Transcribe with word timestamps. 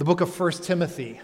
the 0.00 0.04
book 0.06 0.22
of 0.22 0.40
1 0.40 0.52
Timothy, 0.52 1.20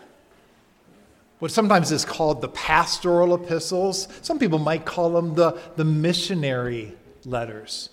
what 1.38 1.50
sometimes 1.50 1.90
is 1.90 2.04
called 2.04 2.42
the 2.42 2.50
pastoral 2.50 3.34
epistles. 3.34 4.06
Some 4.20 4.38
people 4.38 4.58
might 4.58 4.84
call 4.84 5.08
them 5.08 5.34
the, 5.34 5.58
the 5.76 5.84
missionary 5.86 6.94
letters. 7.24 7.88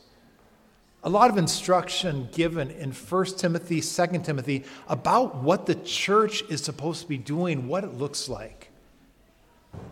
A 1.06 1.10
lot 1.10 1.30
of 1.30 1.38
instruction 1.38 2.28
given 2.34 2.70
in 2.70 2.92
1 2.92 3.26
Timothy, 3.38 3.80
2 3.80 4.08
Timothy 4.26 4.66
about 4.90 5.38
what 5.38 5.68
the 5.68 5.76
church 5.76 6.44
is 6.50 6.62
supposed 6.62 7.04
to 7.04 7.08
be 7.08 7.18
doing, 7.18 7.70
what 7.70 7.86
it 7.86 7.94
looks 7.94 8.28
like. 8.28 8.70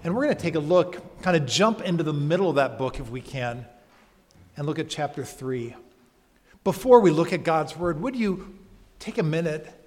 And 0.04 0.14
we're 0.14 0.26
going 0.26 0.36
to 0.36 0.44
take 0.44 0.56
a 0.56 0.60
look, 0.60 1.22
kind 1.22 1.38
of 1.38 1.46
jump 1.46 1.80
into 1.80 2.04
the 2.04 2.12
middle 2.12 2.50
of 2.50 2.58
that 2.58 2.78
book 2.78 3.00
if 3.00 3.10
we 3.10 3.22
can, 3.22 3.66
and 4.58 4.68
look 4.68 4.78
at 4.78 4.90
chapter 4.90 5.24
3. 5.24 5.74
Before 6.66 7.00
we 7.00 7.12
look 7.12 7.32
at 7.32 7.46
God's 7.46 7.78
word, 7.78 8.02
would 8.02 8.18
you 8.18 8.60
take 9.00 9.20
a 9.20 9.24
minute 9.24 9.78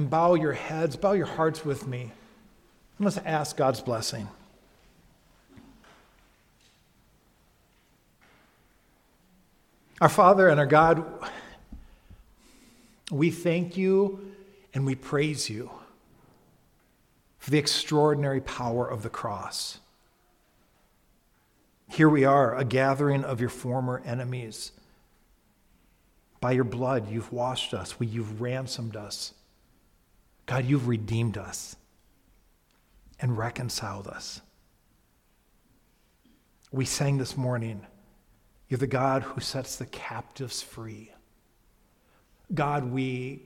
and 0.00 0.08
bow 0.08 0.32
your 0.32 0.54
heads, 0.54 0.96
bow 0.96 1.12
your 1.12 1.26
hearts 1.26 1.62
with 1.62 1.86
me, 1.86 2.10
and 2.96 3.04
let's 3.04 3.18
ask 3.18 3.54
God's 3.54 3.82
blessing. 3.82 4.26
Our 10.00 10.08
Father 10.08 10.48
and 10.48 10.58
our 10.58 10.64
God, 10.64 11.04
we 13.10 13.30
thank 13.30 13.76
you 13.76 14.32
and 14.72 14.86
we 14.86 14.94
praise 14.94 15.50
you 15.50 15.70
for 17.38 17.50
the 17.50 17.58
extraordinary 17.58 18.40
power 18.40 18.88
of 18.88 19.02
the 19.02 19.10
cross. 19.10 19.80
Here 21.90 22.08
we 22.08 22.24
are, 22.24 22.56
a 22.56 22.64
gathering 22.64 23.22
of 23.22 23.38
your 23.38 23.50
former 23.50 24.00
enemies. 24.06 24.72
By 26.40 26.52
your 26.52 26.64
blood, 26.64 27.12
you've 27.12 27.34
washed 27.34 27.74
us, 27.74 27.94
you've 28.00 28.40
ransomed 28.40 28.96
us. 28.96 29.34
God, 30.50 30.64
you've 30.64 30.88
redeemed 30.88 31.38
us 31.38 31.76
and 33.20 33.38
reconciled 33.38 34.08
us. 34.08 34.40
We 36.72 36.84
sang 36.84 37.18
this 37.18 37.36
morning, 37.36 37.86
You're 38.68 38.78
the 38.78 38.88
God 38.88 39.22
who 39.22 39.40
sets 39.40 39.76
the 39.76 39.86
captives 39.86 40.60
free. 40.60 41.12
God, 42.52 42.90
we 42.90 43.44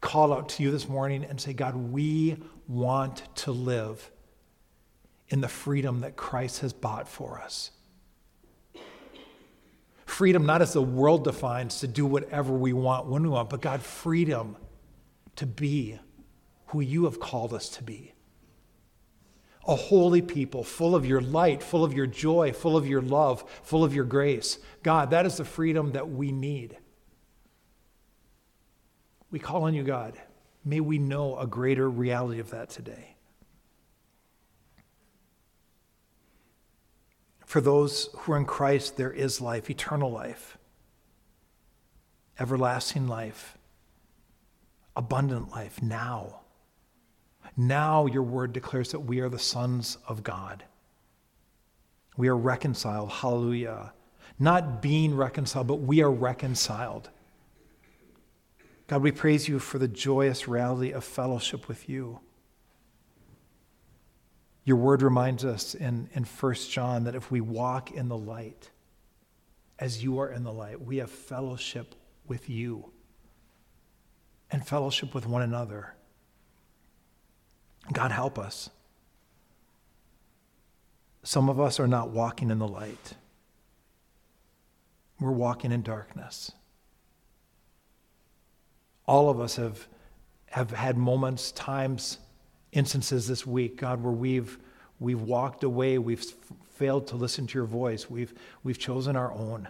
call 0.00 0.32
out 0.32 0.48
to 0.48 0.64
you 0.64 0.72
this 0.72 0.88
morning 0.88 1.24
and 1.24 1.40
say, 1.40 1.52
God, 1.52 1.76
we 1.76 2.36
want 2.66 3.22
to 3.36 3.52
live 3.52 4.10
in 5.28 5.42
the 5.42 5.48
freedom 5.48 6.00
that 6.00 6.16
Christ 6.16 6.62
has 6.62 6.72
bought 6.72 7.06
for 7.06 7.40
us. 7.40 7.70
Freedom, 10.06 10.44
not 10.44 10.60
as 10.60 10.72
the 10.72 10.82
world 10.82 11.22
defines, 11.22 11.78
to 11.78 11.86
do 11.86 12.04
whatever 12.04 12.52
we 12.52 12.72
want 12.72 13.06
when 13.06 13.22
we 13.22 13.28
want, 13.28 13.48
but 13.48 13.60
God, 13.60 13.80
freedom 13.80 14.56
to 15.36 15.46
be 15.46 16.00
who 16.72 16.80
you 16.80 17.04
have 17.04 17.20
called 17.20 17.52
us 17.52 17.68
to 17.68 17.82
be. 17.82 18.14
A 19.68 19.76
holy 19.76 20.22
people, 20.22 20.64
full 20.64 20.94
of 20.94 21.04
your 21.04 21.20
light, 21.20 21.62
full 21.62 21.84
of 21.84 21.92
your 21.92 22.06
joy, 22.06 22.52
full 22.52 22.78
of 22.78 22.86
your 22.86 23.02
love, 23.02 23.44
full 23.62 23.84
of 23.84 23.94
your 23.94 24.06
grace. 24.06 24.58
God, 24.82 25.10
that 25.10 25.26
is 25.26 25.36
the 25.36 25.44
freedom 25.44 25.92
that 25.92 26.08
we 26.08 26.32
need. 26.32 26.78
We 29.30 29.38
call 29.38 29.64
on 29.64 29.74
you, 29.74 29.82
God. 29.82 30.18
May 30.64 30.80
we 30.80 30.98
know 30.98 31.38
a 31.38 31.46
greater 31.46 31.90
reality 31.90 32.40
of 32.40 32.50
that 32.50 32.70
today. 32.70 33.16
For 37.44 37.60
those 37.60 38.08
who 38.16 38.32
are 38.32 38.38
in 38.38 38.46
Christ, 38.46 38.96
there 38.96 39.12
is 39.12 39.42
life, 39.42 39.68
eternal 39.68 40.10
life, 40.10 40.56
everlasting 42.40 43.06
life, 43.06 43.58
abundant 44.96 45.50
life 45.50 45.82
now. 45.82 46.41
Now 47.56 48.06
your 48.06 48.22
word 48.22 48.52
declares 48.52 48.92
that 48.92 49.00
we 49.00 49.20
are 49.20 49.28
the 49.28 49.38
sons 49.38 49.98
of 50.08 50.22
God. 50.22 50.64
We 52.16 52.28
are 52.28 52.36
reconciled. 52.36 53.10
Hallelujah. 53.10 53.92
Not 54.38 54.82
being 54.82 55.14
reconciled, 55.14 55.66
but 55.66 55.80
we 55.80 56.02
are 56.02 56.10
reconciled. 56.10 57.10
God, 58.86 59.02
we 59.02 59.12
praise 59.12 59.48
you 59.48 59.58
for 59.58 59.78
the 59.78 59.88
joyous 59.88 60.48
reality 60.48 60.90
of 60.90 61.04
fellowship 61.04 61.68
with 61.68 61.88
you. 61.88 62.20
Your 64.64 64.76
word 64.76 65.02
reminds 65.02 65.44
us 65.44 65.74
in, 65.74 66.08
in 66.14 66.24
1 66.24 66.54
John 66.70 67.04
that 67.04 67.14
if 67.14 67.30
we 67.30 67.40
walk 67.40 67.90
in 67.90 68.08
the 68.08 68.16
light, 68.16 68.70
as 69.78 70.02
you 70.02 70.20
are 70.20 70.30
in 70.30 70.44
the 70.44 70.52
light, 70.52 70.80
we 70.80 70.98
have 70.98 71.10
fellowship 71.10 71.94
with 72.26 72.48
you 72.48 72.92
and 74.50 74.66
fellowship 74.66 75.14
with 75.14 75.26
one 75.26 75.42
another. 75.42 75.94
God, 77.90 78.12
help 78.12 78.38
us. 78.38 78.70
Some 81.24 81.48
of 81.48 81.60
us 81.60 81.80
are 81.80 81.88
not 81.88 82.10
walking 82.10 82.50
in 82.50 82.58
the 82.58 82.68
light, 82.68 83.14
we're 85.20 85.30
walking 85.30 85.72
in 85.72 85.82
darkness. 85.82 86.52
All 89.06 89.30
of 89.30 89.40
us 89.40 89.56
have, 89.56 89.88
have 90.46 90.70
had 90.70 90.96
moments, 90.96 91.50
times, 91.52 92.18
instances 92.70 93.26
this 93.26 93.46
week, 93.46 93.76
God, 93.76 94.02
where 94.02 94.12
we've, 94.12 94.58
we've 95.00 95.20
walked 95.20 95.64
away, 95.64 95.98
we've 95.98 96.24
failed 96.74 97.08
to 97.08 97.16
listen 97.16 97.46
to 97.48 97.58
your 97.58 97.66
voice, 97.66 98.08
we've, 98.08 98.32
we've 98.62 98.78
chosen 98.78 99.16
our 99.16 99.32
own. 99.32 99.68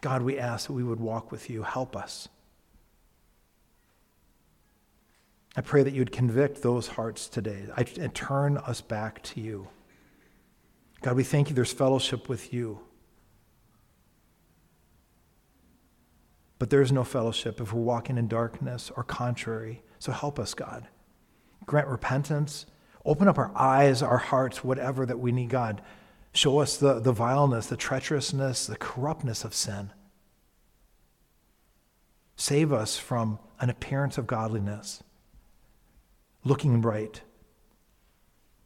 God, 0.00 0.22
we 0.22 0.38
ask 0.38 0.66
that 0.66 0.72
we 0.72 0.82
would 0.82 1.00
walk 1.00 1.30
with 1.30 1.48
you. 1.48 1.62
Help 1.62 1.96
us. 1.96 2.28
I 5.54 5.60
pray 5.60 5.82
that 5.82 5.92
you'd 5.92 6.12
convict 6.12 6.62
those 6.62 6.88
hearts 6.88 7.28
today 7.28 7.66
and 7.76 8.14
turn 8.14 8.56
us 8.56 8.80
back 8.80 9.22
to 9.24 9.40
you. 9.40 9.68
God, 11.02 11.16
we 11.16 11.24
thank 11.24 11.50
you 11.50 11.54
there's 11.54 11.72
fellowship 11.72 12.28
with 12.28 12.54
you. 12.54 12.80
But 16.58 16.70
there 16.70 16.80
is 16.80 16.92
no 16.92 17.04
fellowship 17.04 17.60
if 17.60 17.72
we're 17.72 17.82
walking 17.82 18.16
in 18.16 18.28
darkness 18.28 18.90
or 18.96 19.02
contrary. 19.02 19.82
So 19.98 20.12
help 20.12 20.38
us, 20.38 20.54
God. 20.54 20.86
Grant 21.66 21.88
repentance. 21.88 22.66
Open 23.04 23.26
up 23.28 23.36
our 23.36 23.50
eyes, 23.56 24.00
our 24.00 24.18
hearts, 24.18 24.62
whatever 24.62 25.04
that 25.04 25.18
we 25.18 25.32
need, 25.32 25.50
God. 25.50 25.82
Show 26.32 26.60
us 26.60 26.76
the, 26.76 27.00
the 27.00 27.12
vileness, 27.12 27.66
the 27.66 27.76
treacherousness, 27.76 28.66
the 28.66 28.76
corruptness 28.76 29.44
of 29.44 29.54
sin. 29.54 29.90
Save 32.36 32.72
us 32.72 32.96
from 32.96 33.38
an 33.60 33.68
appearance 33.68 34.16
of 34.16 34.26
godliness 34.26 35.02
looking 36.44 36.80
right, 36.80 37.20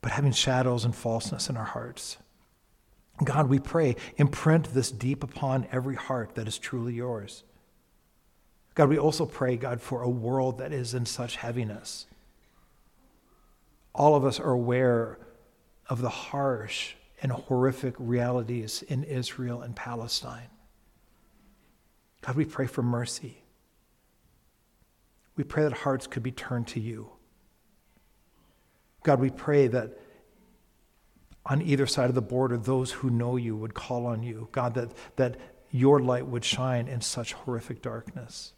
but 0.00 0.12
having 0.12 0.32
shadows 0.32 0.84
and 0.84 0.94
falseness 0.94 1.48
in 1.48 1.56
our 1.56 1.64
hearts. 1.64 2.16
God, 3.24 3.48
we 3.48 3.58
pray, 3.58 3.96
imprint 4.16 4.74
this 4.74 4.90
deep 4.90 5.22
upon 5.22 5.66
every 5.72 5.94
heart 5.94 6.34
that 6.34 6.46
is 6.46 6.58
truly 6.58 6.94
yours. 6.94 7.44
God, 8.74 8.90
we 8.90 8.98
also 8.98 9.24
pray, 9.24 9.56
God, 9.56 9.80
for 9.80 10.02
a 10.02 10.08
world 10.08 10.58
that 10.58 10.72
is 10.72 10.92
in 10.92 11.06
such 11.06 11.36
heaviness. 11.36 12.06
All 13.94 14.14
of 14.14 14.24
us 14.24 14.38
are 14.38 14.52
aware 14.52 15.18
of 15.88 16.02
the 16.02 16.10
harsh 16.10 16.94
and 17.22 17.32
horrific 17.32 17.94
realities 17.98 18.82
in 18.82 19.02
Israel 19.04 19.62
and 19.62 19.74
Palestine. 19.74 20.50
God, 22.20 22.36
we 22.36 22.44
pray 22.44 22.66
for 22.66 22.82
mercy. 22.82 23.38
We 25.36 25.44
pray 25.44 25.62
that 25.62 25.72
hearts 25.72 26.06
could 26.06 26.22
be 26.22 26.32
turned 26.32 26.66
to 26.68 26.80
you. 26.80 27.10
God, 29.06 29.20
we 29.20 29.30
pray 29.30 29.68
that 29.68 29.96
on 31.44 31.62
either 31.62 31.86
side 31.86 32.08
of 32.08 32.16
the 32.16 32.20
border, 32.20 32.58
those 32.58 32.90
who 32.90 33.08
know 33.08 33.36
you 33.36 33.56
would 33.56 33.72
call 33.72 34.04
on 34.04 34.24
you. 34.24 34.48
God, 34.50 34.74
that, 34.74 34.90
that 35.14 35.36
your 35.70 36.00
light 36.00 36.26
would 36.26 36.44
shine 36.44 36.88
in 36.88 37.00
such 37.00 37.32
horrific 37.32 37.82
darkness. 37.82 38.52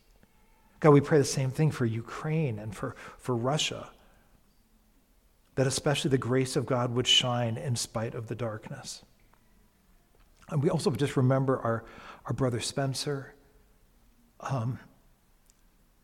God, 0.80 0.92
we 0.92 1.02
pray 1.02 1.18
the 1.18 1.24
same 1.24 1.50
thing 1.50 1.70
for 1.70 1.84
Ukraine 1.84 2.58
and 2.58 2.74
for, 2.74 2.96
for 3.18 3.36
Russia, 3.36 3.90
that 5.56 5.66
especially 5.66 6.08
the 6.08 6.16
grace 6.16 6.56
of 6.56 6.64
God 6.64 6.94
would 6.94 7.06
shine 7.06 7.58
in 7.58 7.76
spite 7.76 8.14
of 8.14 8.28
the 8.28 8.34
darkness. 8.34 9.04
And 10.48 10.62
we 10.62 10.70
also 10.70 10.90
just 10.92 11.18
remember 11.18 11.58
our, 11.58 11.84
our 12.24 12.32
brother 12.32 12.60
Spencer, 12.60 13.34
um, 14.40 14.78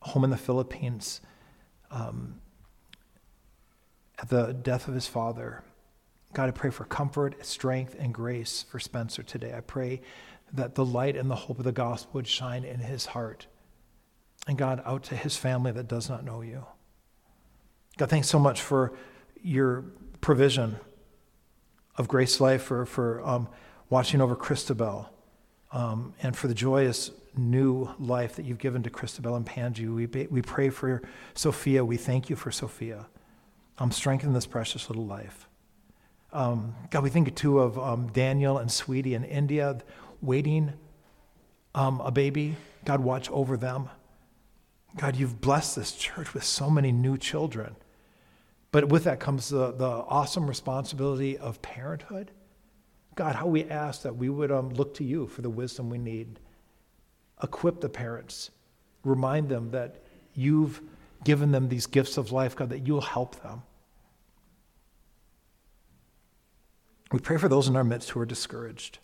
home 0.00 0.24
in 0.24 0.28
the 0.28 0.36
Philippines. 0.36 1.22
Um, 1.90 2.42
at 4.18 4.28
the 4.28 4.52
death 4.52 4.88
of 4.88 4.94
his 4.94 5.06
father. 5.06 5.64
God, 6.32 6.48
I 6.48 6.52
pray 6.52 6.70
for 6.70 6.84
comfort, 6.84 7.44
strength, 7.46 7.96
and 7.98 8.12
grace 8.12 8.64
for 8.68 8.80
Spencer 8.80 9.22
today. 9.22 9.54
I 9.56 9.60
pray 9.60 10.00
that 10.52 10.74
the 10.74 10.84
light 10.84 11.16
and 11.16 11.30
the 11.30 11.34
hope 11.34 11.58
of 11.58 11.64
the 11.64 11.72
gospel 11.72 12.10
would 12.14 12.26
shine 12.26 12.64
in 12.64 12.80
his 12.80 13.06
heart. 13.06 13.46
And 14.46 14.58
God, 14.58 14.82
out 14.84 15.04
to 15.04 15.16
his 15.16 15.36
family 15.36 15.72
that 15.72 15.88
does 15.88 16.08
not 16.08 16.24
know 16.24 16.42
you. 16.42 16.66
God, 17.96 18.10
thanks 18.10 18.28
so 18.28 18.38
much 18.38 18.60
for 18.60 18.92
your 19.42 19.84
provision 20.20 20.76
of 21.96 22.08
Grace 22.08 22.40
Life, 22.40 22.62
for, 22.62 22.84
for 22.84 23.24
um, 23.26 23.48
watching 23.88 24.20
over 24.20 24.34
Christabel, 24.34 25.08
um, 25.72 26.14
and 26.22 26.36
for 26.36 26.48
the 26.48 26.54
joyous 26.54 27.10
new 27.36 27.88
life 27.98 28.36
that 28.36 28.44
you've 28.44 28.58
given 28.58 28.82
to 28.82 28.90
Christabel 28.90 29.36
and 29.36 29.46
Panji. 29.46 29.92
We, 29.92 30.26
we 30.26 30.42
pray 30.42 30.70
for 30.70 31.02
Sophia. 31.34 31.84
We 31.84 31.96
thank 31.96 32.30
you 32.30 32.36
for 32.36 32.50
Sophia. 32.50 33.06
Um, 33.78 33.90
strengthen 33.90 34.32
this 34.32 34.46
precious 34.46 34.88
little 34.88 35.06
life. 35.06 35.48
Um, 36.32 36.74
God, 36.90 37.02
we 37.02 37.10
think 37.10 37.34
too 37.34 37.58
of 37.58 37.78
um, 37.78 38.08
Daniel 38.08 38.58
and 38.58 38.70
Sweetie 38.70 39.14
in 39.14 39.24
India 39.24 39.78
waiting 40.20 40.72
um, 41.74 42.00
a 42.00 42.10
baby. 42.10 42.56
God, 42.84 43.00
watch 43.00 43.30
over 43.30 43.56
them. 43.56 43.88
God, 44.96 45.16
you've 45.16 45.40
blessed 45.40 45.76
this 45.76 45.92
church 45.92 46.34
with 46.34 46.44
so 46.44 46.70
many 46.70 46.92
new 46.92 47.16
children. 47.18 47.76
But 48.70 48.88
with 48.88 49.04
that 49.04 49.20
comes 49.20 49.48
the, 49.48 49.72
the 49.72 49.86
awesome 49.86 50.48
responsibility 50.48 51.38
of 51.38 51.62
parenthood. 51.62 52.32
God, 53.14 53.36
how 53.36 53.46
we 53.46 53.64
ask 53.64 54.02
that 54.02 54.16
we 54.16 54.28
would 54.28 54.50
um, 54.50 54.70
look 54.70 54.94
to 54.94 55.04
you 55.04 55.28
for 55.28 55.42
the 55.42 55.50
wisdom 55.50 55.88
we 55.88 55.98
need. 55.98 56.40
Equip 57.42 57.80
the 57.80 57.88
parents. 57.88 58.50
Remind 59.04 59.48
them 59.48 59.70
that 59.70 60.02
you've 60.34 60.82
given 61.24 61.52
them 61.52 61.68
these 61.68 61.86
gifts 61.86 62.16
of 62.16 62.32
life, 62.32 62.54
God, 62.54 62.70
that 62.70 62.86
you'll 62.86 63.00
help 63.00 63.42
them. 63.42 63.62
We 67.12 67.18
pray 67.18 67.38
for 67.38 67.48
those 67.48 67.68
in 67.68 67.76
our 67.76 67.84
midst 67.84 68.10
who 68.10 68.20
are 68.20 68.26
discouraged. 68.26 68.98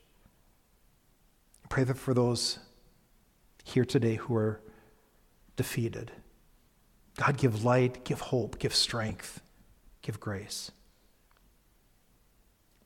Pray 1.68 1.84
that 1.84 1.96
for 1.96 2.12
those 2.12 2.58
here 3.64 3.84
today 3.84 4.16
who 4.16 4.34
are 4.34 4.60
defeated. 5.56 6.10
God, 7.16 7.36
give 7.36 7.64
light, 7.64 8.04
give 8.04 8.20
hope, 8.20 8.58
give 8.58 8.74
strength, 8.74 9.40
give 10.02 10.18
grace. 10.18 10.72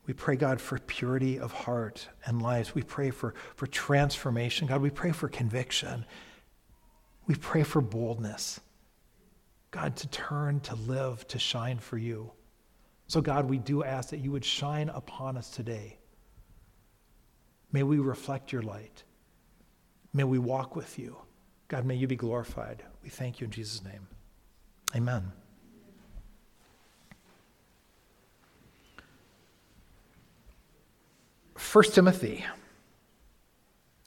We 0.06 0.12
pray, 0.12 0.36
God, 0.36 0.60
for 0.60 0.78
purity 0.78 1.38
of 1.38 1.52
heart 1.52 2.08
and 2.26 2.42
lives. 2.42 2.74
We 2.74 2.82
pray 2.82 3.10
for, 3.10 3.34
for 3.56 3.66
transformation. 3.66 4.66
God, 4.66 4.82
we 4.82 4.90
pray 4.90 5.12
for 5.12 5.28
conviction. 5.28 6.04
We 7.26 7.36
pray 7.36 7.62
for 7.62 7.80
boldness. 7.80 8.60
God, 9.74 9.96
to 9.96 10.06
turn, 10.06 10.60
to 10.60 10.76
live, 10.76 11.26
to 11.26 11.36
shine 11.36 11.80
for 11.80 11.98
you. 11.98 12.30
So, 13.08 13.20
God, 13.20 13.50
we 13.50 13.58
do 13.58 13.82
ask 13.82 14.10
that 14.10 14.20
you 14.20 14.30
would 14.30 14.44
shine 14.44 14.88
upon 14.88 15.36
us 15.36 15.50
today. 15.50 15.98
May 17.72 17.82
we 17.82 17.98
reflect 17.98 18.52
your 18.52 18.62
light. 18.62 19.02
May 20.12 20.22
we 20.22 20.38
walk 20.38 20.76
with 20.76 20.96
you. 20.96 21.16
God, 21.66 21.84
may 21.86 21.96
you 21.96 22.06
be 22.06 22.14
glorified. 22.14 22.84
We 23.02 23.08
thank 23.08 23.40
you 23.40 23.46
in 23.46 23.50
Jesus' 23.50 23.82
name. 23.82 24.06
Amen. 24.94 25.32
First 31.56 31.96
Timothy. 31.96 32.44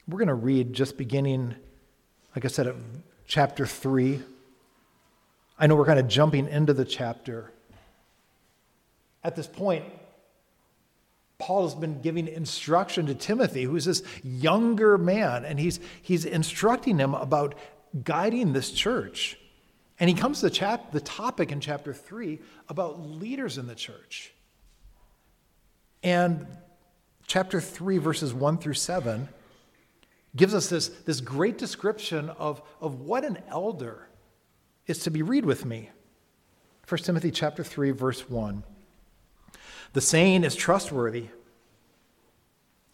We're 0.07 0.19
going 0.19 0.29
to 0.29 0.33
read 0.33 0.71
just 0.71 0.97
beginning, 0.97 1.55
like 2.33 2.45
I 2.45 2.47
said, 2.47 2.67
at 2.67 2.75
chapter 3.27 3.65
3. 3.65 4.21
I 5.59 5.67
know 5.67 5.75
we're 5.75 5.85
kind 5.85 5.99
of 5.99 6.07
jumping 6.07 6.47
into 6.47 6.73
the 6.73 6.85
chapter. 6.85 7.51
At 9.23 9.35
this 9.35 9.47
point, 9.47 9.85
Paul 11.39 11.63
has 11.63 11.75
been 11.75 12.01
giving 12.01 12.27
instruction 12.27 13.07
to 13.07 13.15
Timothy, 13.15 13.63
who's 13.63 13.85
this 13.85 14.03
younger 14.23 14.97
man, 14.97 15.45
and 15.45 15.59
he's, 15.59 15.79
he's 16.01 16.25
instructing 16.25 16.97
him 16.97 17.13
about 17.13 17.55
guiding 18.03 18.53
this 18.53 18.71
church. 18.71 19.37
And 19.99 20.09
he 20.09 20.15
comes 20.15 20.39
to 20.39 20.47
the, 20.47 20.51
chap, 20.51 20.91
the 20.91 21.01
topic 21.01 21.51
in 21.51 21.59
chapter 21.59 21.93
3 21.93 22.39
about 22.69 22.99
leaders 23.01 23.57
in 23.57 23.67
the 23.67 23.75
church. 23.75 24.33
And 26.03 26.45
chapter 27.25 27.59
3, 27.59 27.97
verses 27.97 28.33
1 28.33 28.59
through 28.59 28.75
7, 28.75 29.27
gives 30.35 30.53
us 30.53 30.69
this, 30.69 30.89
this 30.89 31.19
great 31.19 31.57
description 31.57 32.29
of, 32.29 32.61
of 32.79 33.01
what 33.01 33.23
an 33.25 33.39
elder 33.49 34.06
is 34.87 34.99
to 34.99 35.11
be. 35.11 35.21
Read 35.21 35.45
with 35.45 35.65
me. 35.65 35.91
1 36.87 37.01
Timothy 37.01 37.31
chapter 37.31 37.63
3, 37.63 37.91
verse 37.91 38.29
1. 38.29 38.63
The 39.93 40.01
saying 40.01 40.43
is 40.43 40.55
trustworthy. 40.55 41.27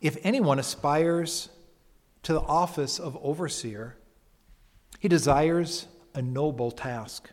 If 0.01 0.17
anyone 0.23 0.59
aspires 0.59 1.49
to 2.23 2.33
the 2.33 2.41
office 2.41 2.99
of 2.99 3.17
overseer, 3.21 3.95
he 4.99 5.07
desires 5.07 5.87
a 6.13 6.21
noble 6.21 6.71
task. 6.71 7.29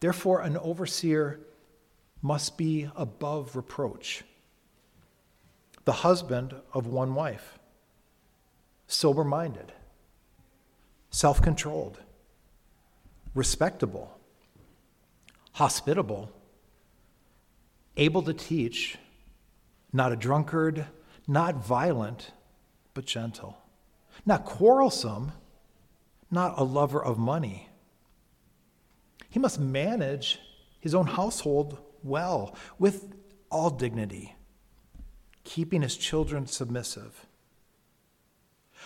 Therefore, 0.00 0.40
an 0.40 0.56
overseer 0.56 1.40
must 2.22 2.56
be 2.56 2.88
above 2.96 3.54
reproach, 3.56 4.24
the 5.84 5.92
husband 5.92 6.54
of 6.72 6.86
one 6.86 7.14
wife, 7.14 7.58
sober 8.86 9.24
minded, 9.24 9.72
self 11.10 11.42
controlled, 11.42 11.98
respectable, 13.34 14.18
hospitable 15.52 16.32
able 17.96 18.22
to 18.22 18.32
teach, 18.32 18.96
not 19.92 20.12
a 20.12 20.16
drunkard, 20.16 20.86
not 21.26 21.56
violent, 21.56 22.32
but 22.94 23.04
gentle, 23.04 23.58
not 24.24 24.44
quarrelsome, 24.44 25.32
not 26.30 26.54
a 26.56 26.64
lover 26.64 27.02
of 27.02 27.18
money. 27.18 27.68
He 29.28 29.38
must 29.38 29.60
manage 29.60 30.38
his 30.80 30.94
own 30.94 31.06
household 31.06 31.78
well, 32.02 32.56
with 32.78 33.12
all 33.50 33.68
dignity, 33.68 34.34
keeping 35.44 35.82
his 35.82 35.96
children 35.96 36.46
submissive. 36.46 37.26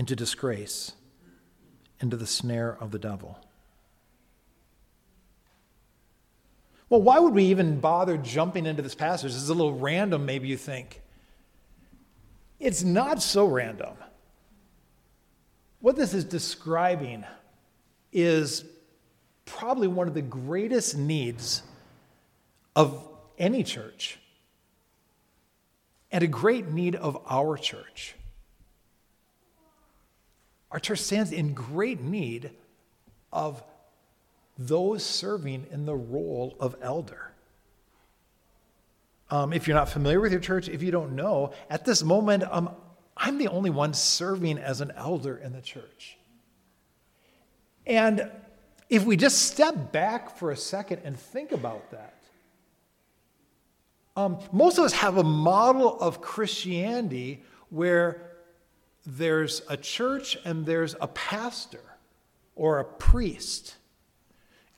into 0.00 0.16
disgrace, 0.16 0.92
into 2.00 2.16
the 2.16 2.26
snare 2.26 2.74
of 2.80 2.90
the 2.90 2.98
devil. 2.98 3.38
Well, 6.88 7.02
why 7.02 7.18
would 7.18 7.34
we 7.34 7.44
even 7.44 7.80
bother 7.80 8.16
jumping 8.16 8.64
into 8.64 8.80
this 8.80 8.94
passage? 8.94 9.34
This 9.34 9.42
is 9.42 9.50
a 9.50 9.54
little 9.54 9.74
random, 9.74 10.24
maybe 10.24 10.48
you 10.48 10.56
think. 10.56 11.02
It's 12.58 12.82
not 12.82 13.20
so 13.20 13.44
random. 13.44 13.92
What 15.80 15.96
this 15.96 16.14
is 16.14 16.24
describing 16.24 17.26
is 18.10 18.64
probably 19.44 19.86
one 19.86 20.08
of 20.08 20.14
the 20.14 20.22
greatest 20.22 20.96
needs 20.96 21.62
of 22.74 23.06
any 23.36 23.64
church 23.64 24.18
and 26.10 26.24
a 26.24 26.26
great 26.26 26.68
need 26.68 26.96
of 26.96 27.22
our 27.28 27.58
church. 27.58 28.14
Our 30.70 30.78
church 30.78 31.00
stands 31.00 31.32
in 31.32 31.52
great 31.52 32.00
need 32.00 32.50
of 33.32 33.62
those 34.58 35.04
serving 35.04 35.66
in 35.70 35.86
the 35.86 35.96
role 35.96 36.56
of 36.60 36.76
elder. 36.80 37.32
Um, 39.30 39.52
if 39.52 39.66
you're 39.66 39.76
not 39.76 39.88
familiar 39.88 40.20
with 40.20 40.32
your 40.32 40.40
church, 40.40 40.68
if 40.68 40.82
you 40.82 40.90
don't 40.90 41.14
know, 41.14 41.52
at 41.68 41.84
this 41.84 42.02
moment, 42.02 42.44
um, 42.50 42.70
I'm 43.16 43.38
the 43.38 43.48
only 43.48 43.70
one 43.70 43.94
serving 43.94 44.58
as 44.58 44.80
an 44.80 44.92
elder 44.96 45.36
in 45.36 45.52
the 45.52 45.60
church. 45.60 46.18
And 47.86 48.30
if 48.88 49.04
we 49.04 49.16
just 49.16 49.42
step 49.42 49.92
back 49.92 50.36
for 50.36 50.50
a 50.50 50.56
second 50.56 51.02
and 51.04 51.18
think 51.18 51.52
about 51.52 51.90
that, 51.92 52.14
um, 54.16 54.38
most 54.52 54.78
of 54.78 54.84
us 54.84 54.92
have 54.94 55.16
a 55.16 55.24
model 55.24 55.98
of 56.00 56.20
Christianity 56.20 57.42
where 57.70 58.29
there's 59.06 59.62
a 59.68 59.76
church 59.76 60.36
and 60.44 60.66
there's 60.66 60.94
a 61.00 61.08
pastor 61.08 61.82
or 62.54 62.78
a 62.78 62.84
priest. 62.84 63.76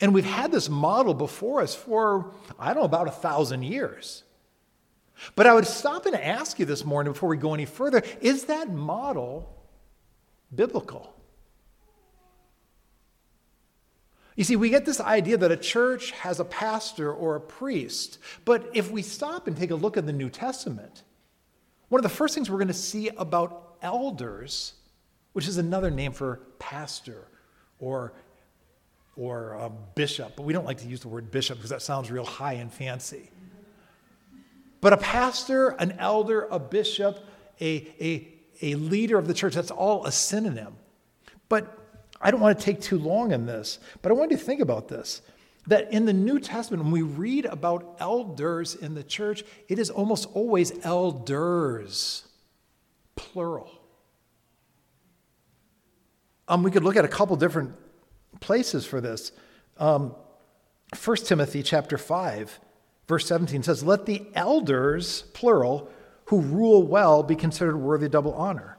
And 0.00 0.14
we've 0.14 0.24
had 0.24 0.52
this 0.52 0.68
model 0.68 1.14
before 1.14 1.60
us 1.60 1.74
for, 1.74 2.32
I 2.58 2.74
don't 2.74 2.82
know, 2.82 2.84
about 2.84 3.08
a 3.08 3.12
thousand 3.12 3.62
years. 3.62 4.24
But 5.36 5.46
I 5.46 5.54
would 5.54 5.66
stop 5.66 6.06
and 6.06 6.16
ask 6.16 6.58
you 6.58 6.64
this 6.64 6.84
morning 6.84 7.12
before 7.12 7.28
we 7.28 7.36
go 7.36 7.54
any 7.54 7.66
further 7.66 8.02
is 8.20 8.44
that 8.44 8.70
model 8.70 9.48
biblical? 10.54 11.14
You 14.34 14.44
see, 14.44 14.56
we 14.56 14.70
get 14.70 14.86
this 14.86 15.00
idea 15.00 15.36
that 15.36 15.52
a 15.52 15.56
church 15.56 16.12
has 16.12 16.40
a 16.40 16.44
pastor 16.44 17.12
or 17.12 17.36
a 17.36 17.40
priest. 17.40 18.18
But 18.44 18.70
if 18.72 18.90
we 18.90 19.02
stop 19.02 19.46
and 19.46 19.56
take 19.56 19.70
a 19.70 19.74
look 19.74 19.96
at 19.96 20.06
the 20.06 20.12
New 20.12 20.30
Testament, 20.30 21.02
one 21.90 21.98
of 21.98 22.02
the 22.02 22.08
first 22.08 22.34
things 22.34 22.50
we're 22.50 22.56
going 22.56 22.68
to 22.68 22.74
see 22.74 23.08
about 23.10 23.71
elders 23.82 24.74
which 25.32 25.48
is 25.48 25.58
another 25.58 25.90
name 25.90 26.12
for 26.12 26.40
pastor 26.58 27.26
or, 27.78 28.12
or 29.16 29.56
um, 29.56 29.76
bishop. 29.94 30.34
But 30.36 30.42
we 30.42 30.52
don't 30.52 30.64
like 30.64 30.78
to 30.78 30.86
use 30.86 31.00
the 31.00 31.08
word 31.08 31.30
bishop 31.30 31.58
because 31.58 31.70
that 31.70 31.82
sounds 31.82 32.10
real 32.10 32.24
high 32.24 32.54
and 32.54 32.72
fancy. 32.72 33.30
But 34.80 34.92
a 34.92 34.96
pastor, 34.96 35.70
an 35.70 35.92
elder, 35.98 36.48
a 36.50 36.58
bishop, 36.58 37.24
a, 37.60 37.88
a, 38.00 38.28
a 38.60 38.74
leader 38.74 39.16
of 39.16 39.26
the 39.26 39.34
church, 39.34 39.54
that's 39.54 39.70
all 39.70 40.04
a 40.04 40.12
synonym. 40.12 40.74
But 41.48 41.78
I 42.20 42.30
don't 42.30 42.40
want 42.40 42.58
to 42.58 42.64
take 42.64 42.80
too 42.80 42.98
long 42.98 43.32
in 43.32 43.46
this, 43.46 43.78
but 44.00 44.10
I 44.10 44.14
want 44.14 44.30
you 44.30 44.36
to 44.36 44.42
think 44.42 44.60
about 44.60 44.88
this 44.88 45.22
that 45.68 45.92
in 45.92 46.06
the 46.06 46.12
New 46.12 46.40
Testament, 46.40 46.82
when 46.82 46.90
we 46.90 47.02
read 47.02 47.44
about 47.46 47.96
elders 48.00 48.74
in 48.74 48.94
the 48.94 49.04
church, 49.04 49.44
it 49.68 49.78
is 49.78 49.90
almost 49.90 50.28
always 50.34 50.72
elders, 50.84 52.26
plural. 53.22 53.70
Um, 56.48 56.62
we 56.62 56.70
could 56.70 56.84
look 56.84 56.96
at 56.96 57.04
a 57.04 57.08
couple 57.08 57.36
different 57.36 57.74
places 58.40 58.84
for 58.84 59.00
this. 59.00 59.32
Um, 59.78 60.14
1 61.02 61.16
Timothy 61.18 61.62
chapter 61.62 61.96
5, 61.96 62.60
verse 63.08 63.26
17 63.26 63.62
says, 63.62 63.82
Let 63.82 64.06
the 64.06 64.26
elders, 64.34 65.22
plural, 65.32 65.88
who 66.26 66.40
rule 66.40 66.82
well 66.82 67.22
be 67.22 67.36
considered 67.36 67.76
worthy 67.76 68.08
double 68.08 68.34
honor. 68.34 68.76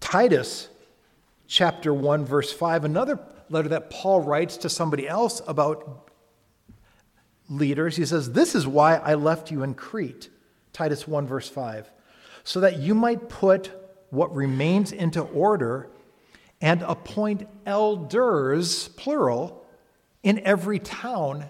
Titus 0.00 0.68
chapter 1.46 1.92
1, 1.92 2.24
verse 2.24 2.52
5, 2.52 2.84
another 2.84 3.18
letter 3.48 3.70
that 3.70 3.90
Paul 3.90 4.20
writes 4.20 4.56
to 4.58 4.68
somebody 4.68 5.08
else 5.08 5.40
about 5.48 6.10
leaders. 7.48 7.96
He 7.96 8.04
says, 8.04 8.32
This 8.32 8.54
is 8.54 8.66
why 8.66 8.96
I 8.96 9.14
left 9.14 9.50
you 9.50 9.62
in 9.62 9.74
Crete, 9.74 10.28
Titus 10.72 11.08
1, 11.08 11.26
verse 11.26 11.48
5, 11.48 11.90
so 12.48 12.60
that 12.60 12.78
you 12.78 12.94
might 12.94 13.28
put 13.28 13.70
what 14.08 14.34
remains 14.34 14.90
into 14.90 15.20
order 15.20 15.90
and 16.62 16.80
appoint 16.80 17.46
elders, 17.66 18.88
plural, 18.96 19.66
in 20.22 20.40
every 20.46 20.78
town 20.78 21.44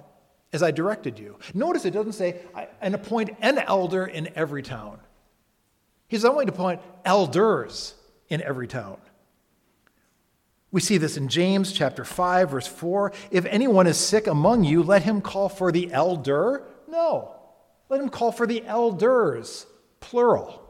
as 0.52 0.60
I 0.60 0.72
directed 0.72 1.20
you. 1.20 1.38
Notice 1.54 1.84
it 1.84 1.92
doesn't 1.92 2.14
say, 2.14 2.40
and 2.80 2.96
appoint 2.96 3.30
an 3.40 3.58
elder 3.58 4.06
in 4.06 4.30
every 4.34 4.60
town. 4.60 4.98
He's 6.08 6.24
only 6.24 6.46
to 6.46 6.52
appoint 6.52 6.80
elders 7.04 7.94
in 8.28 8.42
every 8.42 8.66
town. 8.66 8.96
We 10.72 10.80
see 10.80 10.98
this 10.98 11.16
in 11.16 11.28
James 11.28 11.70
chapter 11.70 12.04
5 12.04 12.50
verse 12.50 12.66
4. 12.66 13.12
If 13.30 13.44
anyone 13.44 13.86
is 13.86 13.98
sick 13.98 14.26
among 14.26 14.64
you, 14.64 14.82
let 14.82 15.04
him 15.04 15.20
call 15.20 15.48
for 15.48 15.70
the 15.70 15.92
elder. 15.92 16.64
No. 16.88 17.36
Let 17.88 18.00
him 18.00 18.08
call 18.08 18.32
for 18.32 18.48
the 18.48 18.66
elders, 18.66 19.64
plural. 20.00 20.64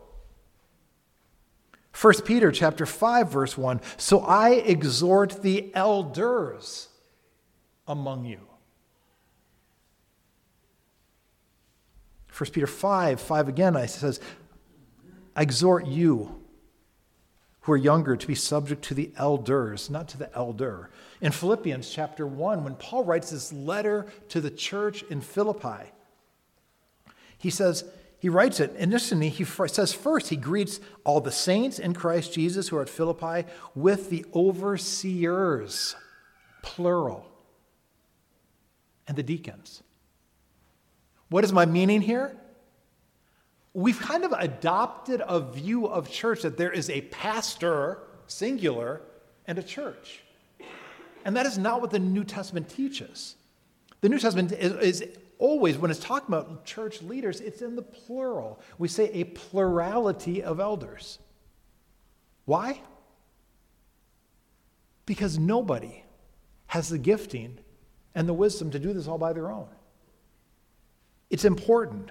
1 2.00 2.22
Peter 2.22 2.52
chapter 2.52 2.86
5 2.86 3.32
verse 3.32 3.58
1. 3.58 3.80
So 3.96 4.20
I 4.20 4.50
exhort 4.50 5.42
the 5.42 5.70
elders 5.74 6.88
among 7.86 8.24
you. 8.24 8.40
1 12.36 12.50
Peter 12.50 12.68
5, 12.68 13.20
5 13.20 13.48
again, 13.48 13.76
I 13.76 13.86
says, 13.86 14.20
I 15.34 15.42
exhort 15.42 15.86
you 15.86 16.40
who 17.62 17.72
are 17.72 17.76
younger 17.76 18.16
to 18.16 18.26
be 18.26 18.34
subject 18.34 18.82
to 18.82 18.94
the 18.94 19.10
elders, 19.16 19.90
not 19.90 20.08
to 20.08 20.18
the 20.18 20.34
elder. 20.36 20.90
In 21.20 21.32
Philippians 21.32 21.90
chapter 21.90 22.26
1, 22.26 22.62
when 22.62 22.76
Paul 22.76 23.02
writes 23.04 23.30
this 23.30 23.52
letter 23.52 24.06
to 24.28 24.40
the 24.40 24.50
church 24.50 25.02
in 25.10 25.20
Philippi, 25.20 25.90
he 27.36 27.50
says, 27.50 27.84
he 28.18 28.28
writes 28.28 28.60
it, 28.60 28.70
and 28.70 28.92
interestingly, 28.92 29.28
he 29.28 29.44
says 29.44 29.92
first, 29.92 30.28
he 30.28 30.36
greets 30.36 30.80
all 31.04 31.20
the 31.20 31.30
saints 31.30 31.78
in 31.78 31.94
Christ 31.94 32.32
Jesus 32.32 32.68
who 32.68 32.76
are 32.76 32.82
at 32.82 32.88
Philippi 32.88 33.48
with 33.74 34.10
the 34.10 34.24
overseers, 34.34 35.94
plural, 36.62 37.30
and 39.06 39.16
the 39.16 39.22
deacons. 39.22 39.82
What 41.28 41.44
is 41.44 41.52
my 41.52 41.66
meaning 41.66 42.00
here? 42.00 42.36
we've 43.78 44.00
kind 44.00 44.24
of 44.24 44.32
adopted 44.32 45.22
a 45.26 45.38
view 45.38 45.86
of 45.86 46.10
church 46.10 46.42
that 46.42 46.56
there 46.56 46.72
is 46.72 46.90
a 46.90 47.02
pastor, 47.02 47.98
singular, 48.26 49.00
and 49.46 49.56
a 49.56 49.62
church. 49.62 50.22
And 51.24 51.36
that 51.36 51.46
is 51.46 51.58
not 51.58 51.80
what 51.80 51.90
the 51.90 52.00
New 52.00 52.24
Testament 52.24 52.68
teaches. 52.68 53.36
The 54.00 54.08
New 54.08 54.18
Testament 54.18 54.50
is, 54.50 54.72
is, 55.00 55.18
always, 55.38 55.78
when 55.78 55.90
it's 55.90 56.00
talking 56.00 56.28
about 56.28 56.64
church 56.64 57.02
leaders, 57.02 57.40
it's 57.40 57.62
in 57.62 57.76
the 57.76 57.82
plural. 57.82 58.60
We 58.78 58.88
say 58.88 59.10
a 59.12 59.24
plurality 59.24 60.42
of 60.42 60.60
elders. 60.60 61.18
Why? 62.44 62.80
Because 65.06 65.38
nobody 65.38 66.04
has 66.66 66.88
the 66.88 66.98
gifting 66.98 67.58
and 68.14 68.28
the 68.28 68.34
wisdom 68.34 68.70
to 68.72 68.78
do 68.78 68.92
this 68.92 69.06
all 69.06 69.18
by 69.18 69.32
their 69.32 69.50
own. 69.50 69.68
It's 71.30 71.44
important. 71.44 72.10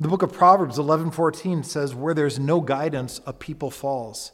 The 0.00 0.08
book 0.08 0.22
of 0.22 0.32
Proverbs 0.32 0.78
11:14 0.78 1.64
says 1.64 1.94
where 1.94 2.14
there's 2.14 2.38
no 2.38 2.60
guidance 2.60 3.20
a 3.26 3.32
people 3.32 3.70
falls 3.70 4.32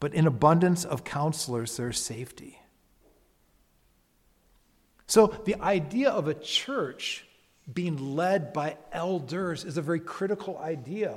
but 0.00 0.14
in 0.14 0.26
abundance 0.26 0.84
of 0.84 1.04
counselors 1.04 1.76
there's 1.76 2.00
safety. 2.00 2.59
So 5.10 5.26
the 5.44 5.60
idea 5.60 6.10
of 6.10 6.28
a 6.28 6.34
church 6.34 7.26
being 7.72 8.14
led 8.14 8.52
by 8.52 8.76
elders 8.92 9.64
is 9.64 9.76
a 9.76 9.82
very 9.82 9.98
critical 9.98 10.56
idea. 10.58 11.16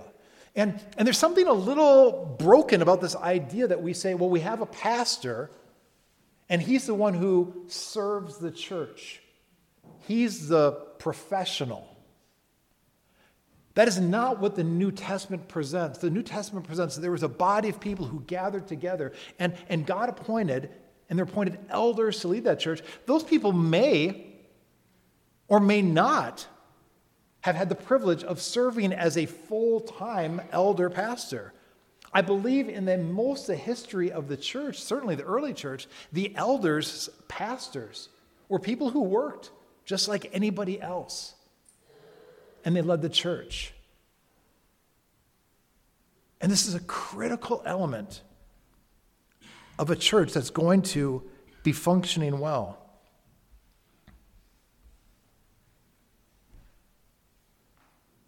And, 0.55 0.79
and 0.97 1.05
there's 1.05 1.19
something 1.19 1.45
a 1.45 1.53
little 1.53 2.35
broken 2.39 2.81
about 2.81 3.01
this 3.01 3.15
idea 3.15 3.67
that 3.67 3.83
we 3.83 3.93
say, 3.93 4.15
well, 4.15 4.31
we 4.31 4.39
have 4.39 4.61
a 4.61 4.65
pastor, 4.65 5.51
and 6.49 6.59
he's 6.59 6.87
the 6.87 6.95
one 6.95 7.13
who 7.13 7.65
serves 7.67 8.39
the 8.39 8.49
church. 8.49 9.21
He's 10.07 10.47
the 10.47 10.71
professional. 10.97 11.87
That 13.75 13.87
is 13.87 13.99
not 13.99 14.39
what 14.39 14.55
the 14.55 14.63
New 14.63 14.91
Testament 14.91 15.47
presents. 15.47 15.99
The 15.99 16.09
New 16.09 16.23
Testament 16.23 16.65
presents 16.65 16.95
that 16.95 17.01
there 17.01 17.11
was 17.11 17.21
a 17.21 17.27
body 17.27 17.69
of 17.69 17.79
people 17.79 18.07
who 18.07 18.21
gathered 18.21 18.67
together, 18.67 19.13
and, 19.37 19.53
and 19.69 19.85
God 19.85 20.09
appointed, 20.09 20.71
and 21.13 21.19
they're 21.19 21.25
appointed 21.25 21.59
elders 21.69 22.21
to 22.21 22.27
lead 22.27 22.45
that 22.45 22.59
church. 22.59 22.81
Those 23.05 23.21
people 23.21 23.53
may 23.53 24.33
or 25.47 25.59
may 25.59 25.79
not 25.79 26.47
have 27.41 27.55
had 27.55 27.69
the 27.69 27.75
privilege 27.75 28.23
of 28.23 28.41
serving 28.41 28.91
as 28.91 29.15
a 29.15 29.27
full 29.27 29.81
time 29.81 30.41
elder 30.51 30.89
pastor. 30.89 31.53
I 32.11 32.23
believe 32.23 32.67
in 32.67 32.85
the 32.85 32.97
most 32.97 33.41
of 33.41 33.47
the 33.49 33.57
history 33.57 34.11
of 34.11 34.27
the 34.27 34.35
church, 34.35 34.81
certainly 34.81 35.13
the 35.13 35.21
early 35.21 35.53
church, 35.53 35.85
the 36.11 36.35
elders, 36.35 37.11
pastors, 37.27 38.09
were 38.49 38.57
people 38.57 38.89
who 38.89 39.03
worked 39.03 39.51
just 39.85 40.07
like 40.07 40.31
anybody 40.33 40.81
else 40.81 41.35
and 42.65 42.75
they 42.75 42.81
led 42.81 43.03
the 43.03 43.09
church. 43.09 43.71
And 46.41 46.51
this 46.51 46.65
is 46.65 46.73
a 46.73 46.79
critical 46.79 47.61
element 47.67 48.23
of 49.77 49.89
a 49.89 49.95
church 49.95 50.33
that's 50.33 50.49
going 50.49 50.81
to 50.81 51.23
be 51.63 51.71
functioning 51.71 52.39
well. 52.39 52.79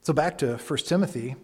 So 0.01 0.13
back 0.13 0.37
to 0.39 0.57
1 0.57 0.79
Timothy. 0.79 1.35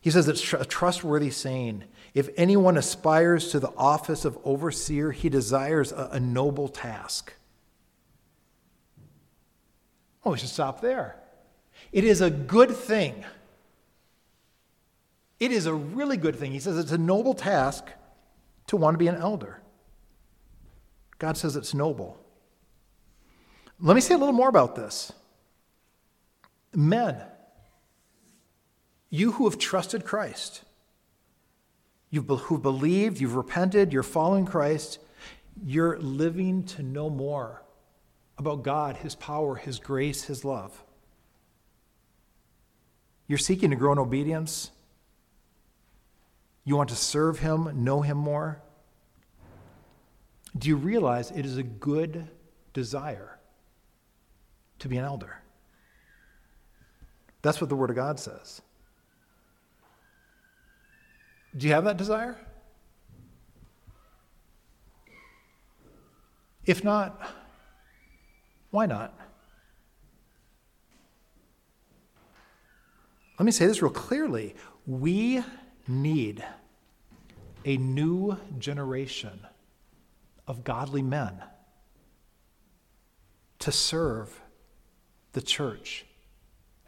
He 0.00 0.10
says 0.10 0.28
it's 0.28 0.52
a 0.52 0.64
trustworthy 0.64 1.30
saying. 1.30 1.84
If 2.14 2.28
anyone 2.36 2.76
aspires 2.76 3.50
to 3.50 3.60
the 3.60 3.72
office 3.76 4.24
of 4.24 4.38
overseer, 4.44 5.12
he 5.12 5.28
desires 5.28 5.92
a, 5.92 6.10
a 6.12 6.20
noble 6.20 6.68
task. 6.68 7.34
Oh, 10.24 10.32
we 10.32 10.38
should 10.38 10.48
stop 10.48 10.80
there. 10.80 11.16
It 11.92 12.02
is 12.02 12.20
a 12.20 12.30
good 12.30 12.70
thing. 12.70 13.24
It 15.38 15.52
is 15.52 15.66
a 15.66 15.74
really 15.74 16.16
good 16.16 16.36
thing. 16.36 16.52
He 16.52 16.60
says 16.60 16.78
it's 16.78 16.92
a 16.92 16.98
noble 16.98 17.34
task 17.34 17.84
to 18.68 18.76
want 18.76 18.94
to 18.94 18.98
be 18.98 19.08
an 19.08 19.16
elder. 19.16 19.60
God 21.18 21.36
says 21.36 21.56
it's 21.56 21.74
noble. 21.74 22.18
Let 23.80 23.94
me 23.94 24.00
say 24.00 24.14
a 24.14 24.18
little 24.18 24.32
more 24.32 24.48
about 24.48 24.74
this. 24.74 25.12
Men, 26.74 27.22
you 29.10 29.32
who 29.32 29.48
have 29.48 29.58
trusted 29.58 30.04
Christ, 30.04 30.62
you've 32.10 32.26
who 32.26 32.58
believed, 32.58 33.20
you've 33.20 33.36
repented, 33.36 33.92
you're 33.92 34.02
following 34.02 34.46
Christ, 34.46 34.98
you're 35.64 35.98
living 35.98 36.64
to 36.64 36.82
know 36.82 37.08
more 37.08 37.62
about 38.38 38.62
God, 38.62 38.96
His 38.96 39.14
power, 39.14 39.56
His 39.56 39.78
grace, 39.78 40.24
His 40.24 40.44
love. 40.44 40.82
You're 43.26 43.38
seeking 43.38 43.70
to 43.70 43.76
grow 43.76 43.92
in 43.92 43.98
obedience. 43.98 44.70
You 46.66 46.76
want 46.76 46.90
to 46.90 46.96
serve 46.96 47.38
Him, 47.38 47.84
know 47.84 48.02
Him 48.02 48.18
more. 48.18 48.60
Do 50.58 50.68
you 50.68 50.76
realize 50.76 51.30
it 51.30 51.46
is 51.46 51.56
a 51.56 51.62
good 51.62 52.28
desire 52.74 53.38
to 54.80 54.88
be 54.88 54.96
an 54.96 55.04
elder? 55.04 55.40
That's 57.42 57.60
what 57.60 57.70
the 57.70 57.76
Word 57.76 57.90
of 57.90 57.96
God 57.96 58.18
says. 58.18 58.60
Do 61.56 61.68
you 61.68 61.72
have 61.72 61.84
that 61.84 61.96
desire? 61.96 62.36
If 66.64 66.82
not, 66.82 67.22
why 68.72 68.86
not? 68.86 69.16
Let 73.38 73.46
me 73.46 73.52
say 73.52 73.66
this 73.66 73.80
real 73.80 73.92
clearly. 73.92 74.56
We 74.84 75.44
need 75.86 76.44
a 77.66 77.76
new 77.76 78.38
generation 78.58 79.40
of 80.46 80.64
godly 80.64 81.02
men 81.02 81.42
to 83.58 83.72
serve 83.72 84.40
the 85.32 85.42
church 85.42 86.06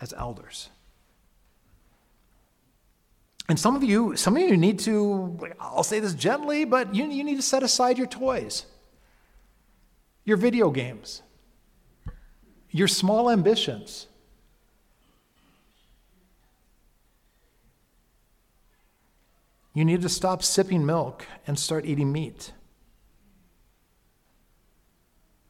as 0.00 0.14
elders. 0.14 0.70
And 3.49 3.58
some 3.58 3.75
of 3.75 3.82
you, 3.82 4.14
some 4.14 4.37
of 4.37 4.42
you 4.42 4.56
need 4.56 4.78
to, 4.80 5.38
I'll 5.58 5.82
say 5.82 5.99
this 6.00 6.14
gently, 6.14 6.64
but 6.64 6.94
you, 6.94 7.06
you 7.06 7.25
need 7.25 7.37
to 7.37 7.42
set 7.42 7.62
aside 7.62 7.99
your 7.99 8.06
toys, 8.06 8.66
your 10.25 10.37
video 10.37 10.70
games, 10.70 11.23
your 12.70 12.88
small 12.88 13.30
ambitions. 13.30 14.06
You 19.78 19.85
need 19.85 20.02
to 20.02 20.08
stop 20.08 20.42
sipping 20.42 20.85
milk 20.85 21.25
and 21.47 21.56
start 21.56 21.87
eating 21.87 22.11
meat. 22.11 22.50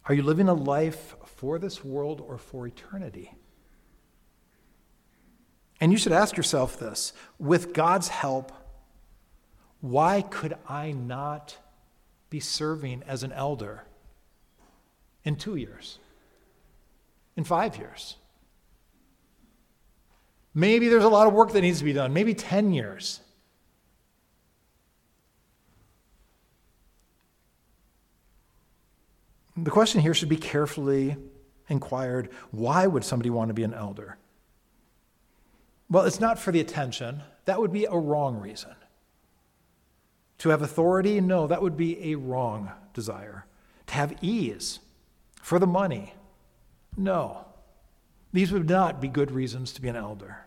Are 0.05 0.13
you 0.13 0.23
living 0.23 0.51
a 0.51 0.53
life 0.53 1.17
for 1.25 1.59
this 1.59 1.83
world 1.83 2.21
or 2.21 2.37
for 2.37 2.67
eternity? 2.67 3.33
And 5.81 5.91
you 5.93 5.97
should 5.97 6.13
ask 6.13 6.37
yourself 6.37 6.79
this 6.79 7.15
with 7.39 7.73
God's 7.73 8.09
help, 8.09 8.53
why 9.81 10.21
could 10.21 10.59
I 10.69 10.93
not 10.93 11.57
be 12.29 12.39
serving 12.39 13.05
as 13.07 13.23
an 13.23 13.33
elder 13.33 13.85
in 15.25 15.37
two 15.37 15.57
years, 15.57 16.01
in 17.35 17.45
five 17.45 17.79
years? 17.79 18.17
Maybe 20.53 20.89
there's 20.89 21.05
a 21.05 21.09
lot 21.09 21.27
of 21.27 21.33
work 21.33 21.53
that 21.53 21.63
needs 21.63 21.79
to 21.79 21.85
be 21.87 21.95
done, 21.95 22.13
maybe 22.13 22.35
10 22.35 22.75
years. 22.75 23.23
The 29.65 29.71
question 29.71 30.01
here 30.01 30.15
should 30.15 30.29
be 30.29 30.37
carefully 30.37 31.17
inquired 31.69 32.31
why 32.51 32.87
would 32.87 33.05
somebody 33.05 33.31
want 33.31 33.49
to 33.49 33.55
be 33.55 33.65
an 33.65 33.75
elder? 33.75 34.17
Well, 35.91 36.05
it's 36.05 36.21
not 36.21 36.39
for 36.39 36.53
the 36.53 36.61
attention. 36.61 37.23
That 37.47 37.61
would 37.61 37.73
be 37.73 37.87
a 37.87 37.97
wrong 37.97 38.39
reason. 38.39 38.75
To 40.39 40.51
have 40.51 40.63
authority? 40.63 41.21
No, 41.21 41.47
that 41.47 41.63
would 41.63 41.77
be 41.77 42.13
a 42.13 42.17
wrong 42.17 42.71
desire. 42.95 43.47
To 43.89 43.95
have 43.95 44.23
ease? 44.23 44.81
For 45.43 45.59
the 45.59 45.67
money? 45.67 46.15
No. 46.97 47.47
These 48.33 48.53
would 48.53 48.69
not 48.69 49.01
be 49.01 49.09
good 49.09 49.31
reasons 49.31 49.73
to 49.73 49.81
be 49.81 49.89
an 49.89 49.97
elder. 49.97 50.45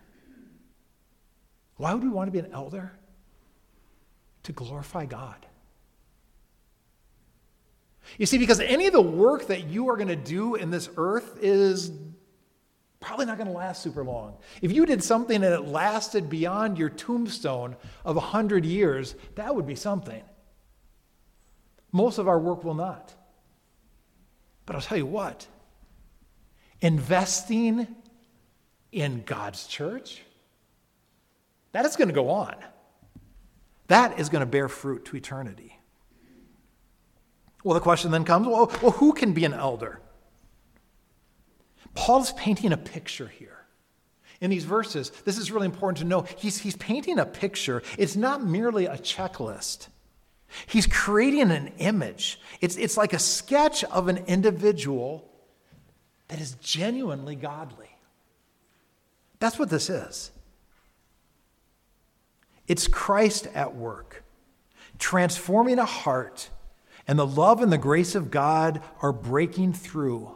Why 1.77 1.93
would 1.93 2.03
we 2.03 2.09
want 2.09 2.27
to 2.27 2.31
be 2.31 2.45
an 2.45 2.53
elder? 2.53 2.93
To 4.43 4.51
glorify 4.51 5.05
God. 5.05 5.47
You 8.17 8.25
see, 8.25 8.37
because 8.37 8.59
any 8.59 8.87
of 8.87 8.93
the 8.93 9.01
work 9.01 9.47
that 9.47 9.65
you 9.65 9.89
are 9.89 9.95
going 9.95 10.07
to 10.09 10.15
do 10.15 10.55
in 10.55 10.69
this 10.69 10.89
earth 10.97 11.37
is 11.41 11.91
probably 12.99 13.25
not 13.25 13.37
going 13.37 13.49
to 13.49 13.57
last 13.57 13.81
super 13.81 14.03
long. 14.03 14.37
If 14.61 14.71
you 14.71 14.85
did 14.85 15.03
something 15.03 15.35
and 15.35 15.53
it 15.53 15.67
lasted 15.67 16.29
beyond 16.29 16.77
your 16.77 16.89
tombstone 16.89 17.75
of 18.05 18.15
100 18.15 18.65
years, 18.65 19.15
that 19.35 19.55
would 19.55 19.65
be 19.65 19.75
something. 19.75 20.21
Most 21.91 22.19
of 22.19 22.27
our 22.27 22.39
work 22.39 22.63
will 22.63 22.75
not. 22.75 23.13
But 24.65 24.75
I'll 24.75 24.81
tell 24.81 24.97
you 24.97 25.05
what 25.05 25.47
investing 26.79 27.87
in 28.91 29.23
God's 29.23 29.67
church, 29.67 30.21
that 31.71 31.85
is 31.85 31.95
going 31.95 32.07
to 32.07 32.13
go 32.13 32.29
on. 32.29 32.55
That 33.87 34.19
is 34.19 34.29
going 34.29 34.41
to 34.41 34.45
bear 34.45 34.67
fruit 34.67 35.05
to 35.05 35.17
eternity. 35.17 35.77
Well, 37.63 37.73
the 37.73 37.79
question 37.79 38.11
then 38.11 38.25
comes 38.25 38.47
well, 38.47 38.71
well 38.81 38.91
who 38.91 39.13
can 39.13 39.33
be 39.33 39.45
an 39.45 39.53
elder? 39.53 39.99
Paul's 41.93 42.33
painting 42.33 42.71
a 42.71 42.77
picture 42.77 43.27
here. 43.27 43.57
In 44.39 44.49
these 44.49 44.65
verses, 44.65 45.11
this 45.23 45.37
is 45.37 45.51
really 45.51 45.67
important 45.67 45.99
to 45.99 46.03
know. 46.03 46.25
He's, 46.37 46.57
he's 46.57 46.75
painting 46.77 47.19
a 47.19 47.25
picture. 47.25 47.83
It's 47.97 48.15
not 48.15 48.43
merely 48.43 48.87
a 48.87 48.97
checklist. 48.97 49.87
He's 50.65 50.87
creating 50.87 51.51
an 51.51 51.71
image. 51.77 52.39
It's, 52.59 52.75
it's 52.75 52.97
like 52.97 53.13
a 53.13 53.19
sketch 53.19 53.83
of 53.83 54.07
an 54.07 54.17
individual 54.27 55.29
that 56.27 56.41
is 56.41 56.53
genuinely 56.55 57.35
godly. 57.35 57.89
That's 59.39 59.59
what 59.59 59.69
this 59.69 59.89
is. 59.89 60.31
It's 62.67 62.87
Christ 62.87 63.47
at 63.53 63.75
work, 63.75 64.23
transforming 64.97 65.77
a 65.77 65.85
heart, 65.85 66.49
and 67.11 67.19
the 67.19 67.27
love 67.27 67.61
and 67.61 67.73
the 67.73 67.77
grace 67.77 68.15
of 68.15 68.31
God 68.31 68.81
are 69.01 69.11
breaking 69.11 69.73
through 69.73 70.33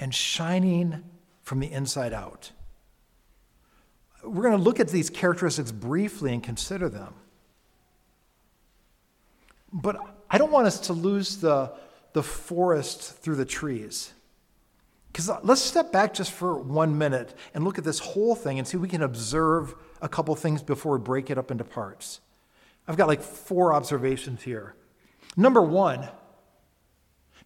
and 0.00 0.12
shining 0.12 1.04
from 1.42 1.60
the 1.60 1.70
inside 1.70 2.12
out. 2.12 2.50
We're 4.24 4.42
going 4.42 4.56
to 4.56 4.62
look 4.64 4.80
at 4.80 4.88
these 4.88 5.08
characteristics 5.08 5.70
briefly 5.70 6.32
and 6.32 6.42
consider 6.42 6.88
them. 6.88 7.14
But 9.72 9.96
I 10.28 10.38
don't 10.38 10.50
want 10.50 10.66
us 10.66 10.80
to 10.80 10.92
lose 10.92 11.36
the, 11.36 11.70
the 12.14 12.22
forest 12.24 13.18
through 13.18 13.36
the 13.36 13.44
trees. 13.44 14.12
Because 15.12 15.30
uh, 15.30 15.38
let's 15.44 15.60
step 15.60 15.92
back 15.92 16.14
just 16.14 16.32
for 16.32 16.58
one 16.58 16.98
minute 16.98 17.32
and 17.54 17.62
look 17.62 17.78
at 17.78 17.84
this 17.84 18.00
whole 18.00 18.34
thing 18.34 18.58
and 18.58 18.66
see 18.66 18.76
if 18.76 18.82
we 18.82 18.88
can 18.88 19.02
observe 19.02 19.72
a 20.00 20.08
couple 20.08 20.34
things 20.34 20.64
before 20.64 20.98
we 20.98 21.04
break 21.04 21.30
it 21.30 21.38
up 21.38 21.52
into 21.52 21.62
parts. 21.62 22.18
I've 22.88 22.96
got 22.96 23.06
like 23.06 23.22
four 23.22 23.72
observations 23.72 24.42
here. 24.42 24.74
Number 25.36 25.62
one, 25.62 26.08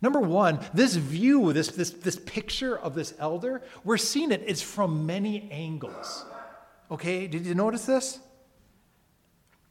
Number 0.03 0.20
one, 0.20 0.61
this 0.75 0.94
view, 0.94 1.53
this, 1.53 1.68
this, 1.68 1.90
this 1.90 2.16
picture 2.16 2.79
of 2.79 2.94
this 2.94 3.14
elder, 3.18 3.62
we're 3.85 3.96
seeing 3.96 4.31
it, 4.31 4.42
it's 4.46 4.61
from 4.62 5.07
many 5.07 5.51
angles. 5.51 6.25
Okay, 6.90 7.27
did 7.27 7.46
you 7.46 7.55
notice 7.55 7.87
this? 7.87 8.18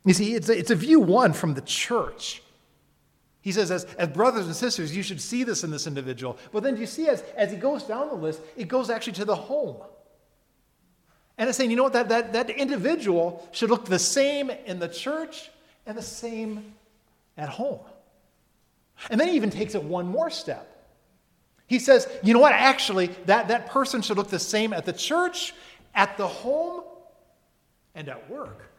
You 0.03 0.13
see, 0.13 0.33
it's 0.33 0.49
a, 0.49 0.57
it's 0.57 0.71
a 0.71 0.75
view 0.75 0.99
one 0.99 1.33
from 1.33 1.53
the 1.53 1.61
church. 1.61 2.41
He 3.41 3.51
says, 3.51 3.69
as, 3.69 3.85
as 3.95 4.09
brothers 4.09 4.47
and 4.47 4.55
sisters, 4.55 4.95
you 4.95 5.03
should 5.03 5.21
see 5.21 5.43
this 5.43 5.63
in 5.63 5.69
this 5.69 5.85
individual. 5.85 6.37
But 6.51 6.63
then 6.63 6.77
you 6.77 6.87
see, 6.87 7.07
as, 7.07 7.21
as 7.37 7.51
he 7.51 7.57
goes 7.57 7.83
down 7.83 8.09
the 8.09 8.15
list, 8.15 8.41
it 8.57 8.67
goes 8.67 8.89
actually 8.89 9.13
to 9.13 9.25
the 9.25 9.35
home. 9.35 9.77
And 11.37 11.47
it's 11.47 11.57
saying, 11.57 11.69
you 11.69 11.75
know 11.75 11.83
what, 11.83 11.93
that, 11.93 12.09
that, 12.09 12.33
that 12.33 12.49
individual 12.49 13.47
should 13.51 13.69
look 13.69 13.85
the 13.85 13.99
same 13.99 14.49
in 14.49 14.79
the 14.79 14.87
church 14.87 15.51
and 15.85 15.95
the 15.97 16.01
same 16.01 16.73
at 17.37 17.49
home. 17.49 17.81
And 19.09 19.19
then 19.19 19.27
he 19.27 19.35
even 19.35 19.49
takes 19.49 19.75
it 19.75 19.83
one 19.83 20.07
more 20.07 20.29
step. 20.29 20.71
He 21.67 21.79
says, 21.79 22.07
you 22.23 22.33
know 22.33 22.39
what, 22.39 22.53
actually, 22.53 23.07
that, 23.25 23.47
that 23.47 23.67
person 23.67 24.01
should 24.01 24.17
look 24.17 24.29
the 24.29 24.39
same 24.39 24.71
at 24.71 24.85
the 24.85 24.93
church, 24.93 25.53
at 25.93 26.17
the 26.17 26.27
home, 26.27 26.83
and 27.95 28.07
at 28.07 28.29
work. 28.29 28.71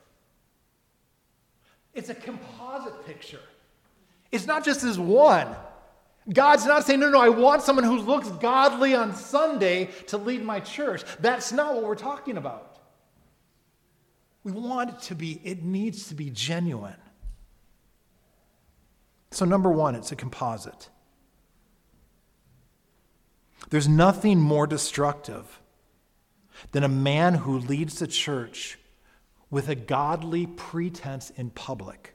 It's 1.94 2.10
a 2.10 2.14
composite 2.14 3.06
picture. 3.06 3.40
It's 4.30 4.46
not 4.46 4.64
just 4.64 4.82
this 4.82 4.98
one. 4.98 5.48
God's 6.32 6.66
not 6.66 6.84
saying, 6.84 7.00
no, 7.00 7.08
no, 7.08 7.20
I 7.20 7.28
want 7.28 7.62
someone 7.62 7.84
who 7.84 7.98
looks 7.98 8.28
godly 8.28 8.94
on 8.94 9.14
Sunday 9.14 9.90
to 10.08 10.18
lead 10.18 10.42
my 10.42 10.60
church. 10.60 11.04
That's 11.20 11.52
not 11.52 11.74
what 11.74 11.84
we're 11.84 11.94
talking 11.94 12.36
about. 12.36 12.80
We 14.42 14.52
want 14.52 14.90
it 14.90 15.00
to 15.02 15.14
be, 15.14 15.40
it 15.44 15.62
needs 15.62 16.08
to 16.08 16.14
be 16.14 16.30
genuine. 16.30 16.96
So, 19.30 19.44
number 19.44 19.70
one, 19.70 19.94
it's 19.94 20.12
a 20.12 20.16
composite. 20.16 20.88
There's 23.70 23.88
nothing 23.88 24.40
more 24.40 24.66
destructive 24.66 25.60
than 26.72 26.84
a 26.84 26.88
man 26.88 27.34
who 27.34 27.58
leads 27.58 27.98
the 27.98 28.06
church 28.06 28.78
with 29.50 29.68
a 29.68 29.74
godly 29.74 30.46
pretense 30.46 31.30
in 31.30 31.50
public, 31.50 32.14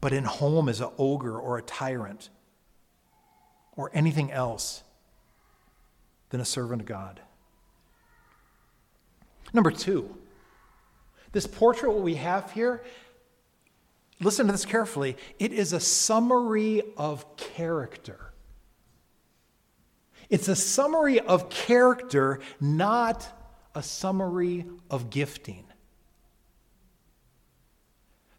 but 0.00 0.12
in 0.12 0.24
home 0.24 0.68
is 0.68 0.80
an 0.80 0.90
ogre 0.98 1.38
or 1.38 1.58
a 1.58 1.62
tyrant 1.62 2.30
or 3.76 3.90
anything 3.94 4.30
else 4.30 4.82
than 6.30 6.40
a 6.40 6.44
servant 6.44 6.82
of 6.82 6.86
God. 6.86 7.20
Number 9.52 9.70
two, 9.70 10.16
this 11.32 11.46
portrait, 11.46 11.92
what 11.92 12.02
we 12.02 12.16
have 12.16 12.50
here, 12.52 12.82
listen 14.20 14.46
to 14.46 14.52
this 14.52 14.64
carefully, 14.64 15.16
it 15.38 15.52
is 15.52 15.72
a 15.72 15.80
summary 15.80 16.82
of 16.96 17.36
character. 17.36 18.32
It's 20.28 20.48
a 20.48 20.56
summary 20.56 21.18
of 21.18 21.50
character, 21.50 22.40
not 22.60 23.26
a 23.74 23.82
summary 23.82 24.66
of 24.88 25.10
gifting. 25.10 25.64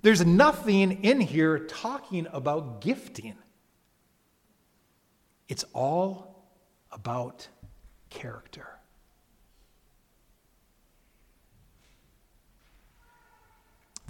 There's 0.01 0.25
nothing 0.25 1.03
in 1.03 1.21
here 1.21 1.59
talking 1.59 2.27
about 2.31 2.81
gifting. 2.81 3.35
It's 5.47 5.65
all 5.73 6.47
about 6.91 7.47
character. 8.09 8.70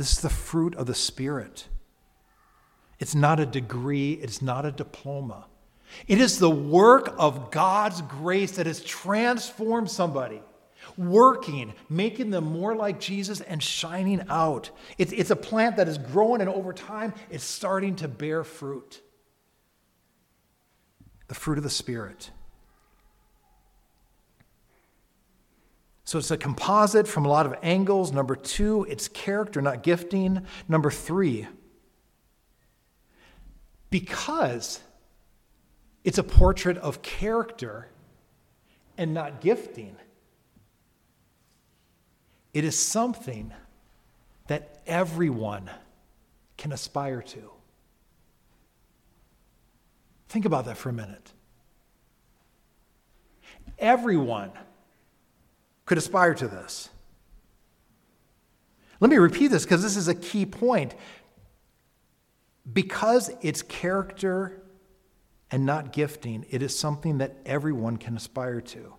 This 0.02 0.14
is 0.14 0.22
the 0.22 0.30
fruit 0.30 0.74
of 0.78 0.88
the 0.88 0.96
Spirit. 0.96 1.68
It's 2.98 3.14
not 3.14 3.40
a 3.40 3.46
degree, 3.46 4.14
it's 4.14 4.42
not 4.42 4.66
a 4.66 4.72
diploma. 4.72 5.46
It 6.08 6.20
is 6.20 6.40
the 6.40 6.50
work 6.50 7.14
of 7.20 7.52
God's 7.52 8.02
grace 8.02 8.54
that 8.54 8.66
has 8.66 8.84
transformed 8.84 9.92
somebody, 9.92 10.42
working, 10.98 11.76
making 11.88 12.32
them 12.32 12.46
more 12.46 12.74
like 12.74 13.00
Jesus 13.00 13.42
and 13.42 13.62
shining 13.62 14.24
out. 14.28 14.72
It's, 14.98 15.12
it's 15.12 15.30
a 15.30 15.36
plant 15.36 15.78
that 15.78 15.88
is 15.88 16.00
growing, 16.00 16.42
and 16.42 16.50
over 16.50 16.74
time, 16.74 17.14
it's 17.30 17.44
starting 17.44 17.96
to 17.98 18.08
bear 18.08 18.44
fruit. 18.44 19.04
The 21.28 21.36
fruit 21.36 21.60
of 21.60 21.64
the 21.64 21.70
Spirit. 21.70 22.32
So 26.12 26.17
it's 26.17 26.30
a 26.30 26.36
composite 26.36 27.08
from 27.08 27.24
a 27.24 27.30
lot 27.30 27.45
of 27.45 27.56
angles. 27.63 28.12
Number 28.12 28.36
two, 28.36 28.86
it's 28.89 29.08
character, 29.08 29.62
not 29.62 29.82
gifting. 29.82 30.45
Number 30.67 30.91
three, 30.91 31.47
because 33.89 34.82
it's 36.04 36.17
a 36.17 36.24
portrait 36.24 36.78
of 36.80 37.02
character 37.02 37.88
and 38.97 39.13
not 39.13 39.39
gifting. 39.39 39.95
It 42.54 42.65
is 42.65 42.78
something 42.78 43.54
that 44.47 44.82
everyone 44.86 45.69
can 46.58 46.74
aspire 46.74 47.21
to. 47.21 47.52
Think 50.28 50.43
about 50.43 50.65
that 50.65 50.76
for 50.76 50.89
a 50.89 50.93
minute. 50.93 51.32
Everyone 53.80 54.52
could 55.91 55.97
aspire 55.97 56.34
to 56.34 56.47
this. 56.47 56.88
Let 59.01 59.10
me 59.10 59.17
repeat 59.17 59.49
this 59.49 59.65
because 59.65 59.84
this 59.84 59.97
is 59.97 60.08
a 60.08 60.15
key 60.15 60.45
point. 60.45 60.95
Because 62.71 63.30
it's 63.41 63.62
character 63.62 64.63
and 65.51 65.65
not 65.65 65.91
gifting, 65.91 66.45
it 66.49 66.62
is 66.62 66.80
something 66.80 67.17
that 67.17 67.36
everyone 67.45 67.97
can 67.97 68.15
aspire 68.15 68.62
to. 68.62 68.93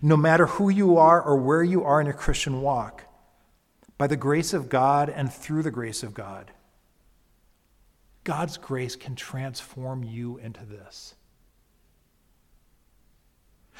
No 0.00 0.16
matter 0.16 0.46
who 0.46 0.68
you 0.68 0.98
are 0.98 1.20
or 1.20 1.36
where 1.36 1.64
you 1.64 1.82
are 1.82 2.00
in 2.00 2.06
your 2.06 2.14
Christian 2.14 2.62
walk, 2.62 3.02
by 3.96 4.06
the 4.06 4.16
grace 4.16 4.54
of 4.54 4.68
God 4.68 5.10
and 5.10 5.32
through 5.32 5.64
the 5.64 5.72
grace 5.72 6.04
of 6.04 6.14
God, 6.14 6.52
God's 8.22 8.56
grace 8.56 8.94
can 8.94 9.16
transform 9.16 10.04
you 10.04 10.38
into 10.38 10.64
this. 10.64 11.16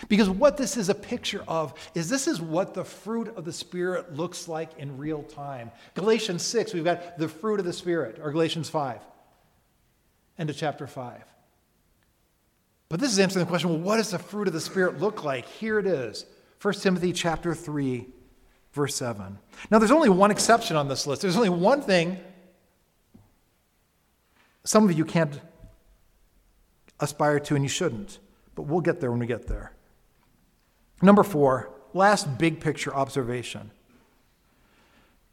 Because 0.06 0.30
what 0.30 0.56
this 0.56 0.76
is 0.76 0.88
a 0.88 0.94
picture 0.94 1.42
of 1.48 1.74
is 1.94 2.08
this 2.08 2.28
is 2.28 2.40
what 2.40 2.74
the 2.74 2.84
fruit 2.84 3.34
of 3.36 3.44
the 3.44 3.52
Spirit 3.52 4.14
looks 4.14 4.46
like 4.46 4.78
in 4.78 4.96
real 4.96 5.24
time. 5.24 5.72
Galatians 5.94 6.42
6, 6.42 6.72
we've 6.72 6.84
got 6.84 7.18
the 7.18 7.28
fruit 7.28 7.58
of 7.58 7.66
the 7.66 7.72
Spirit, 7.72 8.20
or 8.22 8.30
Galatians 8.30 8.70
5, 8.70 9.00
end 10.38 10.50
of 10.50 10.56
chapter 10.56 10.86
5. 10.86 11.24
But 12.88 13.00
this 13.00 13.10
is 13.10 13.18
answering 13.18 13.44
the 13.44 13.48
question 13.48 13.70
well, 13.70 13.78
what 13.78 13.96
does 13.96 14.10
the 14.12 14.18
fruit 14.18 14.46
of 14.46 14.54
the 14.54 14.60
Spirit 14.60 15.00
look 15.00 15.24
like? 15.24 15.46
Here 15.46 15.78
it 15.78 15.86
is 15.86 16.24
1 16.62 16.74
Timothy 16.74 17.12
chapter 17.12 17.54
3, 17.54 18.06
verse 18.72 18.94
7. 18.94 19.38
Now, 19.70 19.78
there's 19.78 19.90
only 19.90 20.08
one 20.08 20.30
exception 20.30 20.76
on 20.76 20.88
this 20.88 21.06
list. 21.06 21.22
There's 21.22 21.36
only 21.36 21.48
one 21.48 21.82
thing 21.82 22.18
some 24.64 24.88
of 24.88 24.96
you 24.96 25.04
can't 25.04 25.40
aspire 27.00 27.40
to, 27.40 27.54
and 27.54 27.64
you 27.64 27.68
shouldn't. 27.68 28.18
But 28.54 28.62
we'll 28.62 28.80
get 28.80 29.00
there 29.00 29.10
when 29.10 29.20
we 29.20 29.26
get 29.26 29.46
there. 29.46 29.72
Number 31.00 31.22
four, 31.22 31.70
last 31.94 32.38
big 32.38 32.60
picture 32.60 32.94
observation. 32.94 33.70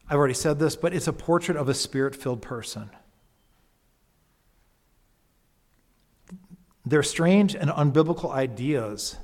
I've 0.07 0.17
already 0.17 0.35
said 0.35 0.59
this, 0.59 0.75
but 0.75 0.93
it's 0.93 1.07
a 1.07 1.13
portrait 1.13 1.57
of 1.57 1.67
a 1.67 1.73
spirit 1.73 2.15
filled 2.15 2.41
person. 2.41 2.89
They're 6.85 7.01
strange 7.01 7.55
and 7.55 7.71
unbiblical 7.71 8.31
ideas 8.31 9.17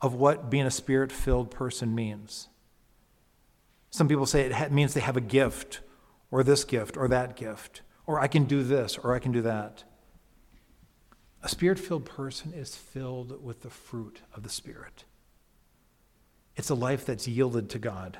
of 0.00 0.14
what 0.14 0.48
being 0.48 0.66
a 0.66 0.70
spirit 0.70 1.10
filled 1.10 1.50
person 1.50 1.92
means. 1.94 2.48
Some 3.90 4.06
people 4.06 4.26
say 4.26 4.42
it 4.42 4.72
means 4.72 4.94
they 4.94 5.00
have 5.00 5.16
a 5.16 5.20
gift, 5.20 5.80
or 6.30 6.44
this 6.44 6.62
gift, 6.62 6.96
or 6.96 7.08
that 7.08 7.34
gift, 7.34 7.82
or 8.06 8.20
I 8.20 8.28
can 8.28 8.44
do 8.44 8.62
this, 8.62 8.96
or 8.96 9.14
I 9.14 9.18
can 9.18 9.32
do 9.32 9.42
that. 9.42 9.82
A 11.42 11.48
spirit 11.48 11.78
filled 11.78 12.04
person 12.04 12.52
is 12.52 12.74
filled 12.74 13.42
with 13.44 13.62
the 13.62 13.70
fruit 13.70 14.20
of 14.34 14.42
the 14.42 14.48
Spirit. 14.48 15.04
It's 16.56 16.70
a 16.70 16.74
life 16.74 17.06
that's 17.06 17.28
yielded 17.28 17.70
to 17.70 17.78
God. 17.78 18.18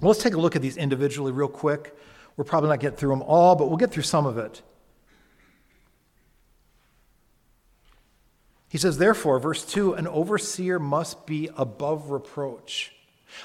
Well, 0.00 0.10
let's 0.10 0.22
take 0.22 0.34
a 0.34 0.38
look 0.38 0.54
at 0.54 0.62
these 0.62 0.76
individually, 0.76 1.32
real 1.32 1.48
quick. 1.48 1.96
We'll 2.36 2.44
probably 2.44 2.68
not 2.68 2.80
get 2.80 2.98
through 2.98 3.10
them 3.10 3.22
all, 3.22 3.56
but 3.56 3.68
we'll 3.68 3.78
get 3.78 3.90
through 3.90 4.02
some 4.04 4.26
of 4.26 4.36
it. 4.38 4.62
He 8.68 8.76
says, 8.76 8.98
therefore, 8.98 9.40
verse 9.40 9.64
2 9.64 9.94
an 9.94 10.06
overseer 10.06 10.78
must 10.78 11.26
be 11.26 11.48
above 11.56 12.10
reproach. 12.10 12.92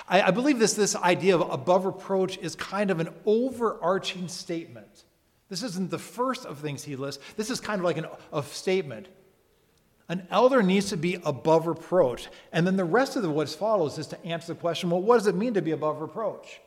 I, 0.08 0.22
I, 0.24 0.32
believe 0.32 0.60
this, 0.60 0.74
this 0.74 0.96
idea 0.96 1.36
of 1.36 1.50
above 1.50 1.86
reproach 1.86 2.38
is 2.38 2.56
kind 2.56 2.92
of 2.92 3.00
an 3.00 3.10
overarching 3.26 4.28
statement. 4.28 5.06
This 5.54 5.62
isn't 5.62 5.92
the 5.92 6.00
first 6.00 6.48
of 6.48 6.58
things 6.58 6.84
he 6.84 6.96
lists. 6.96 7.24
This 7.38 7.52
is 7.52 7.60
kind 7.60 7.80
of 7.80 7.86
like 7.86 7.98
an, 7.98 8.08
a 8.32 8.42
statement. 8.42 9.08
An 10.10 10.26
elder 10.32 10.64
needs 10.64 10.90
to 10.90 10.98
be 10.98 11.20
above 11.24 11.68
reproach. 11.68 12.28
And 12.52 12.66
then 12.66 12.76
the 12.76 12.84
rest 12.84 13.16
of 13.18 13.30
what 13.30 13.48
follows 13.50 14.00
is 14.00 14.08
to 14.08 14.26
answer 14.26 14.56
the 14.56 14.60
question 14.60 14.90
well, 14.90 15.00
what 15.00 15.18
does 15.18 15.28
it 15.28 15.36
mean 15.36 15.54
to 15.54 15.62
be 15.62 15.70
above 15.70 16.02
reproach? 16.02 16.60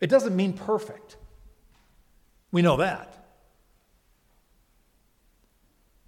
It 0.00 0.10
doesn't 0.10 0.34
mean 0.34 0.54
perfect. 0.54 1.18
We 2.50 2.62
know 2.62 2.78
that. 2.78 3.14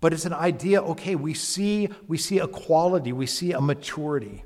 But 0.01 0.13
it's 0.13 0.25
an 0.25 0.35
idea, 0.35 0.83
okay, 0.83 1.15
we 1.15 1.35
see, 1.35 1.89
we 2.09 2.19
see 2.19 2.41
a 2.41 2.49
quality, 2.49 3.13
we 3.13 3.27
see 3.27 3.53
a 3.53 3.61
maturity. 3.61 4.43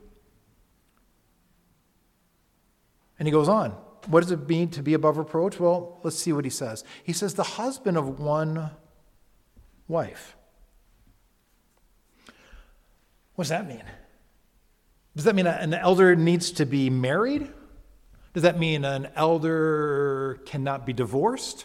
And 3.19 3.27
he 3.27 3.33
goes 3.33 3.49
on. 3.49 3.75
What 4.07 4.23
does 4.23 4.31
it 4.31 4.49
mean 4.49 4.69
to 4.71 4.83
be 4.83 4.95
above 4.95 5.19
reproach? 5.19 5.59
Well, 5.59 6.01
let's 6.03 6.16
see 6.16 6.33
what 6.33 6.45
he 6.45 6.51
says. 6.51 6.85
He 7.03 7.12
says, 7.12 7.35
the 7.35 7.42
husband 7.42 7.97
of 7.97 8.21
one 8.21 8.71
wife. 9.88 10.37
What 13.35 13.45
does 13.45 13.49
that 13.51 13.66
mean? 13.69 13.85
Does 15.14 15.25
that 15.25 15.35
mean 15.35 15.47
an 15.47 15.75
elder 15.75 16.14
needs 16.14 16.51
to 16.53 16.66
be 16.66 16.90
married? 16.90 17.51
Does 18.33 18.42
that 18.42 18.59
mean 18.59 18.85
an 18.85 19.09
elder 19.16 20.40
cannot 20.45 20.85
be 20.85 20.92
divorced? 20.92 21.64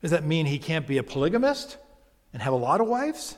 Does 0.00 0.10
that 0.10 0.24
mean 0.24 0.46
he 0.46 0.58
can't 0.58 0.86
be 0.86 0.98
a 0.98 1.02
polygamist 1.02 1.76
and 2.32 2.40
have 2.42 2.52
a 2.52 2.56
lot 2.56 2.80
of 2.80 2.86
wives? 2.86 3.36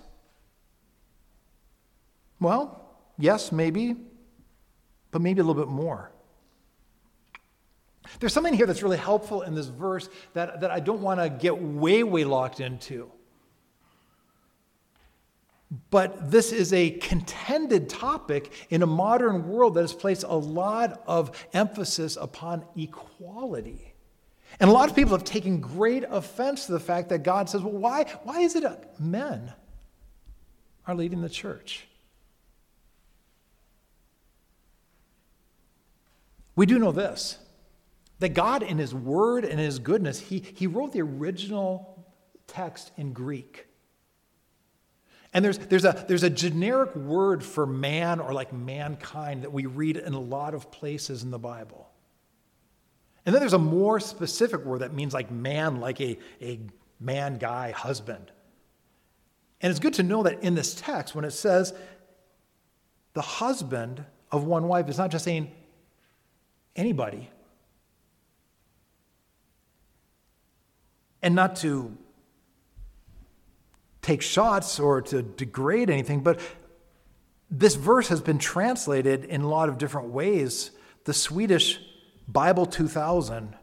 Well, 2.39 2.81
yes, 3.19 3.51
maybe, 3.51 3.97
but 5.11 5.21
maybe 5.21 5.41
a 5.41 5.45
little 5.45 5.61
bit 5.61 5.71
more. 5.71 6.11
There's 8.19 8.33
something 8.33 8.55
here 8.55 8.67
that's 8.67 8.83
really 8.83 8.97
helpful 8.97 9.43
in 9.43 9.55
this 9.55 9.67
verse 9.67 10.09
that, 10.35 10.61
that 10.61 10.71
I 10.71 10.81
don't 10.81 11.01
want 11.01 11.21
to 11.21 11.31
get 11.31 11.61
way, 11.61 12.03
way 12.03 12.25
locked 12.25 12.61
into. 12.61 13.11
But 15.91 16.31
this 16.31 16.51
is 16.51 16.73
a 16.73 16.91
contended 16.91 17.89
topic 17.89 18.67
in 18.71 18.83
a 18.83 18.87
modern 18.87 19.49
world 19.49 19.75
that 19.75 19.83
has 19.83 19.93
placed 19.93 20.25
a 20.25 20.35
lot 20.35 21.03
of 21.07 21.47
emphasis 21.53 22.17
upon 22.21 22.65
equality. 22.77 23.95
And 24.59 24.69
a 24.69 24.73
lot 24.73 24.91
of 24.91 24.97
people 24.97 25.13
have 25.13 25.23
taken 25.23 25.61
great 25.61 26.05
offense 26.09 26.67
to 26.67 26.73
the 26.73 26.81
fact 26.81 27.11
that 27.11 27.23
God 27.23 27.49
says, 27.49 27.63
well, 27.63 27.73
why, 27.73 28.05
why 28.25 28.41
is 28.41 28.57
it 28.57 28.65
men 28.99 29.53
are 30.89 30.95
leading 30.95 31.23
the 31.23 31.29
church? 31.29 31.87
We 36.57 36.67
do 36.67 36.81
know 36.81 36.91
this 36.91 37.39
that 38.21 38.31
God, 38.31 38.63
in 38.63 38.79
His 38.79 38.95
Word 38.95 39.45
and 39.45 39.59
His 39.59 39.79
goodness, 39.79 40.21
He, 40.21 40.43
he 40.55 40.67
wrote 40.67 40.93
the 40.93 41.03
original 41.03 42.07
text 42.47 42.93
in 42.97 43.13
Greek. 43.13 43.67
And 45.33 45.45
there's, 45.45 45.59
there's, 45.59 45.85
a, 45.85 46.05
there's 46.09 46.25
a 46.25 46.31
generic 46.31 46.95
word 46.97 47.45
for 47.45 47.65
man 47.65 48.19
or 48.19 48.33
like 48.33 48.53
mankind 48.53 49.45
that 49.45 49.53
we 49.53 49.67
read 49.67 49.97
in 49.97 50.13
a 50.13 50.21
lot 50.21 50.55
of 50.55 50.73
places 50.73 51.23
in 51.23 51.31
the 51.31 51.39
Bible. 51.39 51.89
And 53.25 53.35
then 53.35 53.41
there's 53.41 53.53
a 53.53 53.59
more 53.59 54.01
specific 54.01 54.65
word 54.65 54.81
that 54.81 54.93
means 54.93 55.15
like 55.15 55.31
man, 55.31 55.79
like 55.79 56.01
a, 56.01 56.19
a 56.43 56.59
man, 56.99 57.39
guy, 57.39 57.71
husband. 57.71 58.33
And 59.61 59.71
it's 59.71 59.79
good 59.79 59.95
to 59.95 60.03
know 60.03 60.25
that 60.25 60.43
in 60.43 60.55
this 60.55 60.75
text, 60.75 61.15
when 61.15 61.25
it 61.25 61.33
says 61.33 61.75
the 63.13 63.23
husband 63.23 64.05
of 64.33 64.45
one 64.45 64.67
wife, 64.67 64.89
it's 64.89 64.99
not 64.99 65.11
just 65.11 65.25
saying 65.25 65.53
anybody. 66.75 67.31
And 71.23 71.35
not 71.35 71.57
to 71.57 71.97
take 74.03 74.23
shots 74.23 74.81
or 74.81 75.03
to 75.03 75.23
degrade 75.23 75.91
anything, 75.91 76.21
but 76.21 76.41
this 77.51 77.75
verse 77.75 78.09
has 78.09 78.21
been 78.21 78.39
translated 78.39 79.25
in 79.25 79.43
a 79.43 79.49
lot 79.49 79.69
of 79.69 79.77
different 79.77 80.09
ways. 80.09 80.71
The 81.05 81.13
Swedish 81.13 81.81
Bible 82.29 82.67
2000 82.67 83.57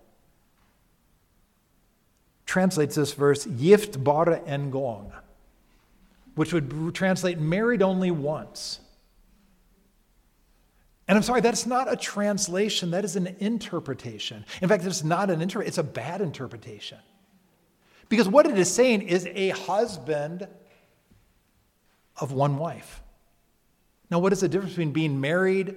translates 2.45 2.95
this 2.95 3.13
verse, 3.13 3.45
gift 3.45 4.03
bara 4.03 4.41
en 4.45 4.71
gång, 4.71 5.11
which 6.35 6.53
would 6.53 6.95
translate 6.95 7.39
married 7.39 7.81
only 7.81 8.11
once. 8.11 8.79
And 11.07 11.17
I'm 11.17 11.23
sorry, 11.23 11.41
that's 11.41 11.65
not 11.65 11.91
a 11.91 11.95
translation, 11.95 12.91
that 12.91 13.05
is 13.05 13.15
an 13.15 13.35
interpretation. 13.39 14.45
In 14.61 14.67
fact, 14.67 14.83
it's 14.85 15.03
not 15.03 15.29
an 15.29 15.41
interpretation, 15.41 15.67
it's 15.67 15.77
a 15.77 15.83
bad 15.83 16.21
interpretation. 16.21 16.97
Because 18.09 18.27
what 18.27 18.45
it 18.45 18.57
is 18.57 18.73
saying 18.73 19.03
is 19.03 19.27
a 19.27 19.49
husband 19.49 20.47
of 22.17 22.31
one 22.31 22.57
wife. 22.57 23.01
Now, 24.09 24.19
what 24.19 24.31
is 24.31 24.39
the 24.39 24.47
difference 24.47 24.73
between 24.73 24.93
being 24.93 25.19
married 25.19 25.75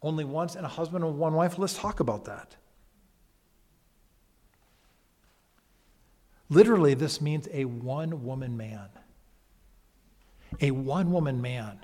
only 0.00 0.24
once 0.24 0.54
and 0.54 0.64
a 0.64 0.68
husband 0.68 1.04
of 1.04 1.16
one 1.16 1.34
wife? 1.34 1.58
Let's 1.58 1.76
talk 1.76 2.00
about 2.00 2.26
that. 2.26 2.54
Literally, 6.48 6.94
this 6.94 7.20
means 7.20 7.48
a 7.52 7.64
one 7.64 8.24
woman 8.24 8.56
man. 8.56 8.88
A 10.60 10.70
one 10.70 11.10
woman 11.10 11.42
man. 11.42 11.80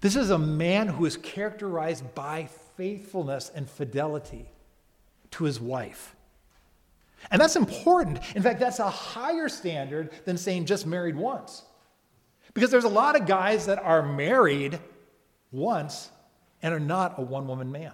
This 0.00 0.14
is 0.14 0.30
a 0.30 0.38
man 0.38 0.86
who 0.86 1.04
is 1.04 1.16
characterized 1.16 2.14
by 2.14 2.48
faithfulness 2.76 3.50
and 3.52 3.68
fidelity 3.68 4.48
to 5.32 5.44
his 5.44 5.60
wife. 5.60 6.14
And 7.30 7.40
that's 7.40 7.56
important. 7.56 8.20
In 8.34 8.42
fact, 8.42 8.60
that's 8.60 8.78
a 8.78 8.88
higher 8.88 9.48
standard 9.48 10.10
than 10.24 10.36
saying 10.36 10.66
just 10.66 10.86
married 10.86 11.16
once. 11.16 11.62
Because 12.54 12.70
there's 12.70 12.84
a 12.84 12.88
lot 12.88 13.20
of 13.20 13.26
guys 13.26 13.66
that 13.66 13.78
are 13.78 14.02
married 14.02 14.78
once 15.50 16.10
and 16.62 16.74
are 16.74 16.80
not 16.80 17.18
a 17.18 17.22
one 17.22 17.46
woman 17.46 17.70
man. 17.70 17.92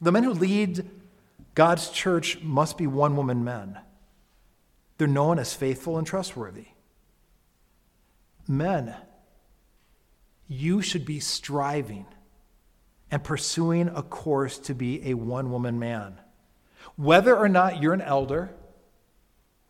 The 0.00 0.12
men 0.12 0.24
who 0.24 0.32
lead 0.32 0.88
God's 1.54 1.88
church 1.88 2.40
must 2.42 2.76
be 2.76 2.86
one 2.86 3.16
woman 3.16 3.44
men. 3.44 3.78
They're 4.98 5.08
known 5.08 5.38
as 5.38 5.54
faithful 5.54 5.98
and 5.98 6.06
trustworthy. 6.06 6.66
Men, 8.48 8.94
you 10.48 10.80
should 10.80 11.04
be 11.04 11.20
striving 11.20 12.06
and 13.10 13.22
pursuing 13.22 13.88
a 13.88 14.02
course 14.02 14.58
to 14.58 14.74
be 14.74 15.10
a 15.10 15.14
one 15.14 15.50
woman 15.50 15.78
man. 15.78 16.18
Whether 16.96 17.36
or 17.36 17.48
not 17.48 17.82
you're 17.82 17.94
an 17.94 18.00
elder, 18.00 18.50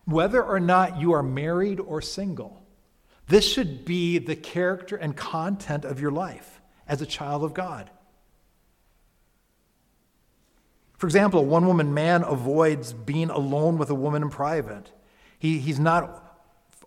whether 0.04 0.42
or 0.42 0.60
not 0.60 1.00
you 1.00 1.12
are 1.12 1.22
married 1.22 1.80
or 1.80 2.00
single, 2.00 2.62
this 3.28 3.46
should 3.46 3.84
be 3.84 4.18
the 4.18 4.36
character 4.36 4.96
and 4.96 5.16
content 5.16 5.84
of 5.84 6.00
your 6.00 6.12
life 6.12 6.60
as 6.86 7.02
a 7.02 7.06
child 7.06 7.42
of 7.42 7.52
God. 7.52 7.90
For 10.96 11.06
example, 11.06 11.40
a 11.40 11.42
one 11.42 11.66
woman 11.66 11.92
man 11.92 12.22
avoids 12.22 12.92
being 12.92 13.28
alone 13.30 13.76
with 13.76 13.90
a 13.90 13.94
woman 13.94 14.22
in 14.22 14.30
private. 14.30 14.92
He, 15.38 15.58
he's 15.58 15.80
not 15.80 16.40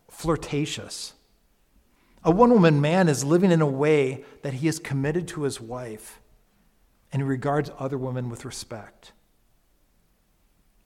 flirtatious. 0.09 1.13
A 2.23 2.31
one 2.31 2.51
woman 2.51 2.81
man 2.81 3.07
is 3.07 3.23
living 3.23 3.51
in 3.51 3.61
a 3.61 3.67
way 3.67 4.23
that 4.41 4.53
he 4.53 4.67
is 4.67 4.79
committed 4.79 5.27
to 5.29 5.43
his 5.43 5.61
wife 5.61 6.19
and 7.11 7.21
he 7.21 7.27
regards 7.27 7.71
other 7.77 7.97
women 7.97 8.29
with 8.29 8.45
respect. 8.45 9.11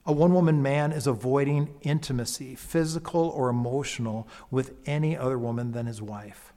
A 0.05 0.11
one 0.11 0.33
woman 0.33 0.61
man 0.61 0.91
is 0.91 1.07
avoiding 1.07 1.75
intimacy, 1.81 2.55
physical 2.55 3.29
or 3.29 3.49
emotional, 3.49 4.27
with 4.51 4.73
any 4.85 5.15
other 5.15 5.39
woman 5.39 5.71
than 5.71 5.85
his 5.85 6.01
wife. 6.01 6.53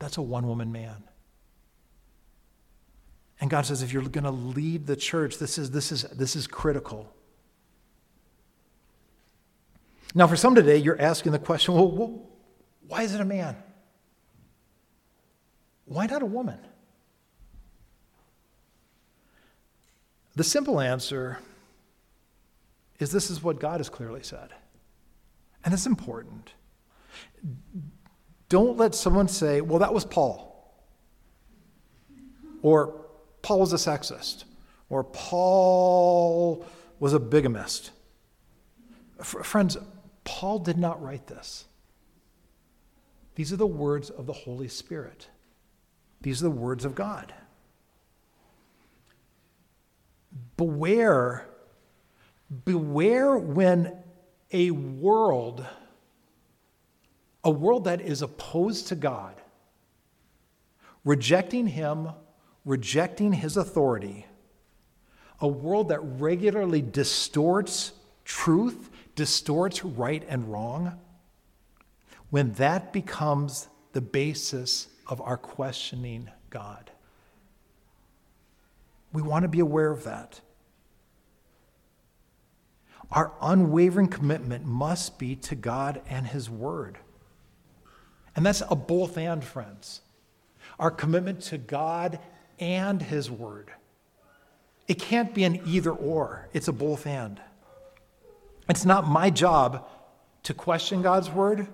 That's 0.00 0.16
a 0.16 0.22
one 0.22 0.46
woman 0.46 0.72
man. 0.72 1.04
And 3.40 3.50
God 3.50 3.66
says, 3.66 3.82
if 3.82 3.92
you're 3.92 4.02
going 4.02 4.24
to 4.24 4.30
lead 4.30 4.86
the 4.86 4.96
church, 4.96 5.38
this 5.38 5.58
is, 5.58 5.70
this, 5.70 5.92
is, 5.92 6.02
this 6.04 6.34
is 6.34 6.46
critical. 6.46 7.12
Now, 10.14 10.26
for 10.26 10.36
some 10.36 10.54
today, 10.54 10.76
you're 10.76 11.00
asking 11.00 11.32
the 11.32 11.38
question 11.38 11.74
well, 11.74 11.90
well 11.90 12.22
why 12.86 13.02
is 13.02 13.14
it 13.14 13.20
a 13.20 13.24
man? 13.24 13.56
Why 15.84 16.06
not 16.06 16.22
a 16.22 16.26
woman? 16.26 16.58
The 20.36 20.44
simple 20.44 20.80
answer 20.80 21.38
is 22.98 23.10
this 23.10 23.30
is 23.30 23.42
what 23.42 23.58
God 23.58 23.80
has 23.80 23.88
clearly 23.88 24.22
said. 24.22 24.50
And 25.64 25.72
it's 25.72 25.86
important. 25.86 26.52
Don't 28.48 28.76
let 28.76 28.94
someone 28.94 29.28
say, 29.28 29.60
well, 29.60 29.78
that 29.80 29.94
was 29.94 30.04
Paul. 30.04 30.50
Or 32.62 33.06
Paul 33.42 33.60
was 33.60 33.72
a 33.72 33.76
sexist. 33.76 34.44
Or 34.88 35.04
Paul 35.04 36.64
was 37.00 37.12
a 37.14 37.18
bigamist. 37.18 37.90
Friends, 39.22 39.76
Paul 40.24 40.58
did 40.58 40.78
not 40.78 41.02
write 41.02 41.26
this. 41.26 41.64
These 43.34 43.52
are 43.52 43.56
the 43.56 43.66
words 43.66 44.10
of 44.10 44.26
the 44.26 44.32
Holy 44.32 44.68
Spirit. 44.68 45.28
These 46.20 46.40
are 46.40 46.44
the 46.44 46.50
words 46.50 46.84
of 46.84 46.94
God. 46.94 47.34
Beware 50.56 51.46
Beware 52.64 53.36
when 53.36 53.96
a 54.52 54.70
world, 54.70 55.66
a 57.42 57.50
world 57.50 57.84
that 57.84 58.00
is 58.00 58.22
opposed 58.22 58.88
to 58.88 58.94
God, 58.94 59.34
rejecting 61.04 61.66
Him, 61.66 62.10
rejecting 62.64 63.32
His 63.32 63.56
authority, 63.56 64.26
a 65.40 65.48
world 65.48 65.88
that 65.88 66.00
regularly 66.00 66.80
distorts 66.80 67.92
truth, 68.24 68.90
distorts 69.14 69.84
right 69.84 70.24
and 70.28 70.50
wrong, 70.50 70.98
when 72.30 72.52
that 72.54 72.92
becomes 72.92 73.68
the 73.92 74.00
basis 74.00 74.88
of 75.06 75.20
our 75.20 75.36
questioning 75.36 76.30
God. 76.50 76.90
We 79.12 79.22
want 79.22 79.44
to 79.44 79.48
be 79.48 79.60
aware 79.60 79.90
of 79.90 80.04
that. 80.04 80.40
Our 83.14 83.32
unwavering 83.40 84.08
commitment 84.08 84.66
must 84.66 85.20
be 85.20 85.36
to 85.36 85.54
God 85.54 86.02
and 86.08 86.26
His 86.26 86.50
Word. 86.50 86.98
And 88.34 88.44
that's 88.44 88.62
a 88.68 88.74
both 88.74 89.16
and, 89.16 89.42
friends. 89.42 90.00
Our 90.80 90.90
commitment 90.90 91.40
to 91.42 91.58
God 91.58 92.18
and 92.58 93.00
His 93.00 93.30
Word. 93.30 93.70
It 94.88 94.98
can't 94.98 95.32
be 95.32 95.44
an 95.44 95.62
either 95.64 95.92
or, 95.92 96.48
it's 96.52 96.66
a 96.66 96.72
both 96.72 97.06
and. 97.06 97.40
It's 98.68 98.84
not 98.84 99.06
my 99.06 99.30
job 99.30 99.86
to 100.42 100.52
question 100.52 101.00
God's 101.00 101.30
Word. 101.30 101.68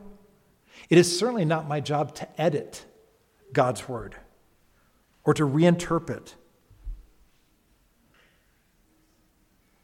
It 0.90 0.98
is 0.98 1.18
certainly 1.18 1.46
not 1.46 1.66
my 1.66 1.80
job 1.80 2.14
to 2.16 2.40
edit 2.40 2.84
God's 3.54 3.88
Word 3.88 4.14
or 5.24 5.32
to 5.32 5.44
reinterpret. 5.44 6.34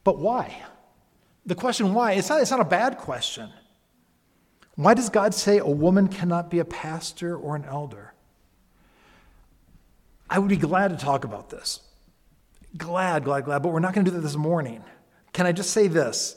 But 0.05 0.19
why? 0.19 0.55
The 1.47 1.55
question 1.55 1.95
why, 1.95 2.13
it's 2.13 2.29
not, 2.29 2.43
it's 2.43 2.51
not 2.51 2.61
a 2.61 2.65
bad 2.65 2.99
question. 2.99 3.51
Why 4.75 4.93
does 4.93 5.09
God 5.09 5.33
say 5.33 5.59
a 5.59 5.67
woman 5.67 6.09
cannot 6.09 6.51
be 6.51 6.59
a 6.59 6.65
pastor 6.65 7.37
or 7.37 7.57
an 7.57 7.65
elder? 7.65 8.13
I 10.29 10.39
would 10.39 10.49
be 10.49 10.57
glad 10.57 10.91
to 10.91 10.97
talk 10.97 11.25
about 11.25 11.49
this. 11.49 11.81
Glad, 12.77 13.25
glad, 13.25 13.45
glad, 13.45 13.63
but 13.63 13.71
we're 13.71 13.81
not 13.81 13.95
going 13.95 14.05
to 14.05 14.11
do 14.11 14.17
that 14.17 14.23
this 14.23 14.37
morning. 14.37 14.85
Can 15.33 15.47
I 15.47 15.53
just 15.53 15.71
say 15.71 15.87
this? 15.87 16.37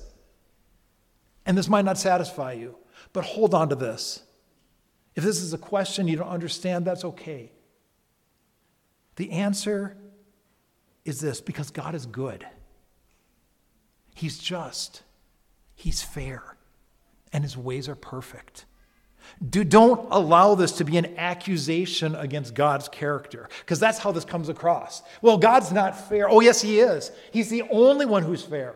And 1.46 1.58
this 1.58 1.68
might 1.68 1.86
not 1.86 1.98
satisfy 1.98 2.54
you, 2.54 2.78
but 3.12 3.26
hold 3.26 3.54
on 3.54 3.70
to 3.70 3.76
this. 3.76 4.22
If 5.16 5.24
this 5.24 5.42
is 5.42 5.54
a 5.54 5.58
question 5.58 6.08
you 6.08 6.16
don't 6.16 6.30
understand, 6.30 6.86
that's 6.86 7.04
okay. 7.04 7.52
The 9.16 9.32
answer 9.32 9.98
is 11.04 11.20
this 11.20 11.42
because 11.42 11.72
God 11.72 11.96
is 11.96 12.06
good. 12.06 12.46
He's 14.20 14.38
just, 14.38 15.02
He's 15.76 16.02
fair, 16.02 16.44
and 17.32 17.42
His 17.42 17.56
ways 17.56 17.88
are 17.88 17.96
perfect. 17.96 18.66
Do, 19.50 19.64
don't 19.64 20.10
allow 20.12 20.56
this 20.56 20.74
to 20.74 20.84
be 20.84 20.98
an 20.98 21.18
accusation 21.18 22.16
against 22.16 22.54
God's 22.54 22.90
character, 22.90 23.48
because 23.62 23.80
that's 23.80 23.98
how 23.98 24.12
this 24.12 24.26
comes 24.26 24.50
across. 24.50 25.04
Well, 25.22 25.38
God's 25.38 25.72
not 25.72 26.10
fair. 26.10 26.30
Oh, 26.30 26.42
yes, 26.42 26.62
He 26.62 26.82
is. 26.82 27.14
He's 27.32 27.50
the 27.50 27.64
only 27.72 28.06
one 28.06 28.24
who's 28.24 28.44
fair. 28.44 28.76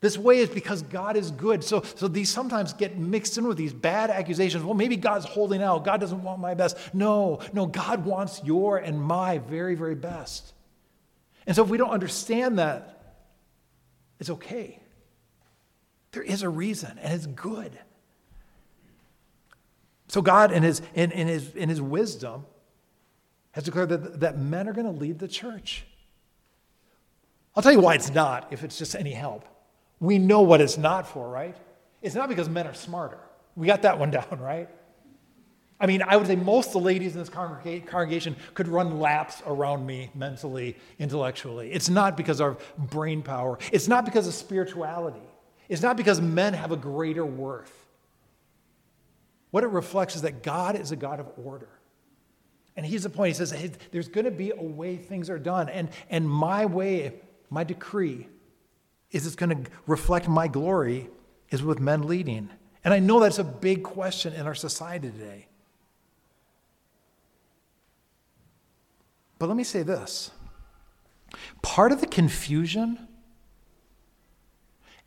This 0.00 0.16
way 0.16 0.38
is 0.38 0.48
because 0.48 0.80
God 0.80 1.18
is 1.18 1.30
good. 1.30 1.62
So, 1.62 1.82
so 1.96 2.08
these 2.08 2.30
sometimes 2.30 2.72
get 2.72 2.96
mixed 2.96 3.36
in 3.36 3.46
with 3.46 3.58
these 3.58 3.74
bad 3.74 4.08
accusations. 4.08 4.64
Well, 4.64 4.72
maybe 4.72 4.96
God's 4.96 5.26
holding 5.26 5.62
out. 5.62 5.84
God 5.84 6.00
doesn't 6.00 6.22
want 6.22 6.40
my 6.40 6.54
best. 6.54 6.78
No, 6.94 7.40
no, 7.52 7.66
God 7.66 8.06
wants 8.06 8.40
your 8.42 8.78
and 8.78 8.98
my 8.98 9.36
very, 9.36 9.74
very 9.74 9.94
best. 9.94 10.54
And 11.46 11.54
so 11.54 11.62
if 11.62 11.68
we 11.68 11.76
don't 11.76 11.90
understand 11.90 12.58
that, 12.58 12.95
it's 14.18 14.30
okay. 14.30 14.80
There 16.12 16.22
is 16.22 16.42
a 16.42 16.48
reason, 16.48 16.98
and 16.98 17.12
it's 17.12 17.26
good. 17.26 17.78
So 20.08 20.22
God, 20.22 20.52
in 20.52 20.62
his, 20.62 20.82
in, 20.94 21.10
in 21.10 21.26
his, 21.26 21.54
in 21.54 21.68
his 21.68 21.82
wisdom, 21.82 22.46
has 23.52 23.64
declared 23.64 23.88
that, 23.88 24.20
that 24.20 24.38
men 24.38 24.68
are 24.68 24.72
going 24.72 24.86
to 24.86 24.92
lead 24.92 25.18
the 25.18 25.28
church. 25.28 25.84
I'll 27.54 27.62
tell 27.62 27.72
you 27.72 27.80
why 27.80 27.94
it's 27.94 28.12
not, 28.12 28.48
if 28.50 28.62
it's 28.62 28.78
just 28.78 28.94
any 28.94 29.12
help. 29.12 29.44
We 29.98 30.18
know 30.18 30.42
what 30.42 30.60
it's 30.60 30.76
not 30.76 31.08
for, 31.08 31.28
right? 31.28 31.56
It's 32.02 32.14
not 32.14 32.28
because 32.28 32.48
men 32.48 32.66
are 32.66 32.74
smarter. 32.74 33.18
We 33.56 33.66
got 33.66 33.82
that 33.82 33.98
one 33.98 34.10
down, 34.12 34.38
right? 34.40 34.68
I 35.78 35.86
mean, 35.86 36.02
I 36.02 36.16
would 36.16 36.26
say 36.26 36.36
most 36.36 36.68
of 36.68 36.72
the 36.74 36.80
ladies 36.80 37.14
in 37.14 37.20
this 37.20 37.28
congregation 37.28 38.36
could 38.54 38.66
run 38.66 38.98
laps 38.98 39.42
around 39.46 39.86
me 39.86 40.10
mentally, 40.14 40.76
intellectually. 40.98 41.70
It's 41.70 41.90
not 41.90 42.16
because 42.16 42.40
of 42.40 42.62
brain 42.78 43.22
power. 43.22 43.58
It's 43.72 43.86
not 43.86 44.06
because 44.06 44.26
of 44.26 44.32
spirituality. 44.32 45.20
It's 45.68 45.82
not 45.82 45.96
because 45.96 46.20
men 46.20 46.54
have 46.54 46.72
a 46.72 46.76
greater 46.76 47.26
worth. 47.26 47.72
What 49.50 49.64
it 49.64 49.68
reflects 49.68 50.16
is 50.16 50.22
that 50.22 50.42
God 50.42 50.76
is 50.76 50.92
a 50.92 50.96
God 50.96 51.20
of 51.20 51.30
order. 51.44 51.68
And 52.76 52.84
he's 52.84 53.02
the 53.02 53.10
point. 53.10 53.28
He 53.28 53.34
says, 53.34 53.50
hey, 53.50 53.72
there's 53.90 54.08
going 54.08 54.26
to 54.26 54.30
be 54.30 54.52
a 54.52 54.62
way 54.62 54.96
things 54.96 55.28
are 55.28 55.38
done. 55.38 55.68
And, 55.68 55.88
and 56.10 56.28
my 56.28 56.66
way, 56.66 57.14
my 57.50 57.64
decree, 57.64 58.28
is 59.10 59.26
it's 59.26 59.36
going 59.36 59.64
to 59.64 59.70
reflect 59.86 60.28
my 60.28 60.48
glory 60.48 61.08
is 61.50 61.62
with 61.62 61.80
men 61.80 62.02
leading. 62.02 62.50
And 62.84 62.92
I 62.92 62.98
know 62.98 63.20
that's 63.20 63.38
a 63.38 63.44
big 63.44 63.82
question 63.82 64.32
in 64.34 64.46
our 64.46 64.54
society 64.54 65.10
today. 65.10 65.48
But 69.38 69.48
let 69.48 69.56
me 69.56 69.64
say 69.64 69.82
this. 69.82 70.30
Part 71.62 71.92
of 71.92 72.00
the 72.00 72.06
confusion 72.06 73.06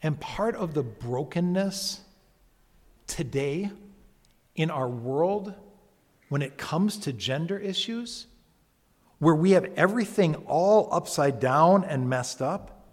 and 0.02 0.20
part 0.20 0.56
of 0.56 0.74
the 0.74 0.84
brokenness 0.84 2.02
today 3.08 3.72
in 4.56 4.70
our 4.70 4.88
world 4.88 5.54
when 6.30 6.42
it 6.42 6.58
comes 6.58 6.98
to 6.98 7.12
gender 7.12 7.58
issues, 7.58 8.28
where 9.18 9.36
we 9.36 9.52
have 9.52 9.66
everything 9.76 10.36
all 10.46 10.88
upside 10.92 11.40
down 11.40 11.84
and 11.84 12.08
messed 12.08 12.42
up, 12.42 12.86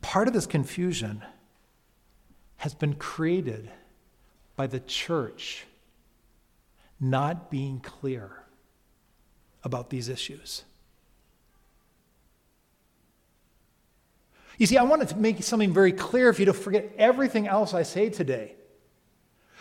part 0.00 0.26
of 0.26 0.32
this 0.32 0.46
confusion 0.46 1.22
has 2.56 2.74
been 2.74 2.94
created 2.94 3.70
by 4.58 4.66
the 4.66 4.80
church 4.80 5.64
not 6.98 7.48
being 7.48 7.78
clear 7.78 8.32
about 9.62 9.88
these 9.88 10.08
issues. 10.08 10.64
You 14.58 14.66
see, 14.66 14.76
I 14.76 14.82
wanted 14.82 15.10
to 15.10 15.16
make 15.16 15.40
something 15.44 15.72
very 15.72 15.92
clear 15.92 16.32
for 16.32 16.42
you 16.42 16.46
to 16.46 16.52
forget 16.52 16.92
everything 16.98 17.46
else 17.46 17.72
I 17.72 17.84
say 17.84 18.10
today. 18.10 18.56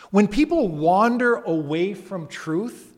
When 0.10 0.28
people 0.28 0.68
wander 0.68 1.36
away 1.36 1.94
from 1.94 2.26
truth, 2.26 2.92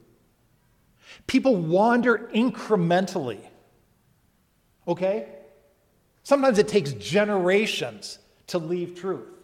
people 1.27 1.57
wander 1.57 2.29
incrementally. 2.33 3.41
Okay? 4.87 5.27
Sometimes 6.23 6.59
it 6.59 6.69
takes 6.69 6.93
generations 6.93 8.19
to 8.47 8.57
leave 8.57 8.95
truth. 8.95 9.38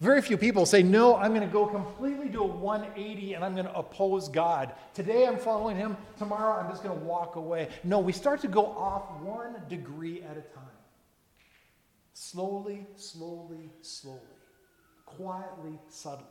Very 0.00 0.20
few 0.20 0.36
people 0.36 0.66
say, 0.66 0.82
No, 0.82 1.16
I'm 1.16 1.32
going 1.32 1.46
to 1.46 1.52
go 1.52 1.66
completely 1.66 2.28
do 2.28 2.42
a 2.42 2.46
180 2.46 3.34
and 3.34 3.44
I'm 3.44 3.54
going 3.54 3.66
to 3.66 3.74
oppose 3.74 4.28
God. 4.28 4.74
Today 4.92 5.26
I'm 5.26 5.38
following 5.38 5.76
Him. 5.76 5.96
Tomorrow 6.18 6.60
I'm 6.60 6.70
just 6.70 6.82
going 6.82 6.98
to 6.98 7.04
walk 7.04 7.36
away. 7.36 7.68
No, 7.82 7.98
we 7.98 8.12
start 8.12 8.40
to 8.42 8.48
go 8.48 8.66
off 8.66 9.20
one 9.22 9.56
degree 9.68 10.22
at 10.22 10.36
a 10.36 10.42
time. 10.42 10.64
Slowly, 12.12 12.86
slowly, 12.96 13.70
slowly, 13.80 14.20
quietly, 15.06 15.78
subtly. 15.88 16.26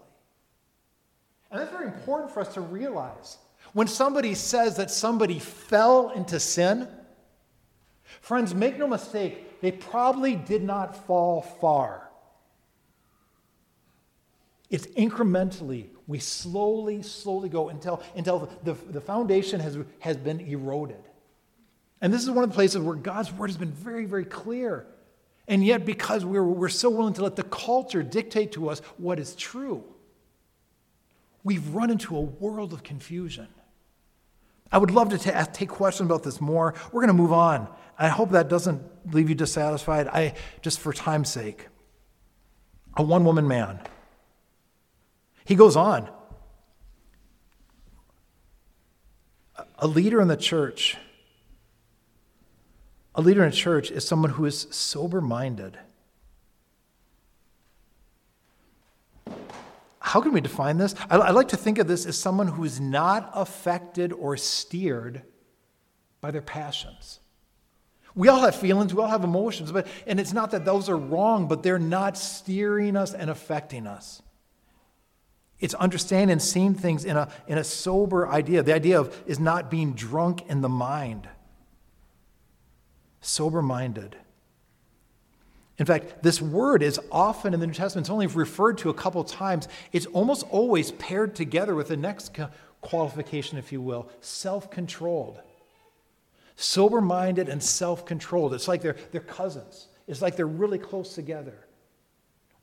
And 1.49 1.59
that's 1.59 1.71
very 1.71 1.85
important 1.85 2.31
for 2.31 2.41
us 2.41 2.53
to 2.55 2.61
realize. 2.61 3.37
When 3.73 3.87
somebody 3.87 4.35
says 4.35 4.77
that 4.77 4.91
somebody 4.91 5.39
fell 5.39 6.11
into 6.11 6.39
sin, 6.39 6.87
friends, 8.21 8.53
make 8.53 8.77
no 8.77 8.87
mistake, 8.87 9.59
they 9.61 9.71
probably 9.71 10.35
did 10.35 10.63
not 10.63 11.07
fall 11.07 11.41
far. 11.41 12.04
It's 14.69 14.87
incrementally, 14.87 15.89
we 16.07 16.19
slowly, 16.19 17.01
slowly 17.03 17.49
go 17.49 17.69
until, 17.69 18.01
until 18.15 18.49
the, 18.63 18.73
the 18.73 19.01
foundation 19.01 19.59
has, 19.59 19.77
has 19.99 20.17
been 20.17 20.39
eroded. 20.39 21.03
And 22.01 22.13
this 22.13 22.23
is 22.23 22.29
one 22.29 22.43
of 22.43 22.49
the 22.49 22.55
places 22.55 22.81
where 22.81 22.95
God's 22.95 23.31
word 23.31 23.47
has 23.47 23.57
been 23.57 23.71
very, 23.71 24.05
very 24.05 24.25
clear. 24.25 24.87
And 25.47 25.63
yet, 25.63 25.85
because 25.85 26.25
we're, 26.25 26.43
we're 26.43 26.69
so 26.69 26.89
willing 26.89 27.13
to 27.13 27.23
let 27.23 27.35
the 27.35 27.43
culture 27.43 28.01
dictate 28.01 28.53
to 28.53 28.69
us 28.69 28.79
what 28.97 29.19
is 29.19 29.35
true, 29.35 29.83
we've 31.43 31.67
run 31.69 31.91
into 31.91 32.15
a 32.17 32.21
world 32.21 32.73
of 32.73 32.81
confusion. 32.81 33.47
I 34.71 34.79
would 34.79 34.91
love 34.91 35.09
to 35.09 35.19
ta- 35.19 35.45
take 35.53 35.69
questions 35.69 36.07
about 36.07 36.23
this 36.23 36.41
more. 36.41 36.73
We're 36.91 37.01
going 37.01 37.15
to 37.15 37.21
move 37.21 37.33
on. 37.33 37.67
I 37.97 38.07
hope 38.07 38.31
that 38.31 38.49
doesn't 38.49 38.81
leave 39.13 39.29
you 39.29 39.35
dissatisfied. 39.35 40.07
I 40.07 40.33
just 40.61 40.79
for 40.79 40.91
time's 40.91 41.29
sake. 41.29 41.67
A 42.97 43.03
one-woman 43.03 43.47
man. 43.47 43.79
He 45.45 45.55
goes 45.55 45.75
on. 45.75 46.09
A 49.77 49.87
leader 49.87 50.19
in 50.21 50.27
the 50.27 50.37
church 50.37 50.97
a 53.15 53.21
leader 53.21 53.43
in 53.43 53.49
a 53.49 53.55
church 53.55 53.91
is 53.91 54.05
someone 54.05 54.31
who 54.31 54.45
is 54.45 54.67
sober 54.71 55.21
minded. 55.21 55.77
How 59.99 60.21
can 60.21 60.33
we 60.33 60.41
define 60.41 60.77
this? 60.77 60.93
I, 61.09 61.17
I, 61.17 61.29
like 61.31 61.47
to 61.47 61.57
think 61.57 61.79
of 61.79 61.87
this 61.87 62.05
as 62.05 62.17
someone 62.17 62.47
who 62.47 62.63
is 62.63 62.79
not 62.79 63.31
affected 63.33 64.13
or 64.13 64.37
steered 64.37 65.23
by 66.21 66.31
their 66.31 66.41
passions. 66.41 67.19
We 68.13 68.27
all 68.27 68.41
have 68.41 68.55
feelings, 68.55 68.93
we 68.93 69.01
all 69.01 69.09
have 69.09 69.23
emotions, 69.23 69.71
but, 69.71 69.87
and 70.05 70.19
it's 70.19 70.31
not 70.31 70.51
that 70.51 70.63
those 70.63 70.89
are 70.89 70.97
wrong, 70.97 71.47
but 71.47 71.63
they're 71.63 71.79
not 71.79 72.17
steering 72.17 72.95
us 72.95 73.13
and 73.13 73.29
affecting 73.29 73.87
us. 73.87 74.21
It's 75.59 75.73
understanding 75.73 76.31
and 76.33 76.41
seeing 76.41 76.73
things 76.73 77.05
in 77.05 77.15
a, 77.15 77.29
in 77.47 77.57
a 77.57 77.63
sober 77.63 78.27
idea. 78.27 78.61
The 78.61 78.73
idea 78.73 78.99
of 78.99 79.15
is 79.25 79.39
not 79.39 79.71
being 79.71 79.93
drunk 79.93 80.49
in 80.49 80.61
the 80.61 80.69
mind 80.69 81.27
sober 83.25 83.61
minded. 83.61 84.15
In 85.77 85.85
fact, 85.85 86.23
this 86.23 86.41
word 86.41 86.81
is 86.81 86.99
often 87.11 87.53
in 87.53 87.59
the 87.59 87.67
New 87.67 87.73
Testament, 87.73 88.05
it's 88.05 88.11
only 88.11 88.27
referred 88.27 88.77
to 88.79 88.89
a 88.89 88.93
couple 88.93 89.23
times. 89.23 89.67
It's 89.91 90.05
almost 90.07 90.45
always 90.49 90.91
paired 90.91 91.35
together 91.35 91.75
with 91.75 91.89
the 91.89 91.97
next 91.97 92.31
qualification, 92.81 93.57
if 93.57 93.71
you 93.71 93.81
will 93.81 94.09
self 94.21 94.71
controlled. 94.71 95.41
Sober 96.55 97.01
minded 97.01 97.49
and 97.49 97.61
self 97.61 98.05
controlled. 98.05 98.53
It's 98.53 98.69
like 98.69 98.81
they're, 98.81 98.95
they're 99.11 99.21
cousins, 99.21 99.87
it's 100.07 100.21
like 100.21 100.35
they're 100.37 100.47
really 100.47 100.79
close 100.79 101.13
together. 101.13 101.64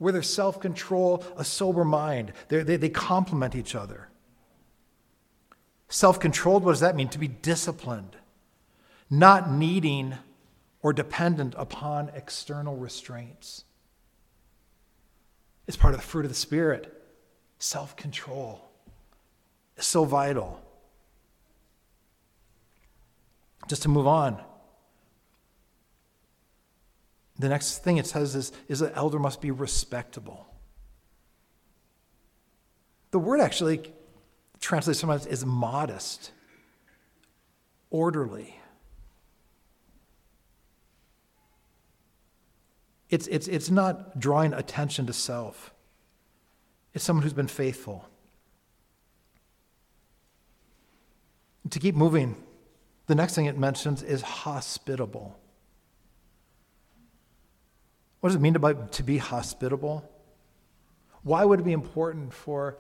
Where 0.03 0.13
there's 0.13 0.29
self 0.29 0.59
control, 0.59 1.25
a 1.37 1.45
sober 1.45 1.85
mind, 1.85 2.33
they 2.49 2.65
they, 2.65 2.75
they 2.75 2.89
complement 2.89 3.55
each 3.55 3.77
other. 3.77 4.09
Self 5.89 6.19
controlled, 6.19 6.65
what 6.65 6.73
does 6.73 6.81
that 6.81 6.97
mean? 6.97 7.09
To 7.11 7.21
be 7.21 7.29
disciplined, 7.29 8.17
not 9.09 9.49
needing 9.49 10.15
or 10.83 10.93
dependent 10.93 11.55
upon 11.57 12.11
external 12.17 12.75
restraints. 12.77 13.63
It's 15.69 15.77
part 15.77 15.95
of 15.95 16.01
the 16.01 16.07
fruit 16.07 16.25
of 16.25 16.33
the 16.33 16.37
Spirit. 16.37 16.93
Self 17.61 17.95
control 17.95 18.61
is 19.77 19.87
so 19.87 20.05
vital. 20.05 20.61
Just 23.69 23.83
to 23.83 23.89
move 23.89 24.09
on. 24.09 24.43
The 27.43 27.49
next 27.49 27.79
thing 27.79 27.97
it 27.97 28.07
says 28.07 28.37
is, 28.37 28.53
is 28.69 28.79
that 28.79 28.93
elder 28.95 29.19
must 29.19 29.41
be 29.41 29.51
respectable. 29.51 30.47
The 33.11 33.19
word 33.19 33.41
actually 33.41 33.93
translates 34.61 35.01
sometimes 35.01 35.27
as 35.27 35.45
modest, 35.45 36.31
orderly. 37.91 38.61
It's, 43.11 43.27
it's, 43.27 43.49
it's 43.49 43.71
not 43.71 44.21
drawing 44.21 44.53
attention 44.53 45.07
to 45.07 45.13
self, 45.13 45.75
it's 46.95 47.03
someone 47.03 47.25
who's 47.25 47.33
been 47.33 47.49
faithful. 47.49 48.09
To 51.71 51.81
keep 51.81 51.97
moving, 51.97 52.37
The 53.09 53.17
next 53.17 53.35
thing 53.35 53.47
it 53.47 53.59
mentions 53.59 54.05
is 54.05 54.23
hospitable. 54.23 55.37
What 58.23 58.29
does 58.29 58.37
it 58.37 58.41
mean 58.41 58.55
to, 58.55 58.89
to 58.93 59.03
be 59.03 59.19
hospitable? 59.19 60.09
Why 61.25 61.45
would 61.45 61.59
it 61.59 61.65
be 61.65 61.73
important 61.73 62.33
for 62.33 62.79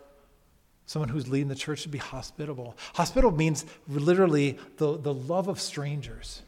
someone 0.87 1.09
who's 1.09 1.27
leading 1.27 1.49
the 1.49 1.57
church 1.57 1.83
to 1.83 1.89
be 1.89 1.99
hospitable? 1.99 2.77
Hospitable 2.95 3.37
means 3.37 3.67
literally 3.89 4.57
the, 4.77 4.97
the 4.97 5.13
love 5.13 5.49
of 5.49 5.61
strangers. 5.61 6.43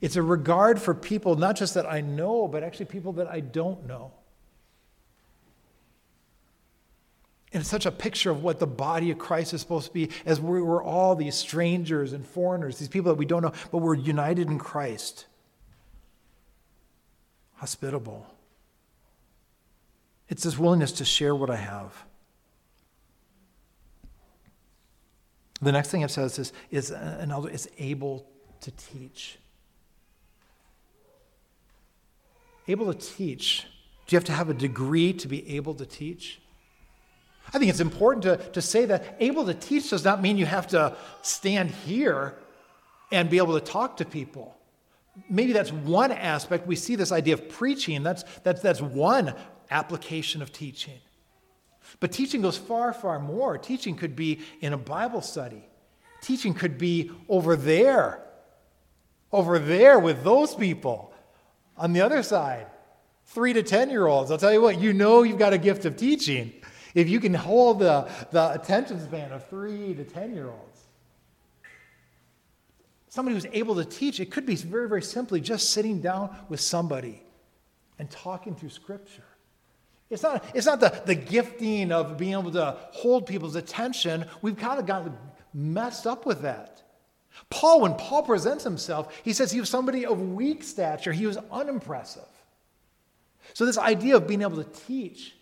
It's 0.00 0.16
a 0.16 0.22
regard 0.22 0.80
for 0.80 0.94
people, 0.94 1.34
not 1.34 1.54
just 1.54 1.74
that 1.74 1.84
I 1.84 2.00
know, 2.00 2.48
but 2.48 2.62
actually 2.62 2.86
people 2.86 3.12
that 3.14 3.26
I 3.26 3.40
don't 3.40 3.86
know. 3.86 4.12
And 7.52 7.60
it's 7.60 7.68
such 7.68 7.84
a 7.84 7.90
picture 7.90 8.30
of 8.30 8.42
what 8.42 8.58
the 8.58 8.66
body 8.66 9.10
of 9.10 9.18
Christ 9.18 9.52
is 9.52 9.60
supposed 9.60 9.88
to 9.88 9.92
be, 9.92 10.08
as 10.24 10.40
we're 10.40 10.82
all 10.82 11.14
these 11.14 11.34
strangers 11.34 12.14
and 12.14 12.26
foreigners, 12.26 12.78
these 12.78 12.88
people 12.88 13.12
that 13.12 13.18
we 13.18 13.26
don't 13.26 13.42
know, 13.42 13.52
but 13.70 13.78
we're 13.78 13.96
united 13.96 14.48
in 14.48 14.58
Christ 14.58 15.26
hospitable. 17.58 18.26
It's 20.28 20.44
this 20.44 20.58
willingness 20.58 20.92
to 20.92 21.04
share 21.04 21.34
what 21.34 21.50
I 21.50 21.56
have. 21.56 22.04
The 25.60 25.72
next 25.72 25.90
thing 25.90 26.02
it 26.02 26.10
says 26.10 26.38
is, 26.38 26.52
is 26.70 26.90
an 26.90 27.32
elder 27.32 27.50
is 27.50 27.68
able 27.78 28.26
to 28.60 28.70
teach. 28.70 29.38
Able 32.68 32.92
to 32.92 32.98
teach. 32.98 33.66
Do 34.06 34.14
you 34.14 34.18
have 34.18 34.24
to 34.26 34.32
have 34.32 34.48
a 34.50 34.54
degree 34.54 35.12
to 35.14 35.26
be 35.26 35.56
able 35.56 35.74
to 35.74 35.86
teach? 35.86 36.40
I 37.52 37.58
think 37.58 37.70
it's 37.70 37.80
important 37.80 38.22
to, 38.24 38.36
to 38.52 38.62
say 38.62 38.84
that 38.84 39.16
able 39.18 39.46
to 39.46 39.54
teach 39.54 39.90
does 39.90 40.04
not 40.04 40.22
mean 40.22 40.36
you 40.36 40.46
have 40.46 40.68
to 40.68 40.96
stand 41.22 41.70
here 41.70 42.34
and 43.10 43.28
be 43.28 43.38
able 43.38 43.58
to 43.58 43.64
talk 43.64 43.96
to 43.96 44.04
people 44.04 44.57
maybe 45.28 45.52
that's 45.52 45.72
one 45.72 46.12
aspect. 46.12 46.66
We 46.66 46.76
see 46.76 46.96
this 46.96 47.12
idea 47.12 47.34
of 47.34 47.48
preaching. 47.48 48.02
That's, 48.02 48.24
that's, 48.42 48.60
that's 48.60 48.80
one 48.80 49.34
application 49.70 50.42
of 50.42 50.52
teaching. 50.52 50.98
But 52.00 52.12
teaching 52.12 52.42
goes 52.42 52.58
far, 52.58 52.92
far 52.92 53.18
more. 53.18 53.56
Teaching 53.58 53.96
could 53.96 54.14
be 54.14 54.40
in 54.60 54.72
a 54.72 54.78
Bible 54.78 55.22
study, 55.22 55.64
teaching 56.20 56.54
could 56.54 56.78
be 56.78 57.10
over 57.28 57.56
there, 57.56 58.22
over 59.32 59.58
there 59.58 59.98
with 59.98 60.22
those 60.24 60.54
people 60.54 61.12
on 61.76 61.92
the 61.92 62.00
other 62.00 62.22
side. 62.22 62.66
Three 63.26 63.52
to 63.52 63.62
10 63.62 63.90
year 63.90 64.06
olds. 64.06 64.30
I'll 64.30 64.38
tell 64.38 64.52
you 64.52 64.62
what, 64.62 64.80
you 64.80 64.92
know 64.92 65.22
you've 65.22 65.38
got 65.38 65.52
a 65.52 65.58
gift 65.58 65.84
of 65.84 65.96
teaching 65.96 66.52
if 66.94 67.08
you 67.08 67.20
can 67.20 67.34
hold 67.34 67.78
the, 67.78 68.10
the 68.30 68.52
attention 68.52 69.00
span 69.04 69.32
of 69.32 69.46
three 69.48 69.94
to 69.94 70.04
10 70.04 70.34
year 70.34 70.48
olds 70.48 70.67
somebody 73.08 73.34
who's 73.34 73.46
able 73.52 73.76
to 73.76 73.84
teach, 73.84 74.20
it 74.20 74.30
could 74.30 74.46
be 74.46 74.54
very, 74.54 74.88
very 74.88 75.02
simply 75.02 75.40
just 75.40 75.70
sitting 75.70 76.00
down 76.00 76.36
with 76.48 76.60
somebody 76.60 77.22
and 77.98 78.10
talking 78.10 78.54
through 78.54 78.70
Scripture. 78.70 79.24
It's 80.10 80.22
not, 80.22 80.44
it's 80.54 80.66
not 80.66 80.80
the, 80.80 81.02
the 81.04 81.14
gifting 81.14 81.92
of 81.92 82.16
being 82.16 82.32
able 82.32 82.52
to 82.52 82.76
hold 82.92 83.26
people's 83.26 83.56
attention. 83.56 84.24
We've 84.40 84.56
kind 84.56 84.78
of 84.78 84.86
gotten 84.86 85.16
messed 85.52 86.06
up 86.06 86.24
with 86.24 86.42
that. 86.42 86.82
Paul, 87.50 87.82
when 87.82 87.94
Paul 87.94 88.22
presents 88.22 88.64
himself, 88.64 89.20
he 89.22 89.32
says 89.32 89.52
he 89.52 89.60
was 89.60 89.68
somebody 89.68 90.06
of 90.06 90.20
weak 90.20 90.64
stature, 90.64 91.12
he 91.12 91.26
was 91.26 91.38
unimpressive. 91.50 92.22
So, 93.54 93.64
this 93.64 93.78
idea 93.78 94.16
of 94.16 94.26
being 94.26 94.42
able 94.42 94.62
to 94.62 94.70
teach 94.86 95.34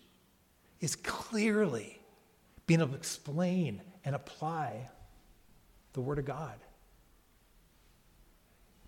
is 0.79 0.95
clearly 0.95 1.99
being 2.65 2.81
able 2.81 2.91
to 2.91 2.97
explain 2.97 3.81
and 4.05 4.15
apply 4.15 4.89
the 5.93 6.01
Word 6.01 6.19
of 6.19 6.25
God. 6.25 6.55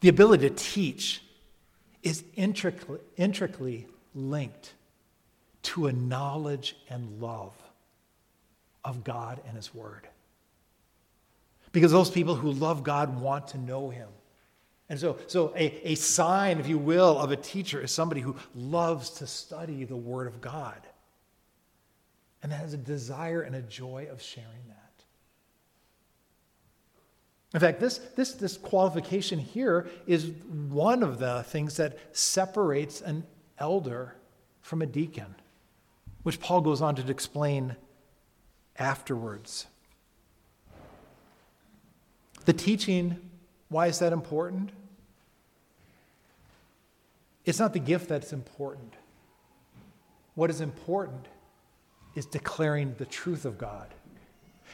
The 0.01 0.09
ability 0.09 0.49
to 0.49 0.55
teach 0.55 1.21
is 2.03 2.23
intricately, 2.35 2.99
intricately 3.17 3.87
linked 4.15 4.73
to 5.61 5.87
a 5.87 5.93
knowledge 5.93 6.75
and 6.89 7.21
love 7.21 7.53
of 8.85 9.03
God 9.03 9.41
and 9.45 9.55
His 9.55 9.73
Word. 9.73 10.07
Because 11.71 11.91
those 11.91 12.09
people 12.09 12.35
who 12.35 12.51
love 12.51 12.83
God 12.83 13.19
want 13.19 13.49
to 13.49 13.57
know 13.57 13.89
Him. 13.89 14.07
And 14.87 14.99
so, 14.99 15.17
so 15.27 15.53
a, 15.55 15.91
a 15.91 15.95
sign, 15.95 16.59
if 16.59 16.67
you 16.67 16.77
will, 16.77 17.19
of 17.19 17.31
a 17.31 17.35
teacher 17.35 17.79
is 17.81 17.91
somebody 17.91 18.21
who 18.21 18.35
loves 18.55 19.11
to 19.11 19.27
study 19.27 19.83
the 19.83 19.95
Word 19.95 20.27
of 20.27 20.41
God 20.41 20.81
and 22.41 22.51
has 22.51 22.73
a 22.73 22.77
desire 22.77 23.41
and 23.41 23.55
a 23.55 23.61
joy 23.61 24.07
of 24.09 24.21
sharing. 24.21 24.68
In 27.53 27.59
fact, 27.59 27.79
this, 27.79 27.97
this, 28.15 28.33
this 28.33 28.57
qualification 28.57 29.39
here 29.39 29.89
is 30.05 30.31
one 30.69 31.01
of 31.01 31.17
the 31.17 31.43
things 31.43 31.77
that 31.77 31.97
separates 32.15 33.01
an 33.01 33.25
elder 33.57 34.15
from 34.61 34.81
a 34.81 34.85
deacon, 34.85 35.35
which 36.23 36.39
Paul 36.39 36.61
goes 36.61 36.81
on 36.81 36.95
to 36.95 37.09
explain 37.09 37.75
afterwards. 38.77 39.65
The 42.45 42.53
teaching, 42.53 43.17
why 43.69 43.87
is 43.87 43.99
that 43.99 44.13
important? 44.13 44.71
It's 47.45 47.59
not 47.59 47.73
the 47.73 47.79
gift 47.79 48.09
that's 48.09 48.31
important. 48.31 48.93
What 50.35 50.51
is 50.51 50.61
important 50.61 51.27
is 52.13 52.27
declaring 52.27 52.95
the 52.99 53.05
truth 53.05 53.45
of 53.45 53.57
God. 53.57 53.87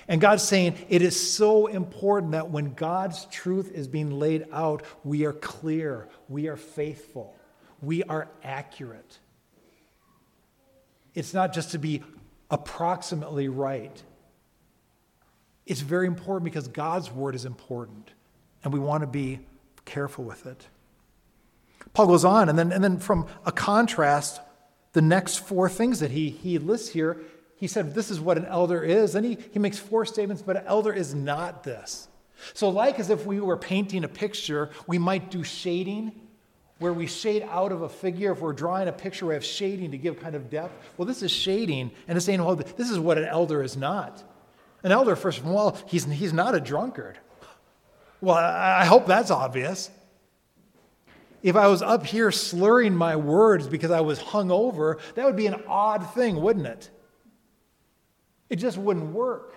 And 0.08 0.22
God's 0.22 0.44
saying 0.44 0.76
it 0.90 1.02
is 1.02 1.34
so 1.34 1.68
important 1.68 2.34
that 2.34 2.52
when 2.52 2.74
God's 2.74 3.26
truth 3.26 3.72
is 3.72 3.88
being 3.88 4.12
laid 4.20 4.46
out, 4.52 4.84
we 5.04 5.26
are 5.26 5.34
clear, 5.34 6.08
we 6.30 6.48
are 6.48 6.58
faithful, 6.58 7.36
we 7.82 8.04
are 8.04 8.28
accurate. 8.44 9.20
It's 11.16 11.34
not 11.34 11.54
just 11.54 11.72
to 11.72 11.80
be 11.80 12.04
approximately 12.52 13.48
right. 13.48 14.04
It's 15.66 15.82
very 15.82 16.06
important 16.06 16.46
because 16.46 16.68
God's 16.68 17.12
word 17.12 17.34
is 17.34 17.46
important, 17.46 18.12
and 18.64 18.72
we 18.72 18.80
want 18.80 19.02
to 19.02 19.08
be 19.08 19.40
careful 19.86 20.24
with 20.24 20.46
it. 20.46 20.68
Paul 21.94 22.08
goes 22.08 22.26
on, 22.26 22.50
and 22.50 22.60
then, 22.60 22.72
and 22.72 22.84
then 22.84 23.00
from 23.00 23.26
a 23.46 23.52
contrast, 23.52 24.42
the 24.94 25.02
next 25.02 25.38
four 25.38 25.68
things 25.70 26.00
that 26.02 26.12
he, 26.12 26.30
he 26.30 26.60
lists 26.60 26.90
here 26.90 27.18
he 27.58 27.68
said, 27.68 27.94
This 27.94 28.12
is 28.12 28.20
what 28.20 28.38
an 28.38 28.46
elder 28.46 28.84
is. 28.84 29.16
And 29.16 29.26
he, 29.26 29.38
he 29.52 29.60
makes 29.60 29.78
four 29.78 30.06
statements, 30.06 30.42
but 30.42 30.58
an 30.58 30.64
elder 30.66 30.94
is 30.94 31.16
not 31.16 31.64
this. 31.64 32.08
So, 32.54 32.70
like 32.70 33.00
as 33.00 33.10
if 33.10 33.26
we 33.26 33.40
were 33.40 33.58
painting 33.58 34.04
a 34.04 34.08
picture, 34.08 34.70
we 34.88 34.98
might 34.98 35.32
do 35.32 35.44
shading, 35.44 36.12
where 36.80 36.94
we 36.94 37.08
shade 37.08 37.48
out 37.50 37.72
of 37.72 37.82
a 37.82 37.90
figure. 37.90 38.34
If 38.34 38.42
we're 38.42 38.54
drawing 38.54 38.88
a 38.88 38.92
picture, 38.92 39.26
we 39.26 39.34
have 39.34 39.46
shading 39.46 39.92
to 39.92 39.98
give 39.98 40.20
kind 40.20 40.36
of 40.36 40.50
depth. 40.50 40.74
Well, 40.98 41.06
this 41.06 41.24
is 41.24 41.32
shading, 41.32 41.92
and 42.08 42.18
it's 42.18 42.26
saying, 42.26 42.44
well, 42.44 42.56
this 42.56 42.90
is 42.90 43.00
what 43.00 43.18
an 43.18 43.26
elder 43.26 43.64
is 43.64 43.78
not. 43.78 44.24
An 44.84 44.92
elder, 44.92 45.16
first 45.16 45.40
of 45.40 45.48
all, 45.48 45.78
he's, 45.88 46.06
he's 46.06 46.34
not 46.34 46.54
a 46.54 46.60
drunkard. 46.60 47.18
Well, 48.22 48.36
I, 48.36 48.82
I 48.82 48.86
hope 48.86 49.08
that's 49.08 49.32
obvious. 49.32 49.90
If 51.42 51.56
I 51.56 51.68
was 51.68 51.82
up 51.82 52.06
here 52.06 52.32
slurring 52.32 52.96
my 52.96 53.16
words 53.16 53.68
because 53.68 53.92
I 53.92 54.02
was 54.02 54.20
hungover, 54.20 55.00
that 55.14 55.26
would 55.26 55.36
be 55.36 55.48
an 55.48 55.62
odd 55.68 56.14
thing, 56.14 56.42
wouldn't 56.42 56.68
it? 56.68 56.90
It 58.50 58.58
just 58.58 58.78
wouldn't 58.78 59.14
work. 59.14 59.56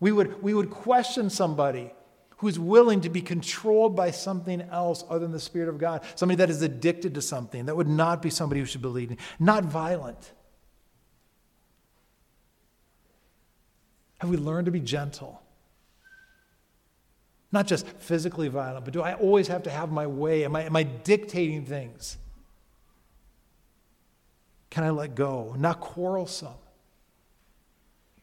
We 0.00 0.12
would, 0.12 0.42
we 0.42 0.54
would 0.54 0.70
question 0.70 1.30
somebody 1.30 1.92
who's 2.38 2.58
willing 2.58 3.00
to 3.00 3.08
be 3.08 3.20
controlled 3.20 3.96
by 3.96 4.12
something 4.12 4.62
else 4.62 5.04
other 5.08 5.20
than 5.20 5.32
the 5.32 5.40
Spirit 5.40 5.68
of 5.68 5.78
God, 5.78 6.02
somebody 6.14 6.36
that 6.36 6.50
is 6.50 6.62
addicted 6.62 7.14
to 7.14 7.22
something. 7.22 7.66
That 7.66 7.76
would 7.76 7.88
not 7.88 8.22
be 8.22 8.30
somebody 8.30 8.60
who 8.60 8.66
should 8.66 8.82
be 8.82 8.88
leading, 8.88 9.18
not 9.40 9.64
violent. 9.64 10.32
Have 14.20 14.30
we 14.30 14.36
learned 14.36 14.66
to 14.66 14.72
be 14.72 14.80
gentle? 14.80 15.42
Not 17.50 17.66
just 17.66 17.86
physically 17.98 18.48
violent, 18.48 18.84
but 18.84 18.92
do 18.92 19.02
I 19.02 19.14
always 19.14 19.48
have 19.48 19.64
to 19.64 19.70
have 19.70 19.90
my 19.90 20.06
way? 20.06 20.44
Am 20.44 20.54
I, 20.54 20.64
am 20.64 20.76
I 20.76 20.82
dictating 20.82 21.64
things? 21.64 22.18
Can 24.70 24.84
I 24.84 24.90
let 24.90 25.14
go? 25.14 25.54
Not 25.58 25.80
quarrelsome. 25.80 26.54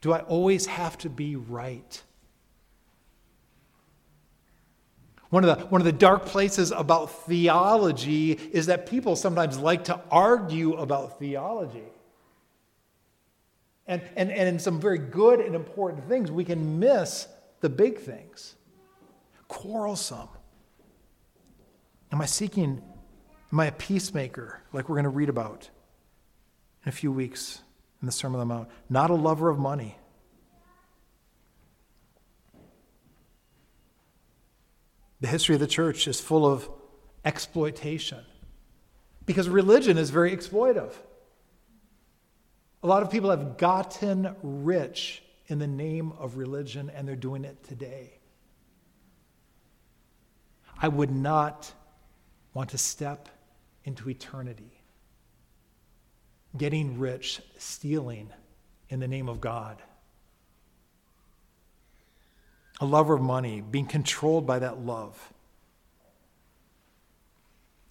Do 0.06 0.12
I 0.12 0.20
always 0.20 0.66
have 0.66 0.96
to 0.98 1.10
be 1.10 1.34
right? 1.34 2.00
One 5.30 5.42
of, 5.42 5.58
the, 5.58 5.66
one 5.66 5.80
of 5.80 5.84
the 5.84 5.90
dark 5.90 6.26
places 6.26 6.70
about 6.70 7.06
theology 7.26 8.30
is 8.30 8.66
that 8.66 8.86
people 8.88 9.16
sometimes 9.16 9.58
like 9.58 9.82
to 9.86 10.00
argue 10.08 10.74
about 10.74 11.18
theology. 11.18 11.88
And, 13.88 14.00
and, 14.14 14.30
and 14.30 14.48
in 14.48 14.60
some 14.60 14.80
very 14.80 14.98
good 14.98 15.40
and 15.40 15.56
important 15.56 16.06
things, 16.06 16.30
we 16.30 16.44
can 16.44 16.78
miss 16.78 17.26
the 17.60 17.68
big 17.68 17.98
things. 17.98 18.54
Quarrelsome. 19.48 20.28
Am 22.12 22.20
I 22.20 22.26
seeking, 22.26 22.80
am 23.52 23.58
I 23.58 23.66
a 23.66 23.72
peacemaker, 23.72 24.62
like 24.72 24.88
we're 24.88 24.94
going 24.94 25.02
to 25.02 25.10
read 25.10 25.30
about 25.30 25.68
in 26.84 26.90
a 26.90 26.92
few 26.92 27.10
weeks? 27.10 27.62
In 28.06 28.08
the 28.08 28.12
Sermon 28.12 28.40
on 28.40 28.46
the 28.46 28.54
Mount, 28.54 28.68
not 28.88 29.10
a 29.10 29.14
lover 29.14 29.48
of 29.48 29.58
money. 29.58 29.98
The 35.20 35.26
history 35.26 35.56
of 35.56 35.60
the 35.60 35.66
church 35.66 36.06
is 36.06 36.20
full 36.20 36.46
of 36.46 36.70
exploitation 37.24 38.20
because 39.24 39.48
religion 39.48 39.98
is 39.98 40.10
very 40.10 40.30
exploitive. 40.30 40.92
A 42.84 42.86
lot 42.86 43.02
of 43.02 43.10
people 43.10 43.30
have 43.30 43.56
gotten 43.58 44.36
rich 44.40 45.24
in 45.48 45.58
the 45.58 45.66
name 45.66 46.12
of 46.12 46.36
religion, 46.36 46.92
and 46.94 47.08
they're 47.08 47.16
doing 47.16 47.44
it 47.44 47.64
today. 47.64 48.20
I 50.80 50.86
would 50.86 51.10
not 51.10 51.72
want 52.54 52.70
to 52.70 52.78
step 52.78 53.28
into 53.82 54.08
eternity 54.08 54.75
getting 56.56 56.98
rich, 56.98 57.40
stealing 57.58 58.30
in 58.88 59.00
the 59.00 59.08
name 59.08 59.28
of 59.28 59.40
God. 59.40 59.82
A 62.80 62.86
lover 62.86 63.14
of 63.14 63.22
money, 63.22 63.60
being 63.60 63.86
controlled 63.86 64.46
by 64.46 64.58
that 64.58 64.80
love. 64.80 65.32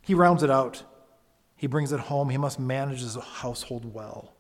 He 0.02 0.14
rounds 0.14 0.44
it 0.44 0.52
out. 0.52 0.84
He 1.56 1.68
brings 1.68 1.92
it 1.92 2.00
home. 2.00 2.30
He 2.30 2.38
must 2.38 2.60
manage 2.60 3.02
his 3.02 3.16
household 3.16 3.92
well. 3.94 4.34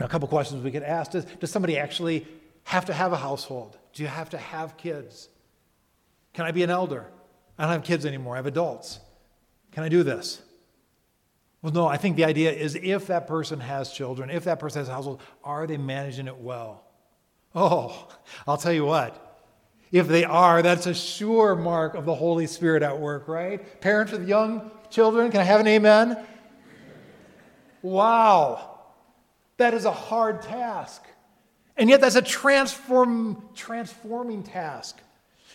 Now, 0.00 0.06
a 0.06 0.08
couple 0.08 0.26
questions 0.26 0.64
we 0.64 0.72
could 0.72 0.82
ask 0.82 1.12
does, 1.12 1.24
does 1.24 1.50
somebody 1.50 1.78
actually 1.78 2.26
have 2.64 2.86
to 2.86 2.92
have 2.92 3.12
a 3.12 3.16
household? 3.16 3.78
Do 3.92 4.02
you 4.02 4.08
have 4.08 4.30
to 4.30 4.38
have 4.38 4.76
kids? 4.76 5.28
Can 6.32 6.44
I 6.44 6.50
be 6.50 6.64
an 6.64 6.70
elder? 6.70 7.06
I 7.56 7.62
don't 7.62 7.72
have 7.72 7.84
kids 7.84 8.04
anymore, 8.04 8.34
I 8.34 8.38
have 8.38 8.46
adults. 8.46 8.98
Can 9.70 9.84
I 9.84 9.88
do 9.88 10.02
this? 10.02 10.42
Well, 11.64 11.72
no, 11.72 11.86
I 11.86 11.96
think 11.96 12.16
the 12.16 12.26
idea 12.26 12.52
is 12.52 12.74
if 12.74 13.06
that 13.06 13.26
person 13.26 13.58
has 13.58 13.90
children, 13.90 14.28
if 14.28 14.44
that 14.44 14.58
person 14.58 14.80
has 14.80 14.88
a 14.90 14.92
household, 14.92 15.22
are 15.42 15.66
they 15.66 15.78
managing 15.78 16.28
it 16.28 16.36
well? 16.36 16.84
Oh, 17.54 18.06
I'll 18.46 18.58
tell 18.58 18.74
you 18.74 18.84
what. 18.84 19.40
If 19.90 20.06
they 20.06 20.24
are, 20.24 20.60
that's 20.60 20.84
a 20.84 20.92
sure 20.92 21.56
mark 21.56 21.94
of 21.94 22.04
the 22.04 22.14
Holy 22.14 22.46
Spirit 22.46 22.82
at 22.82 23.00
work, 23.00 23.28
right? 23.28 23.80
Parents 23.80 24.12
with 24.12 24.28
young 24.28 24.70
children, 24.90 25.30
can 25.30 25.40
I 25.40 25.44
have 25.44 25.60
an 25.60 25.66
amen? 25.66 26.22
Wow. 27.80 28.80
That 29.56 29.72
is 29.72 29.86
a 29.86 29.90
hard 29.90 30.42
task. 30.42 31.02
And 31.78 31.88
yet, 31.88 32.02
that's 32.02 32.16
a 32.16 32.20
transform, 32.20 33.42
transforming 33.54 34.42
task. 34.42 34.98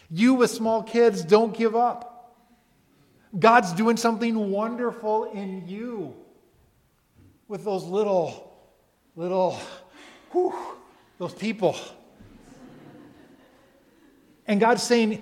You 0.10 0.34
with 0.34 0.50
small 0.50 0.82
kids, 0.82 1.24
don't 1.24 1.56
give 1.56 1.76
up. 1.76 2.09
God's 3.38 3.74
doing 3.74 3.98
something 3.98 4.50
wonderful 4.50 5.26
in 5.26 5.68
you 5.68 6.16
with 7.48 7.64
those 7.64 7.84
little, 7.84 8.52
little, 9.16 9.60
whew, 10.32 10.56
those 11.18 11.34
people. 11.34 11.76
And 14.48 14.60
God's 14.60 14.82
saying, 14.82 15.22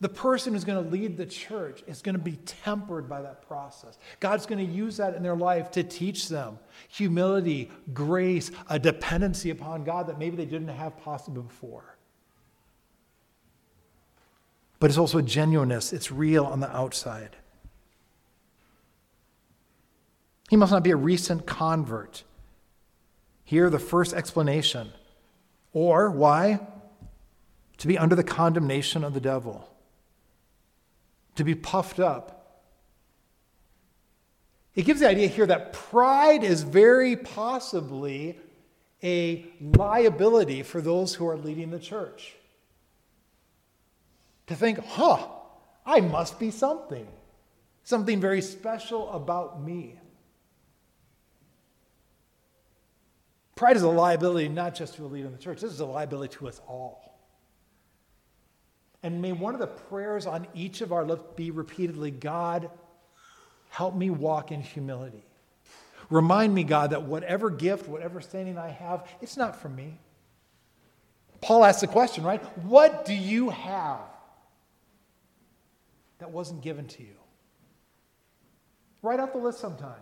the 0.00 0.08
person 0.10 0.52
who's 0.52 0.64
going 0.64 0.84
to 0.84 0.90
lead 0.90 1.16
the 1.16 1.24
church 1.24 1.82
is 1.86 2.02
going 2.02 2.14
to 2.14 2.20
be 2.20 2.36
tempered 2.44 3.08
by 3.08 3.22
that 3.22 3.46
process. 3.48 3.96
God's 4.20 4.44
going 4.44 4.58
to 4.58 4.70
use 4.70 4.98
that 4.98 5.14
in 5.14 5.22
their 5.22 5.36
life 5.36 5.70
to 5.70 5.82
teach 5.82 6.28
them 6.28 6.58
humility, 6.88 7.70
grace, 7.94 8.50
a 8.68 8.78
dependency 8.78 9.48
upon 9.48 9.84
God 9.84 10.08
that 10.08 10.18
maybe 10.18 10.36
they 10.36 10.44
didn't 10.44 10.68
have 10.68 10.98
possible 10.98 11.42
before. 11.42 11.93
But 14.84 14.90
it's 14.90 14.98
also 14.98 15.22
genuineness, 15.22 15.94
it's 15.94 16.12
real 16.12 16.44
on 16.44 16.60
the 16.60 16.70
outside. 16.70 17.36
He 20.50 20.56
must 20.56 20.72
not 20.72 20.84
be 20.84 20.90
a 20.90 20.96
recent 20.96 21.46
convert. 21.46 22.22
Here, 23.44 23.70
the 23.70 23.78
first 23.78 24.12
explanation. 24.12 24.92
Or, 25.72 26.10
why? 26.10 26.60
To 27.78 27.86
be 27.86 27.96
under 27.96 28.14
the 28.14 28.22
condemnation 28.22 29.04
of 29.04 29.14
the 29.14 29.22
devil 29.22 29.66
to 31.36 31.44
be 31.44 31.54
puffed 31.54 31.98
up. 31.98 32.60
It 34.74 34.82
gives 34.82 35.00
the 35.00 35.08
idea 35.08 35.28
here 35.28 35.46
that 35.46 35.72
pride 35.72 36.44
is 36.44 36.62
very 36.62 37.16
possibly 37.16 38.38
a 39.02 39.46
liability 39.62 40.62
for 40.62 40.82
those 40.82 41.14
who 41.14 41.26
are 41.26 41.38
leading 41.38 41.70
the 41.70 41.78
church. 41.78 42.34
To 44.48 44.54
think, 44.54 44.78
huh, 44.78 45.26
I 45.86 46.00
must 46.00 46.38
be 46.38 46.50
something, 46.50 47.06
something 47.82 48.20
very 48.20 48.42
special 48.42 49.10
about 49.10 49.62
me. 49.62 49.98
Pride 53.56 53.76
is 53.76 53.82
a 53.82 53.88
liability 53.88 54.48
not 54.48 54.74
just 54.74 54.96
to 54.96 55.04
a 55.04 55.06
leader 55.06 55.26
in 55.26 55.32
the 55.32 55.38
church, 55.38 55.60
this 55.60 55.72
is 55.72 55.80
a 55.80 55.86
liability 55.86 56.36
to 56.38 56.48
us 56.48 56.60
all. 56.66 57.18
And 59.02 59.20
may 59.20 59.32
one 59.32 59.54
of 59.54 59.60
the 59.60 59.66
prayers 59.66 60.26
on 60.26 60.46
each 60.54 60.80
of 60.80 60.92
our 60.92 61.04
lips 61.04 61.22
be 61.36 61.50
repeatedly 61.50 62.10
God, 62.10 62.70
help 63.68 63.94
me 63.94 64.10
walk 64.10 64.50
in 64.50 64.60
humility. 64.60 65.24
Remind 66.10 66.54
me, 66.54 66.64
God, 66.64 66.90
that 66.90 67.02
whatever 67.02 67.50
gift, 67.50 67.88
whatever 67.88 68.20
standing 68.20 68.58
I 68.58 68.70
have, 68.70 69.06
it's 69.20 69.36
not 69.36 69.60
from 69.60 69.76
me. 69.76 69.98
Paul 71.40 71.64
asks 71.64 71.82
the 71.82 71.86
question, 71.86 72.24
right? 72.24 72.42
What 72.64 73.04
do 73.04 73.14
you 73.14 73.50
have 73.50 74.00
that 76.24 76.30
wasn't 76.30 76.62
given 76.62 76.86
to 76.86 77.02
you? 77.02 77.16
Write 79.02 79.20
out 79.20 79.34
the 79.34 79.38
list 79.38 79.60
sometime. 79.60 80.00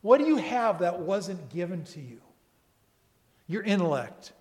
What 0.00 0.18
do 0.18 0.26
you 0.26 0.36
have 0.36 0.78
that 0.78 1.00
wasn't 1.00 1.50
given 1.52 1.82
to 1.86 2.00
you? 2.00 2.20
Your 3.48 3.64
intellect, 3.64 4.32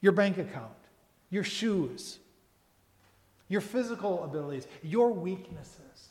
your 0.00 0.10
bank 0.10 0.38
account, 0.38 0.72
your 1.30 1.44
shoes, 1.44 2.18
your 3.46 3.60
physical 3.60 4.24
abilities, 4.24 4.66
your 4.82 5.12
weaknesses. 5.12 6.08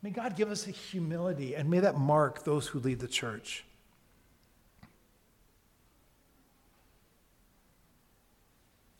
May 0.00 0.10
God 0.10 0.36
give 0.36 0.48
us 0.48 0.68
a 0.68 0.70
humility 0.70 1.56
and 1.56 1.68
may 1.68 1.80
that 1.80 1.98
mark 1.98 2.44
those 2.44 2.68
who 2.68 2.78
lead 2.78 3.00
the 3.00 3.08
church. 3.08 3.64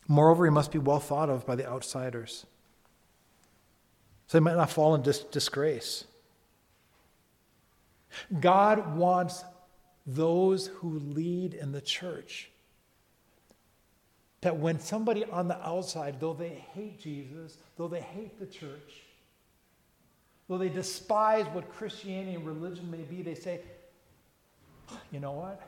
Moreover, 0.07 0.45
he 0.45 0.51
must 0.51 0.71
be 0.71 0.79
well 0.79 0.99
thought 0.99 1.29
of 1.29 1.45
by 1.45 1.55
the 1.55 1.67
outsiders. 1.67 2.45
So 4.27 4.37
he 4.37 4.43
might 4.43 4.55
not 4.55 4.69
fall 4.69 4.95
in 4.95 5.01
dis- 5.01 5.23
disgrace. 5.23 6.05
God 8.39 8.95
wants 8.95 9.43
those 10.05 10.67
who 10.67 10.99
lead 10.99 11.53
in 11.53 11.71
the 11.71 11.81
church 11.81 12.49
that 14.41 14.57
when 14.57 14.77
somebody 14.77 15.23
on 15.25 15.47
the 15.47 15.57
outside, 15.65 16.19
though 16.19 16.33
they 16.33 16.65
hate 16.73 16.99
Jesus, 16.99 17.57
though 17.77 17.87
they 17.87 18.01
hate 18.01 18.37
the 18.39 18.45
church, 18.45 19.03
though 20.49 20.57
they 20.57 20.67
despise 20.67 21.45
what 21.53 21.71
Christianity 21.71 22.35
and 22.35 22.45
religion 22.45 22.91
may 22.91 22.97
be, 22.97 23.21
they 23.21 23.35
say, 23.35 23.61
you 25.11 25.21
know 25.21 25.31
what? 25.31 25.61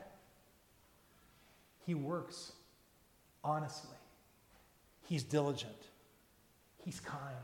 He 1.86 1.94
works 1.94 2.52
honestly. 3.42 3.95
He's 5.06 5.22
diligent. 5.22 5.72
He's 6.84 7.00
kind. 7.00 7.36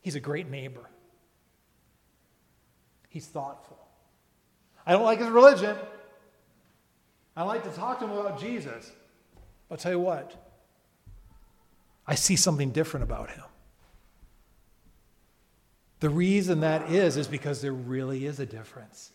He's 0.00 0.14
a 0.14 0.20
great 0.20 0.50
neighbor. 0.50 0.84
He's 3.08 3.26
thoughtful. 3.26 3.78
I 4.86 4.92
don't 4.92 5.04
like 5.04 5.20
his 5.20 5.28
religion. 5.28 5.76
I 7.36 7.44
like 7.44 7.64
to 7.64 7.70
talk 7.70 8.00
to 8.00 8.04
him 8.04 8.12
about 8.12 8.40
Jesus. 8.40 8.90
I'll 9.70 9.76
tell 9.76 9.92
you 9.92 10.00
what, 10.00 10.34
I 12.06 12.14
see 12.16 12.36
something 12.36 12.70
different 12.70 13.04
about 13.04 13.30
him. 13.30 13.44
The 16.00 16.10
reason 16.10 16.60
that 16.60 16.90
is, 16.90 17.16
is 17.16 17.26
because 17.26 17.62
there 17.62 17.72
really 17.72 18.26
is 18.26 18.38
a 18.40 18.46
difference. 18.46 19.10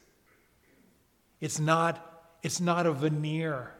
It's 1.39 1.59
not, 1.59 2.25
it's 2.41 2.59
not 2.59 2.87
a 2.87 2.91
veneer. 2.91 3.71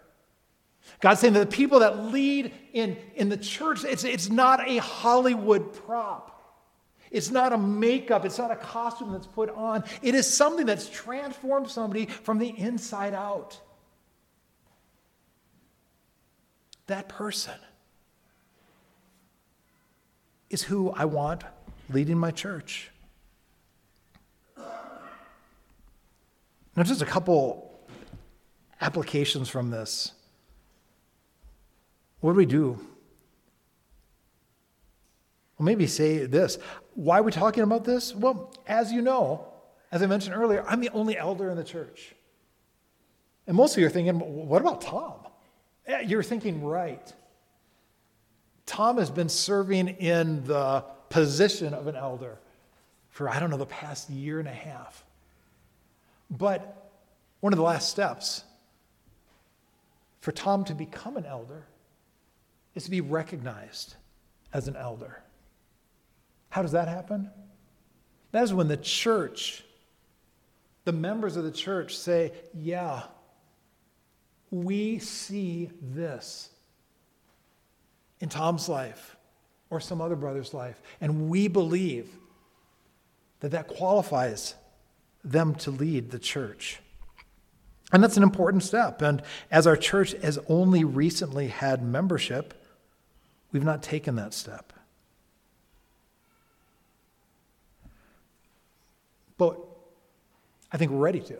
God's 1.00 1.22
saying 1.22 1.34
that 1.34 1.50
the 1.50 1.56
people 1.56 1.80
that 1.80 2.06
lead 2.06 2.52
in, 2.74 2.98
in 3.16 3.30
the 3.30 3.38
church, 3.38 3.84
it's, 3.84 4.04
it's 4.04 4.30
not 4.30 4.68
a 4.68 4.78
Hollywood 4.78 5.74
prop. 5.74 6.36
It's 7.12 7.32
not 7.32 7.54
a 7.54 7.58
makeup, 7.58 8.26
it's 8.26 8.38
not 8.38 8.52
a 8.52 8.56
costume 8.56 9.14
that's 9.14 9.26
put 9.26 9.50
on. 9.50 9.84
It 10.04 10.14
is 10.14 10.32
something 10.32 10.66
that's 10.66 10.90
transformed 10.90 11.70
somebody 11.70 12.06
from 12.06 12.38
the 12.38 12.50
inside 12.50 13.14
out. 13.14 13.60
that 16.90 17.08
person 17.08 17.54
is 20.50 20.64
who 20.64 20.92
I 20.92 21.06
want 21.06 21.44
leading 21.90 22.18
my 22.18 22.32
church. 22.32 22.92
Now, 24.58 26.84
just 26.84 27.02
a 27.02 27.06
couple 27.06 27.80
applications 28.82 29.50
from 29.50 29.70
this. 29.70 30.14
What 32.22 32.34
do 32.34 32.38
we 32.38 32.46
do? 32.46 32.80
Well, 35.58 35.66
maybe 35.66 35.88
say 35.88 36.26
this. 36.26 36.58
Why 36.96 37.20
are 37.20 37.24
we 37.24 37.32
talking 37.32 37.64
about 37.64 37.84
this? 37.84 38.16
Well, 38.16 38.54
as 38.68 38.92
you 38.92 39.02
know, 39.02 39.46
as 39.92 40.02
I 40.02 40.06
mentioned 40.06 40.36
earlier, 40.36 40.64
I'm 40.68 40.82
the 40.82 40.90
only 40.90 41.18
elder 41.18 41.50
in 41.50 41.58
the 41.58 41.64
church. 41.64 42.16
And 43.48 43.56
most 43.56 43.74
of 43.74 43.80
you 43.80 43.88
are 43.88 43.90
thinking, 43.90 44.20
what 44.20 44.62
about 44.62 44.82
Tom? 44.82 45.16
You're 46.06 46.24
thinking 46.24 46.64
right. 46.64 47.14
Tom 48.66 48.98
has 48.98 49.10
been 49.10 49.30
serving 49.30 49.88
in 49.88 50.46
the 50.46 50.86
position 51.10 51.74
of 51.74 51.88
an 51.88 51.96
elder 51.96 52.38
for, 53.10 53.28
I 53.28 53.40
don't 53.40 53.50
know, 53.50 53.58
the 53.58 53.66
past 53.66 54.10
year 54.10 54.40
and 54.40 54.48
a 54.48 54.54
half. 54.54 55.04
But 56.30 56.92
one 57.40 57.52
of 57.52 57.58
the 57.58 57.64
last 57.64 57.90
steps 57.90 58.44
for 60.22 60.32
Tom 60.32 60.64
to 60.66 60.76
become 60.76 61.18
an 61.18 61.26
elder 61.26 61.66
is 62.80 62.86
to 62.86 62.92
be 62.92 63.02
recognized 63.02 63.96
as 64.54 64.70
an 64.70 64.78
elder. 64.78 65.22
How 66.50 66.62
does 66.62 66.72
that 66.72 66.88
happen? 66.88 67.30
That 68.32 68.44
is 68.44 68.54
when 68.54 68.70
the 68.70 68.78
church, 68.78 69.66
the 70.86 70.94
members 70.94 71.36
of 71.36 71.44
the 71.44 71.52
church 71.52 71.98
say, 71.98 72.32
Yeah, 72.54 73.04
we 74.50 74.98
see 75.00 75.70
this 75.82 76.52
in 78.22 78.30
Tom's 78.30 78.70
life 78.70 79.18
or 79.70 79.82
some 79.82 80.00
other 80.00 80.16
brother's 80.16 80.54
life, 80.54 80.82
and 81.02 81.30
we 81.30 81.50
believe 81.50 82.08
that 83.42 83.52
that 83.52 83.68
qualifies 83.68 84.56
them 85.22 85.54
to 85.56 85.70
lead 85.70 86.12
the 86.12 86.20
church. 86.20 86.80
And 87.92 88.02
that's 88.02 88.16
an 88.16 88.24
important 88.24 88.64
step. 88.64 89.02
And 89.02 89.22
as 89.52 89.68
our 89.68 89.76
church 89.76 90.14
has 90.22 90.40
only 90.48 90.86
recently 90.86 91.50
had 91.50 91.84
membership, 91.84 92.54
we've 93.52 93.64
not 93.64 93.82
taken 93.82 94.16
that 94.16 94.34
step. 94.34 94.74
But 99.38 99.58
I 100.72 100.78
think 100.78 100.92
we're 100.92 100.98
ready 100.98 101.22
to. 101.22 101.38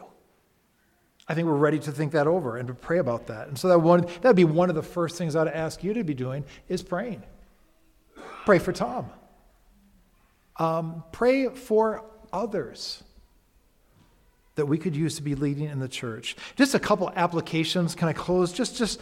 I 1.28 1.36
think 1.36 1.46
we're 1.48 1.54
ready 1.54 1.78
to 1.80 1.92
think 1.92 2.14
that 2.14 2.26
over 2.26 2.58
and 2.58 2.68
to 2.70 2.74
pray 2.74 2.98
about 2.98 3.28
that. 3.28 3.48
And 3.48 3.58
so 3.58 3.68
that 3.68 3.80
one 3.80 4.08
that'd 4.22 4.36
be 4.36 4.46
one 4.46 4.70
of 4.70 4.76
the 4.76 4.82
first 4.82 5.18
things 5.18 5.36
I'd 5.36 5.48
ask 5.48 5.84
you 5.84 5.94
to 5.94 6.04
be 6.04 6.16
doing 6.16 6.44
is 6.68 6.82
praying. 6.82 7.22
Pray 8.46 8.58
for 8.58 8.74
Tom. 8.74 9.12
Um, 10.58 11.04
pray 11.12 11.50
for 11.50 12.04
others 12.34 13.04
that 14.56 14.66
we 14.66 14.78
could 14.78 14.96
use 14.96 15.16
to 15.16 15.22
be 15.22 15.36
leading 15.36 15.70
in 15.70 15.80
the 15.80 15.88
church. 15.88 16.36
Just 16.58 16.76
a 16.76 16.80
couple 16.80 17.10
applications. 17.16 17.96
Can 17.96 18.10
I 18.10 18.14
close? 18.14 18.52
Just, 18.52 18.76
just 18.76 19.00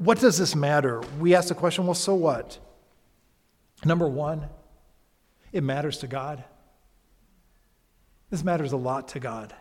what 0.00 0.18
does 0.18 0.38
this 0.38 0.56
matter? 0.56 1.02
We 1.18 1.34
ask 1.34 1.48
the 1.48 1.54
question, 1.54 1.84
well, 1.84 1.92
so 1.92 2.14
what? 2.14 2.58
Number 3.84 4.08
one, 4.08 4.48
it 5.52 5.62
matters 5.62 5.98
to 5.98 6.06
God. 6.06 6.42
This 8.30 8.42
matters 8.42 8.72
a 8.72 8.78
lot 8.78 9.08
to 9.08 9.20
God. 9.20 9.54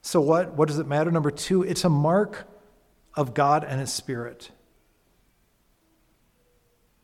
So, 0.00 0.22
what? 0.22 0.54
What 0.54 0.68
does 0.68 0.78
it 0.78 0.86
matter? 0.86 1.10
Number 1.10 1.30
two, 1.30 1.64
it's 1.64 1.84
a 1.84 1.90
mark 1.90 2.48
of 3.14 3.34
God 3.34 3.62
and 3.62 3.78
His 3.78 3.92
Spirit. 3.92 4.50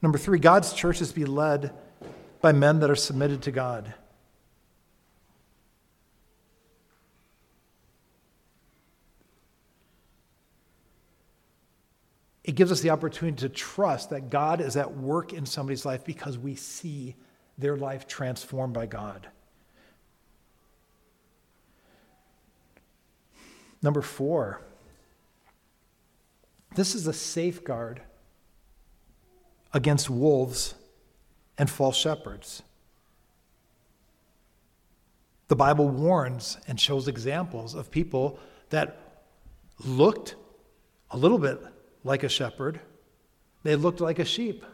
Number 0.01 0.16
three, 0.16 0.39
God's 0.39 0.72
church 0.72 1.03
is 1.03 1.11
to 1.11 1.14
be 1.14 1.26
led 1.26 1.70
by 2.41 2.53
men 2.53 2.80
that 2.80 2.89
are 2.89 2.97
submitted 2.97 3.43
to 3.43 3.51
God. 3.51 3.93
It 12.49 12.55
gives 12.55 12.72
us 12.72 12.80
the 12.80 12.88
opportunity 12.88 13.36
to 13.42 13.51
trust 13.51 14.09
that 14.09 14.30
God 14.30 14.62
is 14.62 14.74
at 14.74 14.96
work 14.96 15.34
in 15.34 15.44
somebody's 15.44 15.84
life 15.84 16.03
because 16.03 16.38
we 16.38 16.55
see 16.55 17.14
their 17.59 17.76
life 17.76 18.07
transformed 18.07 18.72
by 18.72 18.86
God. 18.86 19.28
Number 23.82 24.01
four, 24.01 24.62
this 26.74 26.94
is 26.94 27.07
a 27.07 27.12
safeguard 27.12 28.01
against 29.74 30.09
wolves 30.09 30.74
and 31.59 31.68
false 31.68 31.99
shepherds. 31.99 32.62
The 35.49 35.57
Bible 35.57 35.90
warns 35.90 36.57
and 36.66 36.80
shows 36.80 37.09
examples 37.09 37.74
of 37.74 37.90
people 37.90 38.38
that 38.70 39.20
looked 39.84 40.34
a 41.11 41.18
little 41.18 41.38
bit 41.38 41.61
like 42.09 42.24
a 42.24 42.28
shepherd, 42.28 42.80
they 43.62 43.76
looked 43.76 44.00
like 44.00 44.18
a 44.18 44.24
sheep, 44.24 44.64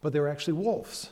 but 0.00 0.12
they 0.12 0.20
were 0.20 0.28
actually 0.28 0.52
wolves. 0.52 1.10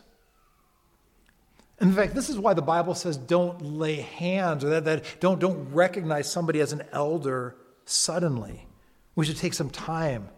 In 1.80 1.92
fact, 1.92 2.14
this 2.14 2.28
is 2.28 2.38
why 2.38 2.54
the 2.54 2.62
Bible 2.62 2.94
says 2.94 3.16
don't 3.16 3.60
lay 3.60 3.96
hands 3.96 4.62
or 4.62 4.68
that, 4.68 4.84
that 4.84 5.04
don't, 5.18 5.40
don't 5.40 5.72
recognize 5.72 6.30
somebody 6.30 6.60
as 6.60 6.72
an 6.72 6.82
elder 6.92 7.56
suddenly. 7.84 8.68
We 9.16 9.24
should 9.26 9.36
take 9.36 9.54
some 9.54 9.70
time. 9.70 10.28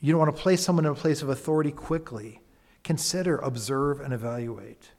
You 0.00 0.12
don't 0.12 0.20
want 0.20 0.36
to 0.36 0.40
place 0.42 0.62
someone 0.62 0.84
in 0.84 0.92
a 0.92 0.94
place 0.94 1.22
of 1.22 1.30
authority 1.30 1.72
quickly. 1.72 2.40
Consider, 2.84 3.38
observe, 3.38 4.00
and 4.00 4.12
evaluate. 4.12 4.90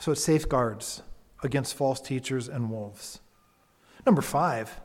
So 0.00 0.12
it 0.12 0.16
safeguards 0.16 1.02
against 1.42 1.74
false 1.74 2.00
teachers 2.00 2.48
and 2.48 2.70
wolves. 2.70 3.20
Number 4.04 4.22
five, 4.22 4.80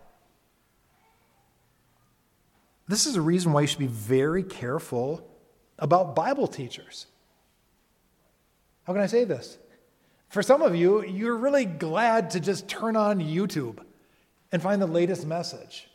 this 2.92 3.06
is 3.06 3.16
a 3.16 3.22
reason 3.22 3.54
why 3.54 3.62
you 3.62 3.68
should 3.68 3.80
be 3.80 3.88
very 3.88 4.44
careful 4.44 5.26
about 5.80 6.16
Bible 6.16 6.48
teachers. 6.48 7.06
How 8.84 8.94
can 8.94 9.02
I 9.02 9.08
say 9.08 9.24
this? 9.24 9.58
For 10.28 10.44
some 10.44 10.62
of 10.62 10.76
you, 10.76 11.04
you're 11.06 11.38
really 11.38 11.66
glad 11.66 12.32
to 12.32 12.39
just 12.39 12.68
turn 12.68 12.96
on 12.96 13.20
YouTube 13.20 13.80
and 14.52 14.62
find 14.62 14.82
the 14.82 14.88
latest 14.88 15.26
message, 15.26 15.88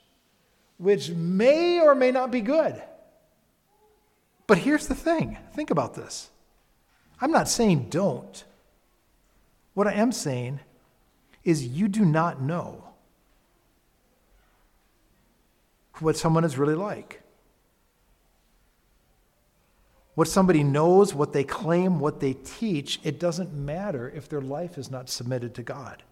which 0.79 1.11
may 1.11 1.81
or 1.81 1.95
may 1.95 2.11
not 2.11 2.31
be 2.31 2.41
good. 2.41 2.83
But 4.47 4.59
here's 4.59 4.89
the 4.89 4.95
thing 4.95 5.37
think 5.53 5.71
about 5.71 5.95
this. 5.95 6.31
I'm 7.21 7.33
not 7.33 7.49
saying 7.49 7.89
don't. 7.91 8.45
What 9.75 9.87
I 9.87 9.93
am 9.93 10.13
saying 10.13 10.61
is 11.45 11.67
you 11.67 11.89
do 11.89 12.05
not 12.05 12.41
know 12.41 12.85
what 16.01 16.17
someone 16.17 16.45
is 16.45 16.59
really 16.59 16.75
like 16.75 17.23
what 20.17 20.27
somebody 20.27 20.65
knows, 20.65 21.15
what 21.15 21.35
they 21.35 21.45
claim, 21.45 22.01
what 22.01 22.21
they 22.21 22.33
teach, 22.33 22.99
it 23.05 23.21
doesn't 23.21 23.53
matter 23.53 24.11
if 24.17 24.31
their 24.31 24.41
life 24.41 24.79
is 24.79 24.91
not 24.91 25.11
submitted 25.11 25.55
to 25.55 25.63
God. 25.63 26.03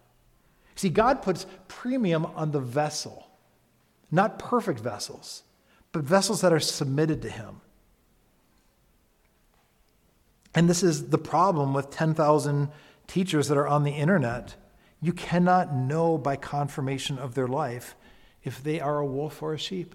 See, 0.77 0.91
God 0.91 1.23
puts 1.23 1.47
premium 1.69 2.27
on 2.27 2.53
the 2.53 2.61
vessel, 2.61 3.27
not 4.11 4.39
perfect 4.39 4.79
vessels, 4.79 5.43
but 5.91 6.03
vessels 6.03 6.43
that 6.43 6.53
are 6.53 6.61
submitted 6.61 7.23
to 7.23 7.31
Him. 7.31 7.63
And 10.55 10.69
this 10.69 10.83
is 10.83 11.09
the 11.09 11.19
problem 11.19 11.73
with 11.73 11.91
10,000 11.91 12.69
teachers 13.07 13.49
that 13.49 13.57
are 13.57 13.67
on 13.67 13.85
the 13.85 13.93
internet. 13.93 14.55
You 15.01 15.15
cannot 15.15 15.75
know 15.75 16.19
by 16.19 16.37
confirmation 16.37 17.19
of 17.19 17.35
their 17.35 17.49
life 17.49 17.97
if 18.45 18.63
they 18.63 18.81
are 18.81 18.99
a 18.99 19.07
wolf 19.07 19.43
or 19.43 19.55
a 19.55 19.59
sheep. 19.59 19.95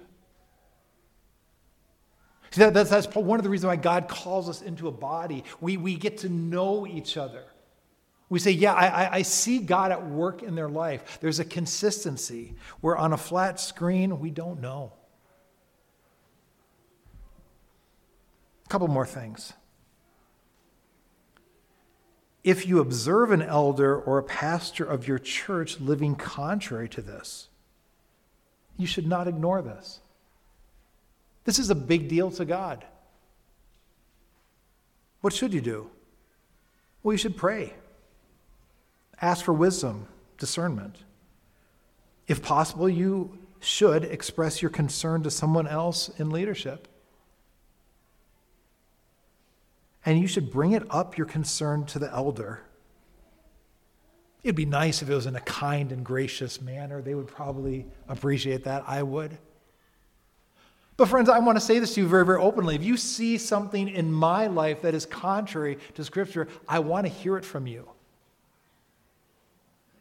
See, 2.52 2.62
that, 2.62 2.74
that's, 2.74 2.89
that's 2.89 3.08
one 3.16 3.39
of 3.39 3.43
the 3.43 3.50
reasons 3.50 3.68
why 3.68 3.76
God 3.76 4.08
calls 4.08 4.50
us 4.50 4.62
into 4.62 4.88
a 4.88 4.91
body. 4.91 5.43
We, 5.62 5.78
we 5.78 5.95
get 5.95 6.18
to 6.20 6.30
know 6.30 6.88
each 6.88 7.16
other. 7.16 7.43
We 8.28 8.39
say, 8.39 8.52
Yeah, 8.52 8.74
I, 8.74 9.18
I 9.18 9.22
see 9.22 9.60
God 9.60 9.91
at 9.91 10.08
work 10.08 10.41
in 10.43 10.56
their 10.56 10.70
life. 10.70 11.20
There's 11.22 11.39
a 11.39 11.45
consistency 11.45 12.56
where 12.82 12.97
on 12.97 13.14
a 13.14 13.18
flat 13.18 13.60
screen, 13.60 14.20
we 14.20 14.32
don't 14.32 14.62
know. 14.62 14.93
A 18.66 18.70
couple 18.70 18.88
more 18.88 19.06
things. 19.06 19.54
If 22.43 22.68
you 22.68 22.80
observe 22.80 23.32
an 23.32 23.41
elder 23.41 24.00
or 24.00 24.18
a 24.18 24.24
pastor 24.24 24.86
of 24.86 25.08
your 25.08 25.20
church 25.20 25.80
living 25.80 26.16
contrary 26.16 26.88
to 26.89 27.02
this, 27.02 27.50
you 28.80 28.88
should 28.88 29.06
not 29.06 29.28
ignore 29.28 29.62
this. 29.62 30.00
This 31.44 31.60
is 31.60 31.70
a 31.70 31.76
big 31.76 32.08
deal 32.08 32.32
to 32.32 32.46
God. 32.46 32.86
What 35.20 35.34
should 35.34 35.54
you 35.54 35.60
do? 35.62 35.90
Well, 37.04 37.14
you 37.14 37.18
should 37.18 37.36
pray. 37.36 37.74
Ask 39.22 39.44
for 39.44 39.54
wisdom, 39.54 40.08
discernment. 40.38 40.96
If 42.28 42.42
possible, 42.42 42.88
you 42.88 43.38
should 43.60 44.06
express 44.06 44.62
your 44.62 44.72
concern 44.72 45.24
to 45.24 45.32
someone 45.32 45.68
else 45.68 46.10
in 46.18 46.30
leadership. 46.30 46.88
And 50.06 50.22
you 50.22 50.28
should 50.28 50.52
bring 50.52 50.72
it 50.72 50.84
up, 50.90 51.18
your 51.18 51.28
concern, 51.28 51.86
to 51.88 52.00
the 52.00 52.10
elder. 52.14 52.62
It'd 54.44 54.56
be 54.56 54.66
nice 54.66 55.02
if 55.02 55.10
it 55.10 55.14
was 55.14 55.26
in 55.26 55.36
a 55.36 55.42
kind 55.42 55.92
and 55.92 56.06
gracious 56.06 56.62
manner. 56.62 57.02
They 57.02 57.16
would 57.16 57.28
probably 57.28 57.86
appreciate 58.08 58.64
that. 58.64 58.84
I 58.88 59.04
would. 59.04 59.38
But, 60.96 61.08
friends, 61.08 61.30
I 61.30 61.40
want 61.40 61.58
to 61.58 61.64
say 61.64 61.80
this 61.80 61.94
to 61.96 62.02
you 62.02 62.08
very, 62.08 62.26
very 62.26 62.42
openly. 62.42 62.76
If 62.76 62.84
you 62.84 62.98
see 62.98 63.38
something 63.38 63.88
in 63.88 64.12
my 64.12 64.48
life 64.48 64.82
that 64.82 64.94
is 64.94 65.06
contrary 65.06 65.78
to 65.96 66.04
Scripture, 66.04 66.48
I 66.68 66.80
want 66.80 67.06
to 67.06 67.12
hear 67.12 67.38
it 67.38 67.46
from 67.46 67.68
you. 67.68 67.88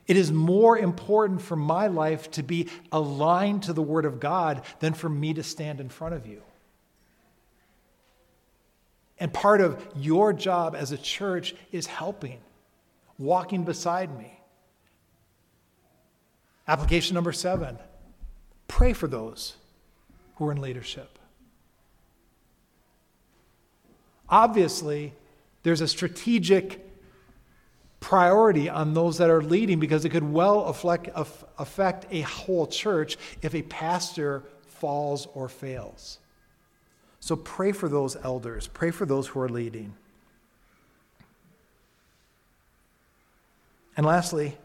It 0.08 0.16
is 0.16 0.32
more 0.32 0.78
important 0.78 1.42
for 1.42 1.54
my 1.54 1.86
life 1.86 2.30
to 2.32 2.42
be 2.42 2.68
aligned 2.90 3.64
to 3.64 3.72
the 3.72 3.82
Word 3.82 4.06
of 4.06 4.18
God 4.18 4.62
than 4.80 4.94
for 4.94 5.08
me 5.08 5.34
to 5.34 5.42
stand 5.42 5.80
in 5.80 5.88
front 5.88 6.14
of 6.14 6.26
you. 6.26 6.42
And 9.20 9.32
part 9.32 9.60
of 9.60 9.86
your 9.94 10.32
job 10.32 10.74
as 10.74 10.92
a 10.92 10.98
church 10.98 11.54
is 11.72 11.86
helping, 11.86 12.38
walking 13.18 13.64
beside 13.64 14.16
me. 14.16 14.38
Application 16.66 17.14
number 17.14 17.32
seven 17.32 17.78
pray 18.68 18.92
for 18.92 19.08
those 19.08 19.56
who 20.36 20.46
are 20.46 20.52
in 20.52 20.60
leadership. 20.60 21.18
Obviously, 24.28 25.14
there's 25.62 25.80
a 25.80 25.88
strategic 25.88 26.86
priority 28.00 28.68
on 28.68 28.94
those 28.94 29.18
that 29.18 29.30
are 29.30 29.42
leading 29.42 29.80
because 29.80 30.04
it 30.04 30.10
could 30.10 30.22
well 30.22 30.64
affect, 30.66 31.08
affect 31.58 32.06
a 32.10 32.20
whole 32.20 32.66
church 32.66 33.16
if 33.42 33.54
a 33.54 33.62
pastor 33.62 34.44
falls 34.66 35.26
or 35.34 35.48
fails. 35.48 36.18
So 37.20 37.36
pray 37.36 37.72
for 37.72 37.88
those 37.88 38.16
elders, 38.22 38.68
pray 38.68 38.90
for 38.90 39.06
those 39.06 39.26
who 39.26 39.40
are 39.40 39.48
leading. 39.48 39.94
And 43.98 44.06
lastly, 44.06 44.56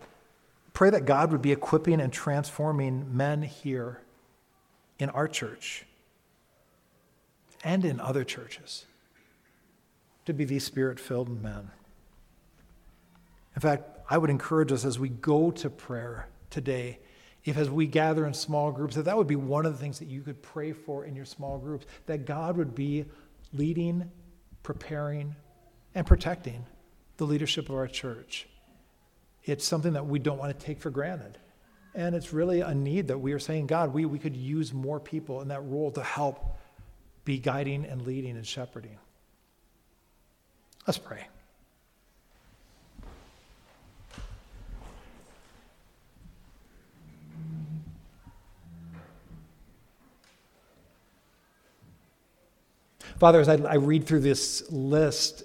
pray 0.74 0.92
that 0.92 1.06
God 1.06 1.32
would 1.32 1.42
be 1.42 1.52
equipping 1.52 2.00
and 2.00 2.14
transforming 2.14 3.18
men 3.18 3.42
here 3.42 4.00
in 5.00 5.10
our 5.10 5.28
church 5.28 5.88
and 7.64 7.84
in 7.84 8.00
other 8.00 8.24
churches 8.24 8.86
to 10.28 10.34
be 10.34 10.46
these 10.46 10.64
spirit 10.64 11.00
filled 11.00 11.42
men. 11.42 11.72
In 13.56 13.62
fact, 13.62 13.90
I 14.08 14.20
would 14.20 14.30
encourage 14.30 14.72
us 14.72 14.86
as 14.86 15.00
we 15.00 15.10
go 15.10 15.50
to 15.50 15.68
prayer 15.68 16.28
today, 16.52 17.00
if 17.44 17.58
as 17.58 17.72
we 17.72 17.88
gather 17.88 18.28
in 18.28 18.36
small 18.36 18.72
groups, 18.72 18.94
that 18.94 19.06
that 19.06 19.18
would 19.18 19.26
be 19.26 19.36
one 19.36 19.66
of 19.66 19.74
the 19.74 19.80
things 19.80 19.98
that 19.98 20.10
you 20.10 20.22
could 20.22 20.44
pray 20.44 20.74
for 20.74 21.06
in 21.06 21.16
your 21.16 21.26
small 21.26 21.58
groups, 21.58 21.88
that 22.06 22.26
God 22.26 22.56
would 22.56 22.76
be 22.76 23.06
leading, 23.52 24.12
preparing, 24.62 25.36
and 25.96 26.06
protecting 26.06 26.68
the 27.18 27.26
leadership 27.26 27.68
of 27.70 27.76
our 27.76 27.88
church. 27.88 28.48
It's 29.46 29.66
something 29.66 29.94
that 29.94 30.06
we 30.06 30.20
don't 30.20 30.38
want 30.38 30.58
to 30.58 30.66
take 30.66 30.80
for 30.80 30.90
granted. 30.90 31.38
And 31.96 32.16
it's 32.16 32.34
really 32.34 32.62
a 32.62 32.74
need 32.74 33.10
that 33.10 33.20
we 33.20 33.34
are 33.34 33.40
saying, 33.40 33.68
God, 33.68 33.94
we, 33.94 34.06
we 34.06 34.18
could 34.18 34.36
use 34.36 34.74
more 34.74 35.00
people 35.00 35.42
in 35.42 35.50
that 35.50 35.62
role 35.66 35.92
to 35.92 36.04
help 36.04 36.58
be 37.26 37.38
guiding 37.38 37.86
and 37.86 38.02
leading 38.02 38.36
and 38.36 38.46
shepherding. 38.46 38.98
Let's 40.88 40.98
pray. 40.98 41.28
Father, 53.20 53.40
as 53.40 53.48
I, 53.48 53.56
I 53.56 53.76
read 53.76 54.06
through 54.06 54.20
this 54.20 54.70
list, 54.70 55.44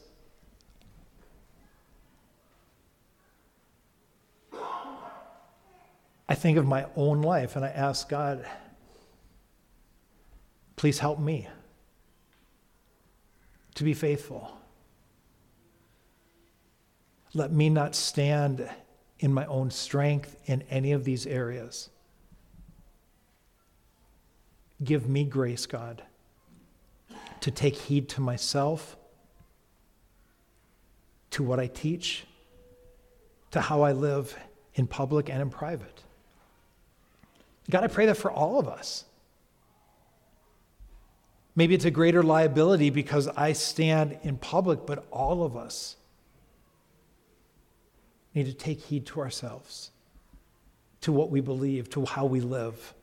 I 6.28 6.34
think 6.34 6.58
of 6.58 6.66
my 6.66 6.86
own 6.96 7.22
life 7.22 7.56
and 7.56 7.64
I 7.64 7.68
ask 7.68 8.08
God, 8.08 8.44
please 10.76 10.98
help 10.98 11.18
me 11.18 11.48
to 13.74 13.84
be 13.84 13.94
faithful. 13.94 14.56
Let 17.34 17.52
me 17.52 17.70
not 17.70 17.94
stand 17.94 18.68
in 19.20 19.32
my 19.32 19.46
own 19.46 19.70
strength 19.70 20.36
in 20.46 20.62
any 20.70 20.92
of 20.92 21.04
these 21.04 21.26
areas. 21.26 21.90
Give 24.82 25.08
me 25.08 25.24
grace, 25.24 25.66
God 25.66 26.02
to 27.40 27.50
take 27.50 27.76
heed 27.76 28.08
to 28.10 28.20
myself, 28.20 28.96
to 31.30 31.42
what 31.42 31.60
I 31.60 31.66
teach, 31.66 32.24
to 33.50 33.60
how 33.60 33.82
I 33.82 33.92
live 33.92 34.36
in 34.74 34.86
public 34.86 35.30
and 35.30 35.40
in 35.40 35.50
private. 35.50 36.02
God, 37.70 37.84
I 37.84 37.88
pray 37.88 38.06
that 38.06 38.16
for 38.16 38.30
all 38.30 38.58
of 38.58 38.68
us. 38.68 39.04
Maybe 41.54 41.74
it's 41.74 41.84
a 41.84 41.90
greater 41.90 42.22
liability 42.22 42.90
because 42.90 43.26
I 43.28 43.52
stand 43.52 44.18
in 44.22 44.36
public, 44.36 44.86
but 44.86 45.04
all 45.10 45.42
of 45.42 45.56
us 45.56 45.96
need 48.34 48.46
to 48.46 48.54
take 48.54 48.80
heed 48.80 49.06
to 49.06 49.20
ourselves, 49.20 49.90
to 51.00 51.12
what 51.12 51.30
we 51.30 51.40
believe, 51.40 51.90
to 51.90 52.04
how 52.04 52.26
we 52.26 52.40
live. 52.40 52.94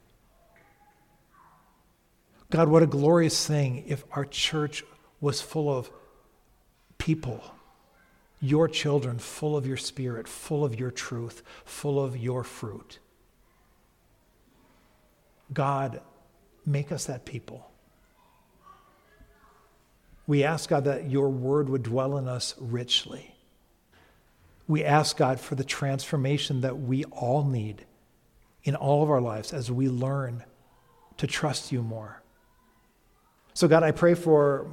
God, 2.49 2.70
what 2.70 2.82
a 2.82 2.88
glorious 2.88 3.45
thing 3.45 3.84
if 3.88 4.05
our 4.13 4.24
church 4.24 4.84
was 5.20 5.41
full 5.41 5.70
of 5.70 5.91
people, 6.97 7.43
your 8.39 8.70
children, 8.70 9.20
full 9.20 9.57
of 9.57 9.68
your 9.68 9.76
spirit, 9.76 10.28
full 10.28 10.63
of 10.63 10.80
your 10.80 10.91
truth, 10.91 11.43
full 11.66 12.01
of 12.01 12.16
your 12.16 12.43
fruit. 12.43 12.99
God, 15.53 16.01
make 16.65 16.91
us 16.91 17.05
that 17.05 17.25
people. 17.25 17.69
We 20.27 20.43
ask, 20.43 20.69
God, 20.69 20.85
that 20.85 21.09
your 21.09 21.29
word 21.29 21.69
would 21.69 21.83
dwell 21.83 22.17
in 22.17 22.27
us 22.27 22.55
richly. 22.59 23.35
We 24.67 24.83
ask, 24.83 25.17
God, 25.17 25.39
for 25.39 25.53
the 25.55 25.63
transformation 25.63 26.61
that 26.61 26.79
we 26.79 27.03
all 27.05 27.43
need 27.43 27.85
in 28.63 28.75
all 28.75 29.03
of 29.03 29.11
our 29.11 29.21
lives 29.21 29.53
as 29.53 29.71
we 29.71 29.87
learn 29.87 30.43
to 31.17 31.27
trust 31.27 31.71
you 31.71 31.83
more 31.83 32.23
so, 33.55 33.69
God, 33.69 33.83
I 33.83 33.91
pray 33.91 34.15
for 34.15 34.67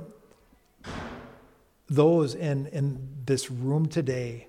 those 1.89 2.35
in, 2.35 2.67
in 2.67 3.09
this 3.25 3.49
room 3.49 3.87
today 3.87 4.49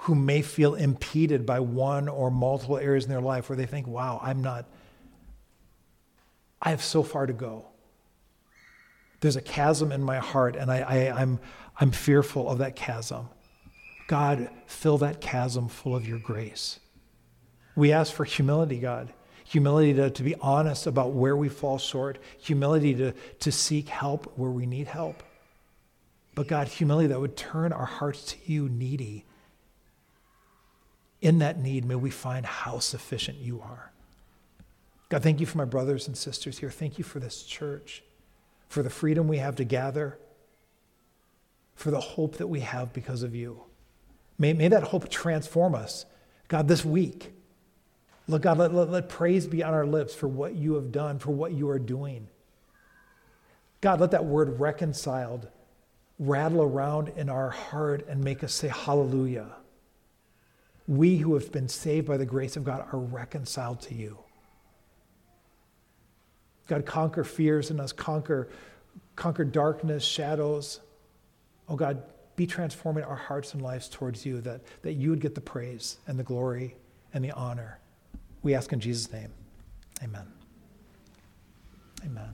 who 0.00 0.14
may 0.14 0.42
feel 0.42 0.74
impeded 0.74 1.44
by 1.44 1.60
one 1.60 2.08
or 2.08 2.30
multiple 2.30 2.78
areas 2.78 3.04
in 3.04 3.10
their 3.10 3.20
life 3.20 3.48
where 3.48 3.56
they 3.56 3.66
think, 3.66 3.86
wow, 3.86 4.20
I'm 4.22 4.42
not, 4.42 4.66
I 6.60 6.70
have 6.70 6.82
so 6.82 7.02
far 7.02 7.26
to 7.26 7.32
go. 7.32 7.66
There's 9.20 9.36
a 9.36 9.42
chasm 9.42 9.92
in 9.92 10.02
my 10.02 10.18
heart, 10.18 10.56
and 10.56 10.70
I, 10.70 10.78
I, 10.78 11.20
I'm, 11.20 11.38
I'm 11.78 11.90
fearful 11.90 12.48
of 12.48 12.58
that 12.58 12.76
chasm. 12.76 13.28
God, 14.06 14.50
fill 14.66 14.98
that 14.98 15.20
chasm 15.20 15.68
full 15.68 15.94
of 15.94 16.08
your 16.08 16.18
grace. 16.18 16.80
We 17.76 17.92
ask 17.92 18.12
for 18.12 18.24
humility, 18.24 18.78
God 18.78 19.12
humility 19.50 19.92
to, 19.94 20.08
to 20.08 20.22
be 20.22 20.36
honest 20.36 20.86
about 20.86 21.10
where 21.10 21.36
we 21.36 21.48
fall 21.48 21.76
short, 21.76 22.20
humility 22.38 22.94
to, 22.94 23.12
to 23.40 23.50
seek 23.50 23.88
help 23.88 24.32
where 24.38 24.50
we 24.50 24.64
need 24.64 24.86
help. 24.86 25.24
But 26.36 26.46
God, 26.46 26.68
humility 26.68 27.08
that 27.08 27.18
would 27.18 27.36
turn 27.36 27.72
our 27.72 27.84
hearts 27.84 28.26
to 28.26 28.36
you, 28.44 28.68
needy. 28.68 29.24
In 31.20 31.38
that 31.40 31.58
need, 31.58 31.84
may 31.84 31.96
we 31.96 32.10
find 32.10 32.46
how 32.46 32.78
sufficient 32.78 33.38
you 33.38 33.60
are. 33.60 33.92
God, 35.10 35.22
thank 35.22 35.40
you 35.40 35.46
for 35.46 35.58
my 35.58 35.64
brothers 35.64 36.06
and 36.06 36.16
sisters 36.16 36.58
here. 36.58 36.70
Thank 36.70 36.96
you 36.96 37.04
for 37.04 37.18
this 37.18 37.42
church, 37.42 38.02
for 38.68 38.82
the 38.82 38.90
freedom 38.90 39.28
we 39.28 39.38
have 39.38 39.56
to 39.56 39.64
gather, 39.64 40.18
for 41.74 41.90
the 41.90 42.00
hope 42.00 42.36
that 42.36 42.46
we 42.46 42.60
have 42.60 42.92
because 42.92 43.22
of 43.22 43.34
you. 43.34 43.62
May, 44.38 44.52
may 44.52 44.68
that 44.68 44.84
hope 44.84 45.08
transform 45.08 45.74
us, 45.74 46.06
God, 46.48 46.68
this 46.68 46.84
week. 46.84 47.32
Look, 48.28 48.42
God, 48.42 48.58
let, 48.58 48.72
let, 48.72 48.90
let 48.90 49.08
praise 49.08 49.46
be 49.46 49.62
on 49.62 49.74
our 49.74 49.86
lips 49.86 50.14
for 50.14 50.28
what 50.28 50.54
you 50.54 50.74
have 50.74 50.92
done, 50.92 51.18
for 51.18 51.32
what 51.32 51.52
you 51.52 51.68
are 51.68 51.78
doing. 51.78 52.28
God, 53.80 54.00
let 54.00 54.12
that 54.12 54.24
word 54.24 54.60
reconciled 54.60 55.48
rattle 56.18 56.62
around 56.62 57.08
in 57.16 57.28
our 57.28 57.50
heart 57.50 58.06
and 58.06 58.22
make 58.22 58.44
us 58.44 58.52
say 58.52 58.68
hallelujah. 58.68 59.56
We 60.90 61.18
who 61.18 61.34
have 61.34 61.52
been 61.52 61.68
saved 61.68 62.08
by 62.08 62.16
the 62.16 62.26
grace 62.26 62.56
of 62.56 62.64
God 62.64 62.84
are 62.92 62.98
reconciled 62.98 63.80
to 63.82 63.94
you. 63.94 64.18
God, 66.66 66.84
conquer 66.84 67.22
fears 67.22 67.70
in 67.70 67.78
us, 67.78 67.92
conquer, 67.92 68.48
conquer 69.14 69.44
darkness, 69.44 70.04
shadows. 70.04 70.80
Oh 71.68 71.76
God, 71.76 72.02
be 72.34 72.44
transforming 72.44 73.04
our 73.04 73.14
hearts 73.14 73.54
and 73.54 73.62
lives 73.62 73.88
towards 73.88 74.26
you, 74.26 74.40
that, 74.40 74.62
that 74.82 74.94
you 74.94 75.10
would 75.10 75.20
get 75.20 75.36
the 75.36 75.40
praise 75.40 75.98
and 76.08 76.18
the 76.18 76.24
glory 76.24 76.74
and 77.14 77.22
the 77.22 77.30
honor. 77.30 77.78
We 78.42 78.56
ask 78.56 78.72
in 78.72 78.80
Jesus' 78.80 79.12
name. 79.12 79.30
Amen. 80.02 80.26
Amen. 82.04 82.30